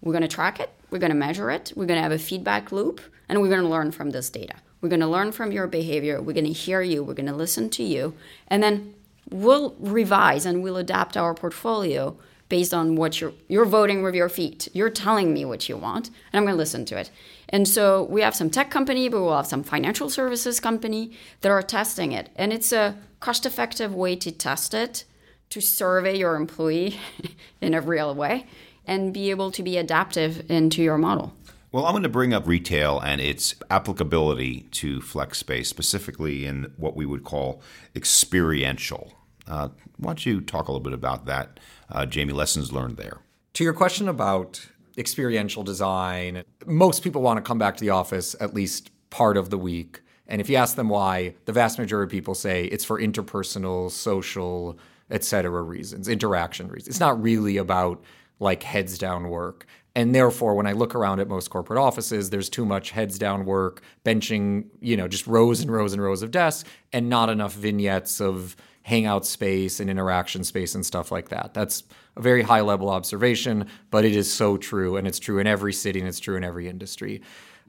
We're 0.00 0.12
going 0.12 0.22
to 0.22 0.28
track 0.28 0.60
it, 0.60 0.70
we're 0.90 0.98
going 0.98 1.10
to 1.10 1.16
measure 1.16 1.50
it, 1.50 1.72
we're 1.74 1.86
going 1.86 1.98
to 1.98 2.02
have 2.02 2.12
a 2.12 2.18
feedback 2.18 2.70
loop, 2.70 3.00
and 3.28 3.40
we're 3.40 3.48
going 3.48 3.62
to 3.62 3.68
learn 3.68 3.90
from 3.90 4.10
this 4.10 4.30
data. 4.30 4.54
We're 4.80 4.88
going 4.88 5.00
to 5.00 5.08
learn 5.08 5.32
from 5.32 5.50
your 5.50 5.66
behavior, 5.66 6.22
we're 6.22 6.34
going 6.34 6.44
to 6.44 6.52
hear 6.52 6.82
you, 6.82 7.02
we're 7.02 7.14
going 7.14 7.26
to 7.26 7.34
listen 7.34 7.68
to 7.70 7.82
you, 7.82 8.14
and 8.46 8.62
then 8.62 8.94
we'll 9.28 9.74
revise 9.80 10.46
and 10.46 10.62
we'll 10.62 10.76
adapt 10.76 11.16
our 11.16 11.34
portfolio 11.34 12.16
based 12.48 12.72
on 12.72 12.96
what 12.96 13.20
you're 13.20 13.32
you're 13.48 13.64
voting 13.64 14.02
with 14.02 14.14
your 14.14 14.28
feet. 14.28 14.68
You're 14.72 14.90
telling 14.90 15.32
me 15.32 15.44
what 15.44 15.68
you 15.68 15.76
want, 15.76 16.08
and 16.08 16.38
I'm 16.38 16.44
going 16.44 16.54
to 16.54 16.58
listen 16.58 16.84
to 16.86 16.98
it. 16.98 17.10
And 17.48 17.66
so 17.66 18.04
we 18.04 18.20
have 18.22 18.34
some 18.34 18.50
tech 18.50 18.70
company, 18.70 19.08
but 19.08 19.20
we'll 19.22 19.36
have 19.36 19.46
some 19.46 19.62
financial 19.62 20.10
services 20.10 20.60
company 20.60 21.12
that 21.40 21.50
are 21.50 21.62
testing 21.62 22.12
it, 22.12 22.30
and 22.36 22.52
it's 22.52 22.72
a 22.72 22.96
cost-effective 23.20 23.94
way 23.94 24.16
to 24.16 24.30
test 24.30 24.74
it, 24.74 25.04
to 25.50 25.60
survey 25.60 26.18
your 26.18 26.36
employee 26.36 26.98
in 27.60 27.74
a 27.74 27.80
real 27.80 28.14
way, 28.14 28.46
and 28.86 29.14
be 29.14 29.30
able 29.30 29.50
to 29.50 29.62
be 29.62 29.76
adaptive 29.76 30.50
into 30.50 30.82
your 30.82 30.98
model. 30.98 31.34
Well, 31.70 31.84
I'm 31.84 31.92
going 31.92 32.02
to 32.02 32.08
bring 32.08 32.32
up 32.32 32.46
retail 32.46 32.98
and 32.98 33.20
its 33.20 33.54
applicability 33.68 34.62
to 34.70 35.02
flex 35.02 35.36
space, 35.38 35.68
specifically 35.68 36.46
in 36.46 36.72
what 36.78 36.96
we 36.96 37.04
would 37.04 37.24
call 37.24 37.60
experiential. 37.94 39.12
Uh, 39.48 39.68
why 39.96 40.10
don't 40.10 40.26
you 40.26 40.40
talk 40.40 40.68
a 40.68 40.72
little 40.72 40.84
bit 40.84 40.92
about 40.92 41.26
that, 41.26 41.58
uh, 41.90 42.06
Jamie? 42.06 42.32
Lessons 42.32 42.72
learned 42.72 42.96
there. 42.96 43.18
To 43.54 43.64
your 43.64 43.72
question 43.72 44.08
about 44.08 44.68
experiential 44.96 45.62
design, 45.62 46.44
most 46.66 47.02
people 47.02 47.22
want 47.22 47.38
to 47.38 47.42
come 47.42 47.58
back 47.58 47.76
to 47.76 47.80
the 47.80 47.90
office 47.90 48.36
at 48.40 48.54
least 48.54 48.90
part 49.10 49.36
of 49.36 49.50
the 49.50 49.58
week. 49.58 50.00
And 50.26 50.40
if 50.40 50.50
you 50.50 50.56
ask 50.56 50.76
them 50.76 50.90
why, 50.90 51.34
the 51.46 51.52
vast 51.52 51.78
majority 51.78 52.08
of 52.08 52.10
people 52.10 52.34
say 52.34 52.64
it's 52.66 52.84
for 52.84 53.00
interpersonal, 53.00 53.90
social, 53.90 54.78
et 55.10 55.24
cetera 55.24 55.62
reasons, 55.62 56.08
interaction 56.08 56.68
reasons. 56.68 56.88
It's 56.88 57.00
not 57.00 57.20
really 57.22 57.56
about 57.56 58.02
like 58.38 58.62
heads 58.62 58.98
down 58.98 59.30
work. 59.30 59.66
And 59.94 60.14
therefore, 60.14 60.54
when 60.54 60.66
I 60.66 60.72
look 60.72 60.94
around 60.94 61.18
at 61.18 61.28
most 61.28 61.48
corporate 61.48 61.78
offices, 61.78 62.30
there's 62.30 62.48
too 62.48 62.64
much 62.64 62.90
heads 62.90 63.18
down 63.18 63.46
work, 63.46 63.82
benching, 64.04 64.66
you 64.80 64.96
know, 64.96 65.08
just 65.08 65.26
rows 65.26 65.60
and 65.60 65.72
rows 65.72 65.92
and 65.92 66.02
rows 66.02 66.22
of 66.22 66.30
desks, 66.30 66.68
and 66.92 67.08
not 67.08 67.30
enough 67.30 67.54
vignettes 67.54 68.20
of 68.20 68.54
hangout 68.88 69.26
space 69.26 69.80
and 69.80 69.90
interaction 69.90 70.42
space 70.42 70.74
and 70.74 70.84
stuff 70.84 71.12
like 71.12 71.28
that. 71.28 71.52
That's 71.52 71.84
a 72.16 72.22
very 72.22 72.40
high 72.40 72.62
level 72.62 72.88
observation, 72.88 73.66
but 73.90 74.06
it 74.06 74.16
is 74.16 74.32
so 74.32 74.56
true. 74.56 74.96
And 74.96 75.06
it's 75.06 75.18
true 75.18 75.38
in 75.38 75.46
every 75.46 75.74
city 75.74 76.00
and 76.00 76.08
it's 76.08 76.18
true 76.18 76.36
in 76.36 76.42
every 76.42 76.68
industry. 76.68 77.20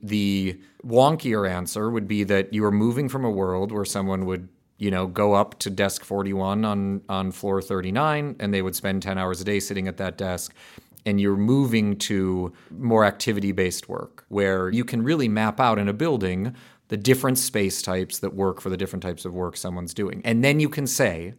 The 0.01 0.57
wonkier 0.85 1.49
answer 1.49 1.89
would 1.89 2.07
be 2.07 2.23
that 2.23 2.53
you 2.53 2.63
are 2.63 2.71
moving 2.71 3.09
from 3.09 3.25
a 3.25 3.29
world 3.29 3.73
where 3.73 3.83
someone 3.83 4.25
would 4.27 4.47
you 4.77 4.89
know 4.89 5.07
go 5.07 5.33
up 5.33 5.59
to 5.59 5.69
desk 5.69 6.05
41 6.05 6.63
on 6.63 7.01
on 7.09 7.33
floor 7.33 7.61
39 7.61 8.37
and 8.39 8.53
they 8.53 8.61
would 8.61 8.77
spend 8.77 9.03
10 9.03 9.17
hours 9.17 9.41
a 9.41 9.43
day 9.43 9.59
sitting 9.59 9.89
at 9.89 9.97
that 9.97 10.17
desk 10.17 10.55
and 11.05 11.19
you're 11.19 11.35
moving 11.35 11.97
to 11.97 12.53
more 12.71 13.03
activity 13.03 13.51
based 13.51 13.89
work 13.89 14.23
where 14.29 14.69
you 14.69 14.85
can 14.85 15.03
really 15.03 15.27
map 15.27 15.59
out 15.59 15.79
in 15.79 15.89
a 15.89 15.93
building 15.93 16.55
the 16.89 16.97
different 16.97 17.37
space 17.37 17.81
types 17.81 18.19
that 18.19 18.33
work 18.33 18.61
for 18.61 18.69
the 18.69 18.77
different 18.77 19.01
types 19.01 19.25
of 19.25 19.33
work 19.33 19.57
someone's 19.57 19.93
doing 19.93 20.21
and 20.23 20.43
then 20.43 20.59
you 20.59 20.69
can 20.69 20.85
say 20.85 21.33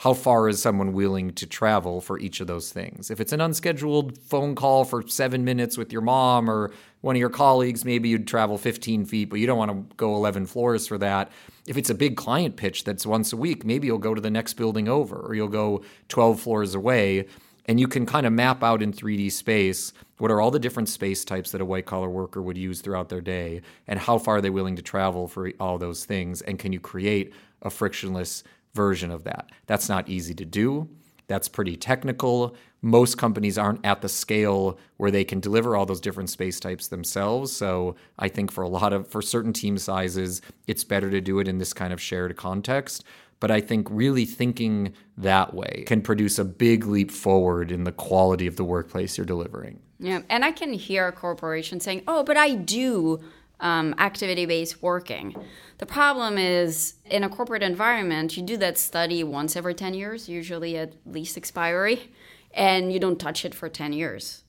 how 0.00 0.12
far 0.12 0.48
is 0.48 0.60
someone 0.60 0.92
willing 0.92 1.32
to 1.32 1.46
travel 1.46 2.02
for 2.02 2.18
each 2.18 2.40
of 2.40 2.46
those 2.46 2.70
things? 2.70 3.10
If 3.10 3.18
it's 3.18 3.32
an 3.32 3.40
unscheduled 3.40 4.18
phone 4.18 4.54
call 4.54 4.84
for 4.84 5.06
seven 5.08 5.42
minutes 5.42 5.78
with 5.78 5.90
your 5.90 6.02
mom 6.02 6.50
or 6.50 6.70
one 7.00 7.16
of 7.16 7.20
your 7.20 7.30
colleagues, 7.30 7.82
maybe 7.82 8.10
you'd 8.10 8.28
travel 8.28 8.58
15 8.58 9.06
feet, 9.06 9.30
but 9.30 9.40
you 9.40 9.46
don't 9.46 9.56
want 9.56 9.70
to 9.70 9.96
go 9.96 10.14
11 10.14 10.46
floors 10.46 10.86
for 10.86 10.98
that. 10.98 11.32
If 11.66 11.78
it's 11.78 11.88
a 11.88 11.94
big 11.94 12.16
client 12.16 12.56
pitch 12.56 12.84
that's 12.84 13.06
once 13.06 13.32
a 13.32 13.38
week, 13.38 13.64
maybe 13.64 13.86
you'll 13.86 13.96
go 13.96 14.14
to 14.14 14.20
the 14.20 14.30
next 14.30 14.54
building 14.54 14.86
over 14.86 15.16
or 15.16 15.34
you'll 15.34 15.48
go 15.48 15.82
12 16.08 16.40
floors 16.40 16.74
away. 16.74 17.26
And 17.66 17.78
you 17.78 17.88
can 17.88 18.06
kind 18.06 18.26
of 18.26 18.32
map 18.32 18.62
out 18.62 18.82
in 18.82 18.92
3D 18.92 19.30
space 19.32 19.92
what 20.18 20.30
are 20.30 20.40
all 20.40 20.50
the 20.50 20.58
different 20.58 20.88
space 20.88 21.24
types 21.24 21.50
that 21.50 21.60
a 21.60 21.64
white 21.64 21.84
collar 21.84 22.08
worker 22.08 22.40
would 22.40 22.56
use 22.56 22.80
throughout 22.80 23.08
their 23.08 23.20
day 23.20 23.60
and 23.86 23.98
how 23.98 24.18
far 24.18 24.36
are 24.36 24.40
they 24.40 24.50
willing 24.50 24.76
to 24.76 24.82
travel 24.82 25.28
for 25.28 25.50
all 25.60 25.76
those 25.76 26.04
things. 26.04 26.40
And 26.42 26.58
can 26.58 26.72
you 26.72 26.80
create 26.80 27.34
a 27.62 27.70
frictionless 27.70 28.44
version 28.76 29.10
of 29.10 29.24
that. 29.24 29.50
That's 29.66 29.88
not 29.88 30.08
easy 30.08 30.34
to 30.34 30.44
do. 30.44 30.88
That's 31.28 31.48
pretty 31.48 31.76
technical. 31.76 32.54
Most 32.82 33.18
companies 33.18 33.58
aren't 33.58 33.84
at 33.84 34.00
the 34.00 34.08
scale 34.08 34.78
where 34.98 35.10
they 35.10 35.24
can 35.24 35.40
deliver 35.40 35.74
all 35.74 35.86
those 35.86 36.00
different 36.00 36.30
space 36.30 36.60
types 36.60 36.86
themselves. 36.86 37.50
So 37.50 37.96
I 38.18 38.28
think 38.28 38.52
for 38.52 38.62
a 38.62 38.68
lot 38.68 38.92
of 38.92 39.08
for 39.08 39.20
certain 39.20 39.52
team 39.52 39.76
sizes, 39.78 40.40
it's 40.68 40.84
better 40.84 41.10
to 41.10 41.20
do 41.20 41.40
it 41.40 41.48
in 41.48 41.58
this 41.58 41.72
kind 41.72 41.92
of 41.92 42.00
shared 42.00 42.36
context. 42.36 43.02
But 43.38 43.50
I 43.50 43.60
think 43.60 43.88
really 43.90 44.24
thinking 44.24 44.94
that 45.18 45.52
way 45.52 45.84
can 45.86 46.00
produce 46.00 46.38
a 46.38 46.44
big 46.44 46.86
leap 46.86 47.10
forward 47.10 47.70
in 47.70 47.84
the 47.84 47.92
quality 47.92 48.46
of 48.46 48.56
the 48.56 48.64
workplace 48.64 49.18
you're 49.18 49.26
delivering. 49.26 49.80
Yeah, 49.98 50.22
and 50.28 50.44
I 50.44 50.52
can 50.52 50.72
hear 50.72 51.10
corporations 51.12 51.84
saying, 51.84 52.02
"Oh, 52.06 52.22
but 52.22 52.36
I 52.36 52.54
do 52.54 53.20
um, 53.60 53.94
activity-based 53.98 54.82
working." 54.82 55.34
The 55.78 55.86
problem 55.86 56.38
is 56.38 56.94
in 57.04 57.24
a 57.24 57.28
corporate 57.28 57.62
environment, 57.62 58.36
you 58.36 58.42
do 58.42 58.56
that 58.58 58.78
study 58.78 59.22
once 59.24 59.56
every 59.56 59.74
ten 59.74 59.94
years, 59.94 60.28
usually 60.28 60.76
at 60.76 60.94
least 61.04 61.36
expiry, 61.36 62.10
and 62.52 62.92
you 62.92 62.98
don't 62.98 63.18
touch 63.18 63.44
it 63.44 63.54
for 63.54 63.68
ten 63.68 63.92
years. 63.92 64.44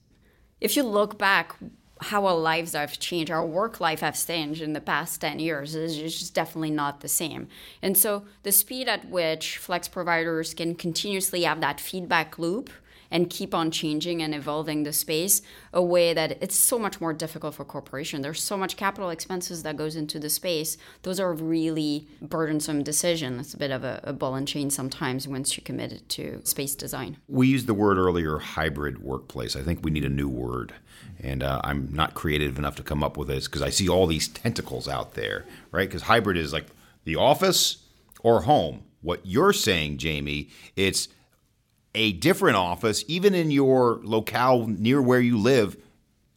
If 0.60 0.76
you 0.76 0.82
look 0.82 1.18
back, 1.18 1.56
how 2.00 2.26
our 2.26 2.36
lives 2.36 2.72
have 2.72 2.98
changed, 2.98 3.30
our 3.30 3.44
work 3.44 3.80
life 3.80 4.00
has 4.00 4.24
changed 4.24 4.62
in 4.62 4.72
the 4.72 4.80
past 4.80 5.20
10 5.20 5.38
years 5.38 5.74
is 5.74 5.96
just 5.96 6.34
definitely 6.34 6.70
not 6.70 7.00
the 7.00 7.08
same. 7.08 7.48
And 7.82 7.96
so 7.96 8.24
the 8.42 8.52
speed 8.52 8.88
at 8.88 9.08
which 9.08 9.58
flex 9.58 9.88
providers 9.88 10.54
can 10.54 10.74
continuously 10.74 11.42
have 11.42 11.60
that 11.60 11.80
feedback 11.80 12.38
loop 12.38 12.70
and 13.10 13.30
keep 13.30 13.54
on 13.54 13.70
changing 13.70 14.22
and 14.22 14.34
evolving 14.34 14.82
the 14.82 14.92
space 14.92 15.42
a 15.72 15.82
way 15.82 16.12
that 16.12 16.42
it's 16.42 16.56
so 16.56 16.78
much 16.78 17.00
more 17.00 17.12
difficult 17.12 17.54
for 17.54 17.64
corporation. 17.64 18.22
There's 18.22 18.42
so 18.42 18.56
much 18.56 18.76
capital 18.76 19.10
expenses 19.10 19.62
that 19.62 19.76
goes 19.76 19.96
into 19.96 20.18
the 20.18 20.30
space. 20.30 20.76
Those 21.02 21.20
are 21.20 21.32
really 21.32 22.06
burdensome 22.20 22.82
decisions. 22.82 23.46
It's 23.46 23.54
a 23.54 23.58
bit 23.58 23.70
of 23.70 23.84
a, 23.84 24.00
a 24.04 24.12
ball 24.12 24.34
and 24.34 24.46
chain 24.46 24.70
sometimes 24.70 25.26
once 25.26 25.56
you're 25.56 25.64
committed 25.64 26.08
to 26.10 26.40
space 26.44 26.74
design. 26.74 27.16
We 27.28 27.48
used 27.48 27.66
the 27.66 27.74
word 27.74 27.98
earlier 27.98 28.38
hybrid 28.38 29.02
workplace. 29.02 29.56
I 29.56 29.62
think 29.62 29.80
we 29.82 29.90
need 29.90 30.04
a 30.04 30.10
new 30.10 30.28
word. 30.28 30.74
And 31.20 31.42
uh, 31.42 31.60
I'm 31.64 31.92
not 31.92 32.14
creative 32.14 32.58
enough 32.58 32.76
to 32.76 32.82
come 32.82 33.02
up 33.02 33.16
with 33.16 33.28
this 33.28 33.46
because 33.46 33.62
I 33.62 33.70
see 33.70 33.88
all 33.88 34.06
these 34.06 34.28
tentacles 34.28 34.88
out 34.88 35.14
there, 35.14 35.44
right? 35.72 35.88
Because 35.88 36.02
hybrid 36.02 36.36
is 36.36 36.52
like 36.52 36.66
the 37.04 37.16
office 37.16 37.78
or 38.22 38.42
home. 38.42 38.84
What 39.00 39.20
you're 39.24 39.52
saying, 39.52 39.98
Jamie, 39.98 40.48
it's 40.76 41.08
a 41.94 42.12
different 42.12 42.56
office, 42.56 43.04
even 43.08 43.34
in 43.34 43.50
your 43.50 44.00
locale 44.02 44.66
near 44.66 45.00
where 45.02 45.20
you 45.20 45.38
live, 45.38 45.76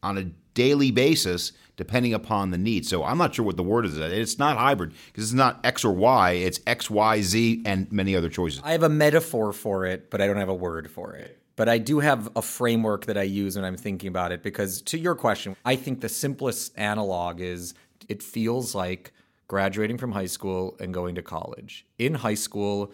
on 0.04 0.18
a 0.18 0.24
daily 0.54 0.92
basis, 0.92 1.52
depending 1.78 2.14
upon 2.14 2.52
the 2.52 2.58
need. 2.58 2.86
So 2.86 3.04
I'm 3.04 3.18
not 3.18 3.36
sure 3.36 3.46
what 3.46 3.58
the 3.58 3.64
word 3.64 3.86
is. 3.86 3.98
It's 3.98 4.40
not 4.40 4.58
hybrid 4.58 4.94
because 5.08 5.26
it's 5.26 5.34
not 5.34 5.64
X 5.64 5.86
or 5.86 5.94
Y. 5.94 6.32
It's 6.32 6.60
X, 6.66 6.90
Y, 6.90 7.22
Z, 7.22 7.64
and 7.66 7.92
many 7.92 8.16
other 8.16 8.30
choices. 8.30 8.62
I 8.64 8.72
have 8.72 8.84
a 8.84 8.90
metaphor 8.90 9.54
for 9.54 9.86
it, 9.86 10.10
but 10.10 10.22
I 10.22 10.28
don't 10.28 10.38
have 10.38 10.50
a 10.50 10.56
word 10.56 10.90
for 10.90 11.14
it 11.14 11.42
but 11.62 11.70
I 11.70 11.78
do 11.78 12.00
have 12.00 12.28
a 12.36 12.42
framework 12.42 13.06
that 13.06 13.20
I 13.20 13.22
use 13.22 13.56
when 13.56 13.64
I'm 13.64 13.78
thinking 13.78 14.08
about 14.08 14.32
it 14.32 14.42
because 14.42 14.82
to 14.84 14.98
your 14.98 15.14
question, 15.14 15.56
I 15.64 15.76
think 15.76 16.02
the 16.02 16.10
simplest 16.10 16.76
analog 16.76 17.40
is 17.40 17.76
it 18.10 18.24
feels 18.24 18.74
like 18.74 19.12
graduating 19.48 19.98
from 19.98 20.12
high 20.12 20.26
school 20.26 20.76
and 20.80 20.94
going 20.94 21.14
to 21.14 21.22
college. 21.22 21.86
In 22.00 22.16
high 22.16 22.34
school, 22.34 22.92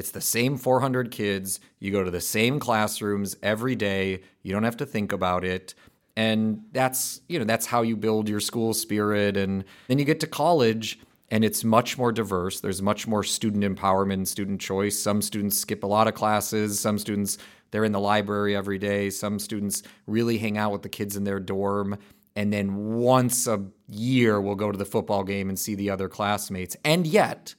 it's 0.00 0.10
the 0.10 0.20
same 0.20 0.56
400 0.56 1.10
kids. 1.10 1.60
You 1.78 1.92
go 1.92 2.02
to 2.02 2.10
the 2.10 2.22
same 2.22 2.58
classrooms 2.58 3.36
every 3.42 3.76
day. 3.76 4.22
You 4.42 4.52
don't 4.52 4.64
have 4.64 4.78
to 4.78 4.86
think 4.86 5.12
about 5.12 5.44
it. 5.44 5.74
And 6.16 6.62
that's, 6.72 7.20
you 7.28 7.38
know, 7.38 7.44
that's 7.44 7.66
how 7.66 7.82
you 7.82 7.96
build 7.96 8.26
your 8.26 8.40
school 8.40 8.72
spirit 8.72 9.36
and 9.36 9.62
then 9.88 9.98
you 9.98 10.06
get 10.06 10.18
to 10.20 10.26
college 10.26 10.98
and 11.30 11.44
it's 11.44 11.62
much 11.62 11.98
more 11.98 12.12
diverse. 12.12 12.60
There's 12.60 12.80
much 12.80 13.06
more 13.06 13.22
student 13.22 13.62
empowerment, 13.62 14.14
and 14.14 14.26
student 14.26 14.60
choice. 14.60 14.98
Some 14.98 15.20
students 15.20 15.58
skip 15.58 15.84
a 15.84 15.86
lot 15.86 16.08
of 16.08 16.14
classes, 16.14 16.80
some 16.80 16.98
students 16.98 17.36
they're 17.70 17.84
in 17.84 17.92
the 17.92 18.00
library 18.00 18.56
every 18.56 18.78
day. 18.78 19.10
Some 19.10 19.38
students 19.38 19.82
really 20.06 20.38
hang 20.38 20.58
out 20.58 20.72
with 20.72 20.82
the 20.82 20.88
kids 20.88 21.14
in 21.16 21.24
their 21.24 21.38
dorm. 21.38 21.98
And 22.34 22.52
then 22.52 22.74
once 22.96 23.46
a 23.46 23.64
year, 23.86 24.40
we'll 24.40 24.54
go 24.54 24.72
to 24.72 24.78
the 24.78 24.84
football 24.84 25.22
game 25.22 25.48
and 25.48 25.58
see 25.58 25.74
the 25.74 25.90
other 25.90 26.08
classmates. 26.08 26.76
And 26.84 27.06
yet, 27.06 27.54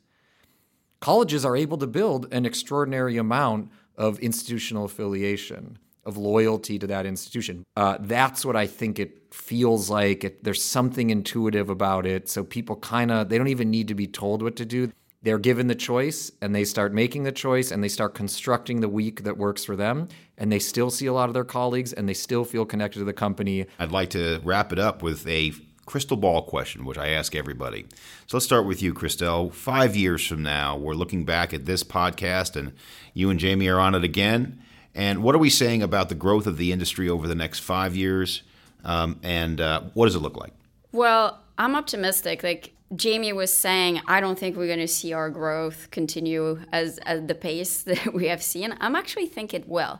colleges 1.01 1.43
are 1.43 1.57
able 1.57 1.77
to 1.79 1.87
build 1.87 2.31
an 2.33 2.45
extraordinary 2.45 3.17
amount 3.17 3.71
of 3.97 4.19
institutional 4.19 4.85
affiliation, 4.85 5.77
of 6.05 6.17
loyalty 6.17 6.79
to 6.79 6.87
that 6.87 7.05
institution. 7.05 7.63
Uh, 7.75 7.97
that's 7.99 8.45
what 8.45 8.55
I 8.55 8.67
think 8.67 8.97
it 8.99 9.33
feels 9.33 9.89
like. 9.89 10.23
It, 10.23 10.43
there's 10.43 10.63
something 10.63 11.09
intuitive 11.09 11.69
about 11.69 12.05
it. 12.05 12.29
So 12.29 12.43
people 12.43 12.77
kind 12.77 13.11
of, 13.11 13.29
they 13.29 13.37
don't 13.37 13.47
even 13.47 13.69
need 13.69 13.89
to 13.89 13.95
be 13.95 14.07
told 14.07 14.41
what 14.41 14.55
to 14.55 14.65
do 14.65 14.91
they're 15.23 15.37
given 15.37 15.67
the 15.67 15.75
choice 15.75 16.31
and 16.41 16.53
they 16.55 16.63
start 16.63 16.93
making 16.93 17.23
the 17.23 17.31
choice 17.31 17.71
and 17.71 17.83
they 17.83 17.87
start 17.87 18.15
constructing 18.15 18.81
the 18.81 18.89
week 18.89 19.23
that 19.23 19.37
works 19.37 19.63
for 19.63 19.75
them 19.75 20.07
and 20.37 20.51
they 20.51 20.59
still 20.59 20.89
see 20.89 21.05
a 21.05 21.13
lot 21.13 21.29
of 21.29 21.33
their 21.33 21.43
colleagues 21.43 21.93
and 21.93 22.09
they 22.09 22.13
still 22.13 22.43
feel 22.43 22.65
connected 22.65 22.99
to 22.99 23.05
the 23.05 23.13
company. 23.13 23.67
I'd 23.77 23.91
like 23.91 24.09
to 24.11 24.41
wrap 24.43 24.73
it 24.73 24.79
up 24.79 25.03
with 25.03 25.27
a 25.27 25.53
crystal 25.91 26.15
ball 26.15 26.41
question, 26.41 26.85
which 26.85 26.97
I 26.97 27.09
ask 27.09 27.35
everybody. 27.35 27.85
So 28.25 28.37
let's 28.37 28.45
start 28.45 28.65
with 28.65 28.81
you, 28.81 28.93
Christelle. 28.93 29.51
Five 29.51 29.93
years 29.93 30.25
from 30.25 30.41
now, 30.41 30.77
we're 30.77 30.93
looking 30.93 31.25
back 31.25 31.53
at 31.53 31.65
this 31.65 31.83
podcast 31.83 32.55
and 32.55 32.71
you 33.13 33.29
and 33.29 33.37
Jamie 33.37 33.67
are 33.67 33.77
on 33.77 33.93
it 33.93 34.05
again. 34.05 34.61
And 34.95 35.21
what 35.21 35.35
are 35.35 35.37
we 35.37 35.49
saying 35.49 35.83
about 35.83 36.07
the 36.07 36.15
growth 36.15 36.47
of 36.47 36.55
the 36.55 36.71
industry 36.71 37.09
over 37.09 37.27
the 37.27 37.35
next 37.35 37.59
five 37.59 37.93
years? 37.93 38.41
Um, 38.85 39.19
and 39.21 39.59
uh, 39.59 39.81
what 39.93 40.05
does 40.05 40.15
it 40.15 40.19
look 40.19 40.37
like? 40.37 40.53
Well, 40.93 41.41
I'm 41.57 41.75
optimistic. 41.75 42.41
Like 42.41 42.71
Jamie 42.95 43.33
was 43.33 43.53
saying, 43.53 43.99
I 44.07 44.21
don't 44.21 44.39
think 44.39 44.55
we're 44.55 44.67
going 44.67 44.79
to 44.79 44.87
see 44.87 45.11
our 45.11 45.29
growth 45.29 45.91
continue 45.91 46.61
as 46.71 47.01
at 47.05 47.27
the 47.27 47.35
pace 47.35 47.83
that 47.83 48.13
we 48.13 48.27
have 48.27 48.41
seen. 48.41 48.73
I'm 48.79 48.95
actually 48.95 49.27
think 49.27 49.53
it 49.53 49.67
will. 49.67 49.99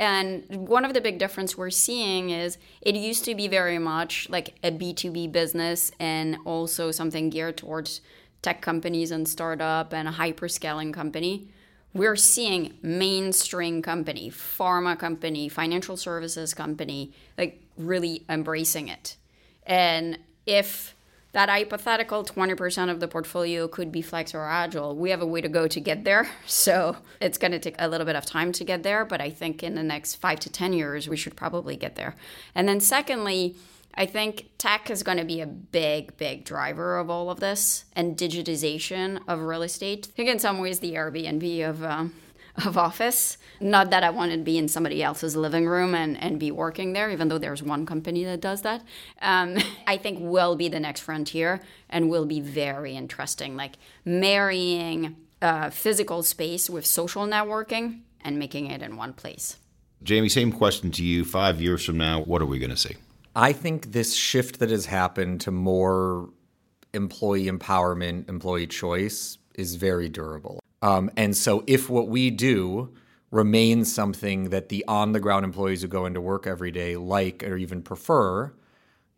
And 0.00 0.66
one 0.66 0.86
of 0.86 0.94
the 0.94 1.00
big 1.02 1.18
difference 1.18 1.58
we're 1.58 1.68
seeing 1.68 2.30
is 2.30 2.56
it 2.80 2.94
used 2.94 3.22
to 3.26 3.34
be 3.34 3.48
very 3.48 3.78
much 3.78 4.30
like 4.30 4.54
a 4.64 4.70
B2B 4.70 5.30
business 5.30 5.92
and 6.00 6.38
also 6.46 6.90
something 6.90 7.28
geared 7.28 7.58
towards 7.58 8.00
tech 8.40 8.62
companies 8.62 9.10
and 9.10 9.28
startup 9.28 9.92
and 9.92 10.08
a 10.08 10.12
hyperscaling 10.12 10.94
company. 10.94 11.48
We're 11.92 12.16
seeing 12.16 12.78
mainstream 12.80 13.82
company, 13.82 14.30
pharma 14.30 14.98
company, 14.98 15.50
financial 15.50 15.98
services 15.98 16.54
company, 16.54 17.12
like 17.36 17.60
really 17.76 18.24
embracing 18.26 18.88
it. 18.88 19.16
And 19.66 20.18
if 20.46 20.94
that 21.32 21.48
hypothetical 21.48 22.24
20% 22.24 22.90
of 22.90 23.00
the 23.00 23.08
portfolio 23.08 23.68
could 23.68 23.92
be 23.92 24.02
flex 24.02 24.34
or 24.34 24.44
agile. 24.44 24.96
We 24.96 25.10
have 25.10 25.22
a 25.22 25.26
way 25.26 25.40
to 25.40 25.48
go 25.48 25.68
to 25.68 25.80
get 25.80 26.04
there. 26.04 26.28
So 26.46 26.96
it's 27.20 27.38
going 27.38 27.52
to 27.52 27.58
take 27.58 27.76
a 27.78 27.88
little 27.88 28.04
bit 28.04 28.16
of 28.16 28.26
time 28.26 28.52
to 28.52 28.64
get 28.64 28.82
there, 28.82 29.04
but 29.04 29.20
I 29.20 29.30
think 29.30 29.62
in 29.62 29.76
the 29.76 29.82
next 29.82 30.16
five 30.16 30.40
to 30.40 30.50
10 30.50 30.72
years, 30.72 31.08
we 31.08 31.16
should 31.16 31.36
probably 31.36 31.76
get 31.76 31.96
there. 31.96 32.16
And 32.54 32.68
then, 32.68 32.80
secondly, 32.80 33.56
I 33.94 34.06
think 34.06 34.50
tech 34.58 34.90
is 34.90 35.02
going 35.02 35.18
to 35.18 35.24
be 35.24 35.40
a 35.40 35.46
big, 35.46 36.16
big 36.16 36.44
driver 36.44 36.98
of 36.98 37.08
all 37.08 37.30
of 37.30 37.40
this 37.40 37.84
and 37.94 38.16
digitization 38.16 39.20
of 39.26 39.40
real 39.40 39.62
estate. 39.62 40.08
I 40.10 40.16
think 40.16 40.28
in 40.28 40.38
some 40.38 40.58
ways, 40.58 40.80
the 40.80 40.94
Airbnb 40.94 41.68
of. 41.68 41.84
Um, 41.84 42.14
of 42.66 42.76
office. 42.76 43.36
Not 43.60 43.90
that 43.90 44.02
I 44.02 44.10
want 44.10 44.32
to 44.32 44.38
be 44.38 44.58
in 44.58 44.68
somebody 44.68 45.02
else's 45.02 45.36
living 45.36 45.66
room 45.66 45.94
and, 45.94 46.20
and 46.22 46.38
be 46.38 46.50
working 46.50 46.92
there, 46.92 47.10
even 47.10 47.28
though 47.28 47.38
there's 47.38 47.62
one 47.62 47.86
company 47.86 48.24
that 48.24 48.40
does 48.40 48.62
that. 48.62 48.82
Um, 49.20 49.58
I 49.86 49.96
think 49.96 50.18
will 50.20 50.56
be 50.56 50.68
the 50.68 50.80
next 50.80 51.00
frontier 51.00 51.60
and 51.88 52.08
will 52.08 52.26
be 52.26 52.40
very 52.40 52.96
interesting. 52.96 53.56
Like 53.56 53.76
marrying 54.04 55.16
uh, 55.42 55.70
physical 55.70 56.22
space 56.22 56.70
with 56.70 56.86
social 56.86 57.26
networking 57.26 58.00
and 58.22 58.38
making 58.38 58.70
it 58.70 58.82
in 58.82 58.96
one 58.96 59.12
place. 59.12 59.56
Jamie, 60.02 60.28
same 60.28 60.52
question 60.52 60.90
to 60.92 61.04
you. 61.04 61.24
Five 61.24 61.60
years 61.60 61.84
from 61.84 61.98
now, 61.98 62.22
what 62.22 62.40
are 62.40 62.46
we 62.46 62.58
going 62.58 62.70
to 62.70 62.76
see? 62.76 62.96
I 63.36 63.52
think 63.52 63.92
this 63.92 64.14
shift 64.14 64.58
that 64.58 64.70
has 64.70 64.86
happened 64.86 65.42
to 65.42 65.50
more 65.50 66.30
employee 66.92 67.46
empowerment, 67.46 68.28
employee 68.28 68.66
choice 68.66 69.38
is 69.54 69.76
very 69.76 70.08
durable. 70.08 70.59
Um, 70.82 71.10
and 71.16 71.36
so, 71.36 71.62
if 71.66 71.90
what 71.90 72.08
we 72.08 72.30
do 72.30 72.94
remains 73.30 73.92
something 73.92 74.50
that 74.50 74.68
the 74.68 74.84
on 74.88 75.12
the 75.12 75.20
ground 75.20 75.44
employees 75.44 75.82
who 75.82 75.88
go 75.88 76.06
into 76.06 76.20
work 76.20 76.46
every 76.46 76.70
day 76.70 76.96
like 76.96 77.42
or 77.44 77.56
even 77.56 77.82
prefer, 77.82 78.52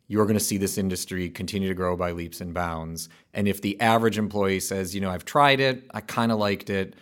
you're 0.09 0.27
going 0.27 0.39
to 0.39 0.45
see 0.45 0.59
this 0.59 0.77
industry 0.77 1.31
continue 1.31 1.69
to 1.69 1.75
grow 1.75 1.97
by 1.97 2.13
leaps 2.13 2.41
and 2.41 2.53
bounds. 2.53 3.09
And 3.33 3.49
if 3.49 3.63
the 3.63 3.81
average 3.81 4.19
employee 4.19 4.61
says, 4.61 4.95
you 4.95 5.01
know, 5.01 5.11
I've 5.11 5.25
tried 5.25 5.61
it, 5.61 5.85
I 5.95 6.01
kind 6.01 6.31
of 6.31 6.39
liked 6.39 6.69
it, 6.69 6.95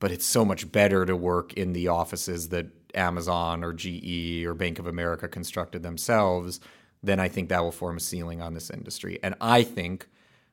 but 0.00 0.10
it's 0.10 0.26
so 0.26 0.44
much 0.44 0.70
better 0.70 1.06
to 1.06 1.16
work 1.16 1.54
in 1.54 1.72
the 1.72 1.88
offices 1.88 2.50
that 2.50 2.66
Amazon 2.94 3.64
or 3.64 3.72
GE 3.72 4.44
or 4.44 4.54
Bank 4.54 4.78
of 4.78 4.86
America 4.86 5.28
constructed 5.28 5.82
themselves, 5.82 6.60
then 7.02 7.20
I 7.20 7.28
think 7.28 7.48
that 7.48 7.62
will 7.62 7.72
form 7.72 7.96
a 7.96 8.00
ceiling 8.00 8.42
on 8.42 8.54
this 8.54 8.70
industry. 8.70 9.18
And 9.22 9.34
I 9.40 9.62
think 9.62 10.08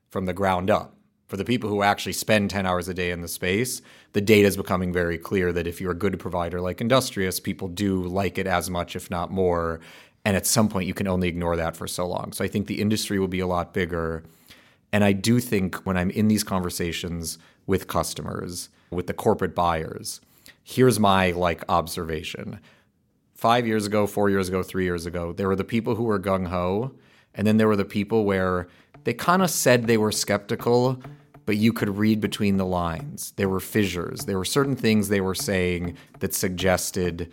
from 0.08 0.26
the 0.26 0.32
ground 0.32 0.70
up, 0.70 0.95
for 1.26 1.36
the 1.36 1.44
people 1.44 1.68
who 1.68 1.82
actually 1.82 2.12
spend 2.12 2.50
10 2.50 2.66
hours 2.66 2.88
a 2.88 2.94
day 2.94 3.10
in 3.10 3.20
the 3.20 3.28
space, 3.28 3.82
the 4.12 4.20
data 4.20 4.46
is 4.46 4.56
becoming 4.56 4.92
very 4.92 5.18
clear 5.18 5.52
that 5.52 5.66
if 5.66 5.80
you're 5.80 5.92
a 5.92 5.96
good 5.96 6.18
provider 6.20 6.60
like 6.60 6.80
Industrious, 6.80 7.40
people 7.40 7.68
do 7.68 8.02
like 8.04 8.38
it 8.38 8.46
as 8.46 8.70
much, 8.70 8.94
if 8.94 9.10
not 9.10 9.30
more. 9.30 9.80
And 10.24 10.36
at 10.36 10.46
some 10.46 10.68
point, 10.68 10.86
you 10.86 10.94
can 10.94 11.08
only 11.08 11.28
ignore 11.28 11.56
that 11.56 11.76
for 11.76 11.86
so 11.86 12.06
long. 12.06 12.32
So 12.32 12.44
I 12.44 12.48
think 12.48 12.66
the 12.66 12.80
industry 12.80 13.18
will 13.18 13.28
be 13.28 13.40
a 13.40 13.46
lot 13.46 13.74
bigger. 13.74 14.22
And 14.92 15.02
I 15.02 15.12
do 15.12 15.40
think 15.40 15.76
when 15.84 15.96
I'm 15.96 16.10
in 16.10 16.28
these 16.28 16.44
conversations 16.44 17.38
with 17.66 17.88
customers, 17.88 18.68
with 18.90 19.08
the 19.08 19.14
corporate 19.14 19.54
buyers, 19.54 20.20
here's 20.62 21.00
my 21.00 21.32
like 21.32 21.64
observation. 21.68 22.60
Five 23.34 23.66
years 23.66 23.84
ago, 23.84 24.06
four 24.06 24.30
years 24.30 24.48
ago, 24.48 24.62
three 24.62 24.84
years 24.84 25.06
ago, 25.06 25.32
there 25.32 25.48
were 25.48 25.56
the 25.56 25.64
people 25.64 25.96
who 25.96 26.04
were 26.04 26.18
gung 26.18 26.46
ho, 26.48 26.92
and 27.34 27.46
then 27.46 27.56
there 27.56 27.68
were 27.68 27.76
the 27.76 27.84
people 27.84 28.24
where 28.24 28.68
they 29.06 29.14
kind 29.14 29.40
of 29.40 29.50
said 29.50 29.86
they 29.86 29.98
were 29.98 30.10
skeptical, 30.10 31.00
but 31.44 31.56
you 31.56 31.72
could 31.72 31.96
read 31.96 32.20
between 32.20 32.56
the 32.56 32.66
lines. 32.66 33.32
There 33.36 33.48
were 33.48 33.60
fissures. 33.60 34.24
There 34.24 34.36
were 34.36 34.44
certain 34.44 34.74
things 34.74 35.08
they 35.08 35.20
were 35.20 35.36
saying 35.36 35.96
that 36.18 36.34
suggested 36.34 37.32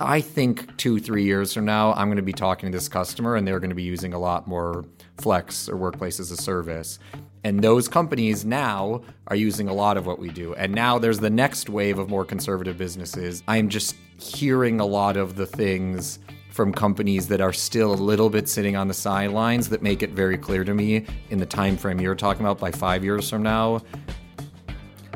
I 0.00 0.22
think 0.22 0.76
two, 0.78 0.98
three 0.98 1.24
years 1.24 1.52
from 1.52 1.66
now, 1.66 1.92
I'm 1.92 2.08
going 2.08 2.16
to 2.16 2.22
be 2.22 2.32
talking 2.32 2.70
to 2.70 2.76
this 2.76 2.88
customer 2.88 3.36
and 3.36 3.46
they're 3.46 3.60
going 3.60 3.70
to 3.70 3.76
be 3.76 3.82
using 3.82 4.14
a 4.14 4.18
lot 4.18 4.46
more 4.46 4.84
Flex 5.18 5.68
or 5.68 5.76
Workplace 5.76 6.20
as 6.20 6.30
a 6.30 6.36
service. 6.36 6.98
And 7.44 7.62
those 7.62 7.86
companies 7.86 8.44
now 8.44 9.02
are 9.26 9.36
using 9.36 9.68
a 9.68 9.74
lot 9.74 9.98
of 9.98 10.06
what 10.06 10.18
we 10.18 10.30
do. 10.30 10.54
And 10.54 10.74
now 10.74 10.98
there's 10.98 11.18
the 11.18 11.30
next 11.30 11.68
wave 11.68 11.98
of 11.98 12.08
more 12.08 12.24
conservative 12.24 12.78
businesses. 12.78 13.42
I'm 13.46 13.68
just 13.68 13.94
hearing 14.18 14.80
a 14.80 14.86
lot 14.86 15.18
of 15.18 15.36
the 15.36 15.46
things 15.46 16.18
from 16.50 16.72
companies 16.72 17.28
that 17.28 17.40
are 17.40 17.52
still 17.52 17.92
a 17.92 17.94
little 17.94 18.28
bit 18.28 18.48
sitting 18.48 18.76
on 18.76 18.88
the 18.88 18.94
sidelines 18.94 19.68
that 19.68 19.82
make 19.82 20.02
it 20.02 20.10
very 20.10 20.36
clear 20.36 20.64
to 20.64 20.74
me 20.74 21.06
in 21.30 21.38
the 21.38 21.46
time 21.46 21.76
frame 21.76 22.00
you're 22.00 22.14
talking 22.14 22.42
about 22.42 22.58
by 22.58 22.70
5 22.70 23.04
years 23.04 23.30
from 23.30 23.42
now 23.42 23.80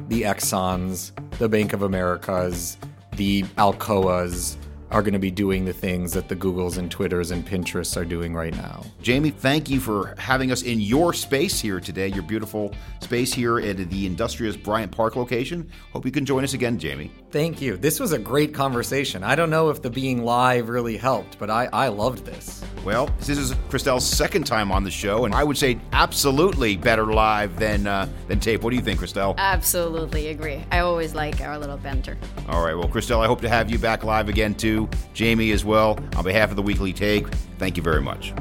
the 0.08 0.22
Exxons, 0.22 1.12
the 1.38 1.48
Bank 1.48 1.72
of 1.72 1.82
Americas, 1.82 2.76
the 3.16 3.42
Alcoas, 3.56 4.56
are 4.90 5.02
going 5.02 5.14
to 5.14 5.18
be 5.18 5.30
doing 5.30 5.64
the 5.64 5.72
things 5.72 6.12
that 6.12 6.28
the 6.28 6.36
Googles 6.36 6.78
and 6.78 6.90
Twitters 6.90 7.30
and 7.30 7.44
Pinterests 7.44 7.96
are 7.96 8.04
doing 8.04 8.34
right 8.34 8.54
now. 8.54 8.84
Jamie, 9.02 9.30
thank 9.30 9.68
you 9.68 9.80
for 9.80 10.14
having 10.18 10.52
us 10.52 10.62
in 10.62 10.78
your 10.78 11.12
space 11.12 11.58
here 11.58 11.80
today, 11.80 12.08
your 12.08 12.22
beautiful 12.22 12.72
space 13.00 13.32
here 13.32 13.58
at 13.58 13.76
the 13.90 14.06
Industrious 14.06 14.56
Bryant 14.56 14.92
Park 14.92 15.16
location. 15.16 15.68
Hope 15.92 16.04
you 16.04 16.12
can 16.12 16.24
join 16.24 16.44
us 16.44 16.52
again, 16.52 16.78
Jamie. 16.78 17.10
Thank 17.34 17.60
you. 17.60 17.76
This 17.76 17.98
was 17.98 18.12
a 18.12 18.18
great 18.20 18.54
conversation. 18.54 19.24
I 19.24 19.34
don't 19.34 19.50
know 19.50 19.68
if 19.68 19.82
the 19.82 19.90
being 19.90 20.22
live 20.22 20.68
really 20.68 20.96
helped, 20.96 21.36
but 21.36 21.50
I, 21.50 21.68
I 21.72 21.88
loved 21.88 22.24
this. 22.24 22.64
Well, 22.84 23.10
this 23.18 23.30
is 23.30 23.54
Christelle's 23.68 24.06
second 24.06 24.44
time 24.44 24.70
on 24.70 24.84
the 24.84 24.90
show, 24.92 25.24
and 25.24 25.34
I 25.34 25.42
would 25.42 25.58
say 25.58 25.80
absolutely 25.92 26.76
better 26.76 27.12
live 27.12 27.58
than 27.58 27.88
uh, 27.88 28.08
than 28.28 28.38
tape. 28.38 28.62
What 28.62 28.70
do 28.70 28.76
you 28.76 28.82
think, 28.82 29.00
Christelle? 29.00 29.36
Absolutely 29.36 30.28
agree. 30.28 30.64
I 30.70 30.78
always 30.78 31.16
like 31.16 31.40
our 31.40 31.58
little 31.58 31.76
banter. 31.76 32.16
All 32.48 32.64
right. 32.64 32.74
Well, 32.74 32.86
Christelle, 32.86 33.18
I 33.18 33.26
hope 33.26 33.40
to 33.40 33.48
have 33.48 33.68
you 33.68 33.80
back 33.80 34.04
live 34.04 34.28
again 34.28 34.54
too. 34.54 34.88
Jamie 35.12 35.50
as 35.50 35.64
well. 35.64 35.98
On 36.14 36.22
behalf 36.22 36.50
of 36.50 36.56
the 36.56 36.62
Weekly 36.62 36.92
Take, 36.92 37.26
thank 37.58 37.76
you 37.76 37.82
very 37.82 38.00
much. 38.00 38.32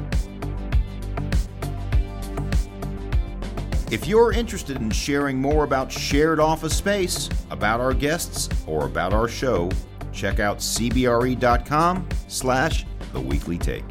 If 3.94 4.08
you're 4.08 4.32
interested 4.32 4.78
in 4.78 4.90
sharing 4.90 5.40
more 5.40 5.62
about 5.62 5.92
shared 5.92 6.40
office 6.40 6.76
space, 6.76 7.28
about 7.50 7.78
our 7.78 7.94
guests, 7.94 8.48
or 8.66 8.86
about 8.86 9.12
our 9.12 9.28
show, 9.28 9.70
check 10.12 10.40
out 10.40 10.58
cbre.com 10.58 12.08
slash 12.26 12.86
the 13.12 13.20
weekly 13.20 13.56
take. 13.56 13.84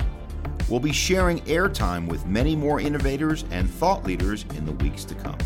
We'll 0.69 0.81
be 0.81 0.91
sharing 0.91 1.39
airtime 1.43 2.09
with 2.09 2.25
many 2.25 2.53
more 2.53 2.81
innovators 2.81 3.45
and 3.49 3.69
thought 3.69 4.03
leaders 4.03 4.43
in 4.57 4.65
the 4.65 4.73
weeks 4.73 5.05
to 5.05 5.15
come. 5.15 5.37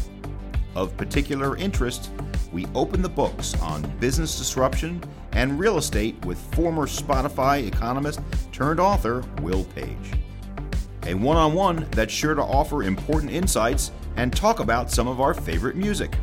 Of 0.73 0.97
particular 0.97 1.55
interest, 1.57 2.09
we 2.51 2.65
open 2.73 3.03
the 3.03 3.09
books 3.09 3.53
on 3.61 3.83
business 3.99 4.39
disruption 4.39 5.03
and 5.33 5.59
real 5.59 5.77
estate 5.77 6.25
with 6.25 6.39
former 6.55 6.87
Spotify 6.87 7.67
economist 7.67 8.21
turned 8.51 8.79
author 8.79 9.23
Will 9.43 9.65
Page. 9.65 10.13
A 11.03 11.13
one 11.13 11.37
on 11.37 11.53
one 11.53 11.87
that's 11.91 12.11
sure 12.11 12.33
to 12.33 12.41
offer 12.41 12.81
important 12.81 13.31
insights 13.31 13.91
and 14.17 14.35
talk 14.35 14.59
about 14.59 14.91
some 14.91 15.07
of 15.07 15.21
our 15.21 15.33
favorite 15.33 15.75
music. 15.75 16.13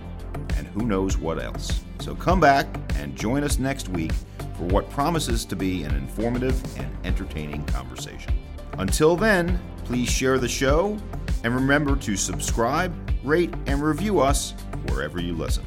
And 0.57 0.67
who 0.67 0.83
knows 0.83 1.17
what 1.17 1.43
else. 1.43 1.81
So 2.01 2.15
come 2.15 2.41
back 2.41 2.67
and 2.97 3.17
join 3.17 3.45
us 3.45 3.59
next 3.59 3.89
week 3.89 4.13
for 4.59 4.65
what 4.65 4.91
promises 4.91 5.45
to 5.47 5.57
be 5.57 5.85
an 5.85 5.95
informative 5.97 6.61
and 6.79 6.95
entertaining 7.05 7.65
conversation. 7.67 8.35
Until 8.79 9.17
then, 9.17 9.61
please 9.85 10.11
share 10.11 10.39
the 10.39 10.49
show 10.49 10.99
and 11.45 11.55
remember 11.55 11.97
to 11.97 12.17
subscribe, 12.17 12.93
rate, 13.23 13.55
and 13.67 13.83
review 13.83 14.21
us 14.21 14.53
wherever 14.89 15.21
you 15.21 15.35
listen. 15.35 15.65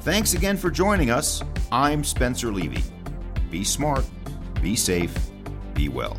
Thanks 0.00 0.34
again 0.34 0.56
for 0.56 0.70
joining 0.70 1.10
us. 1.10 1.42
I'm 1.70 2.04
Spencer 2.04 2.52
Levy. 2.52 2.82
Be 3.50 3.64
smart, 3.64 4.04
be 4.60 4.76
safe, 4.76 5.14
be 5.74 5.88
well. 5.88 6.16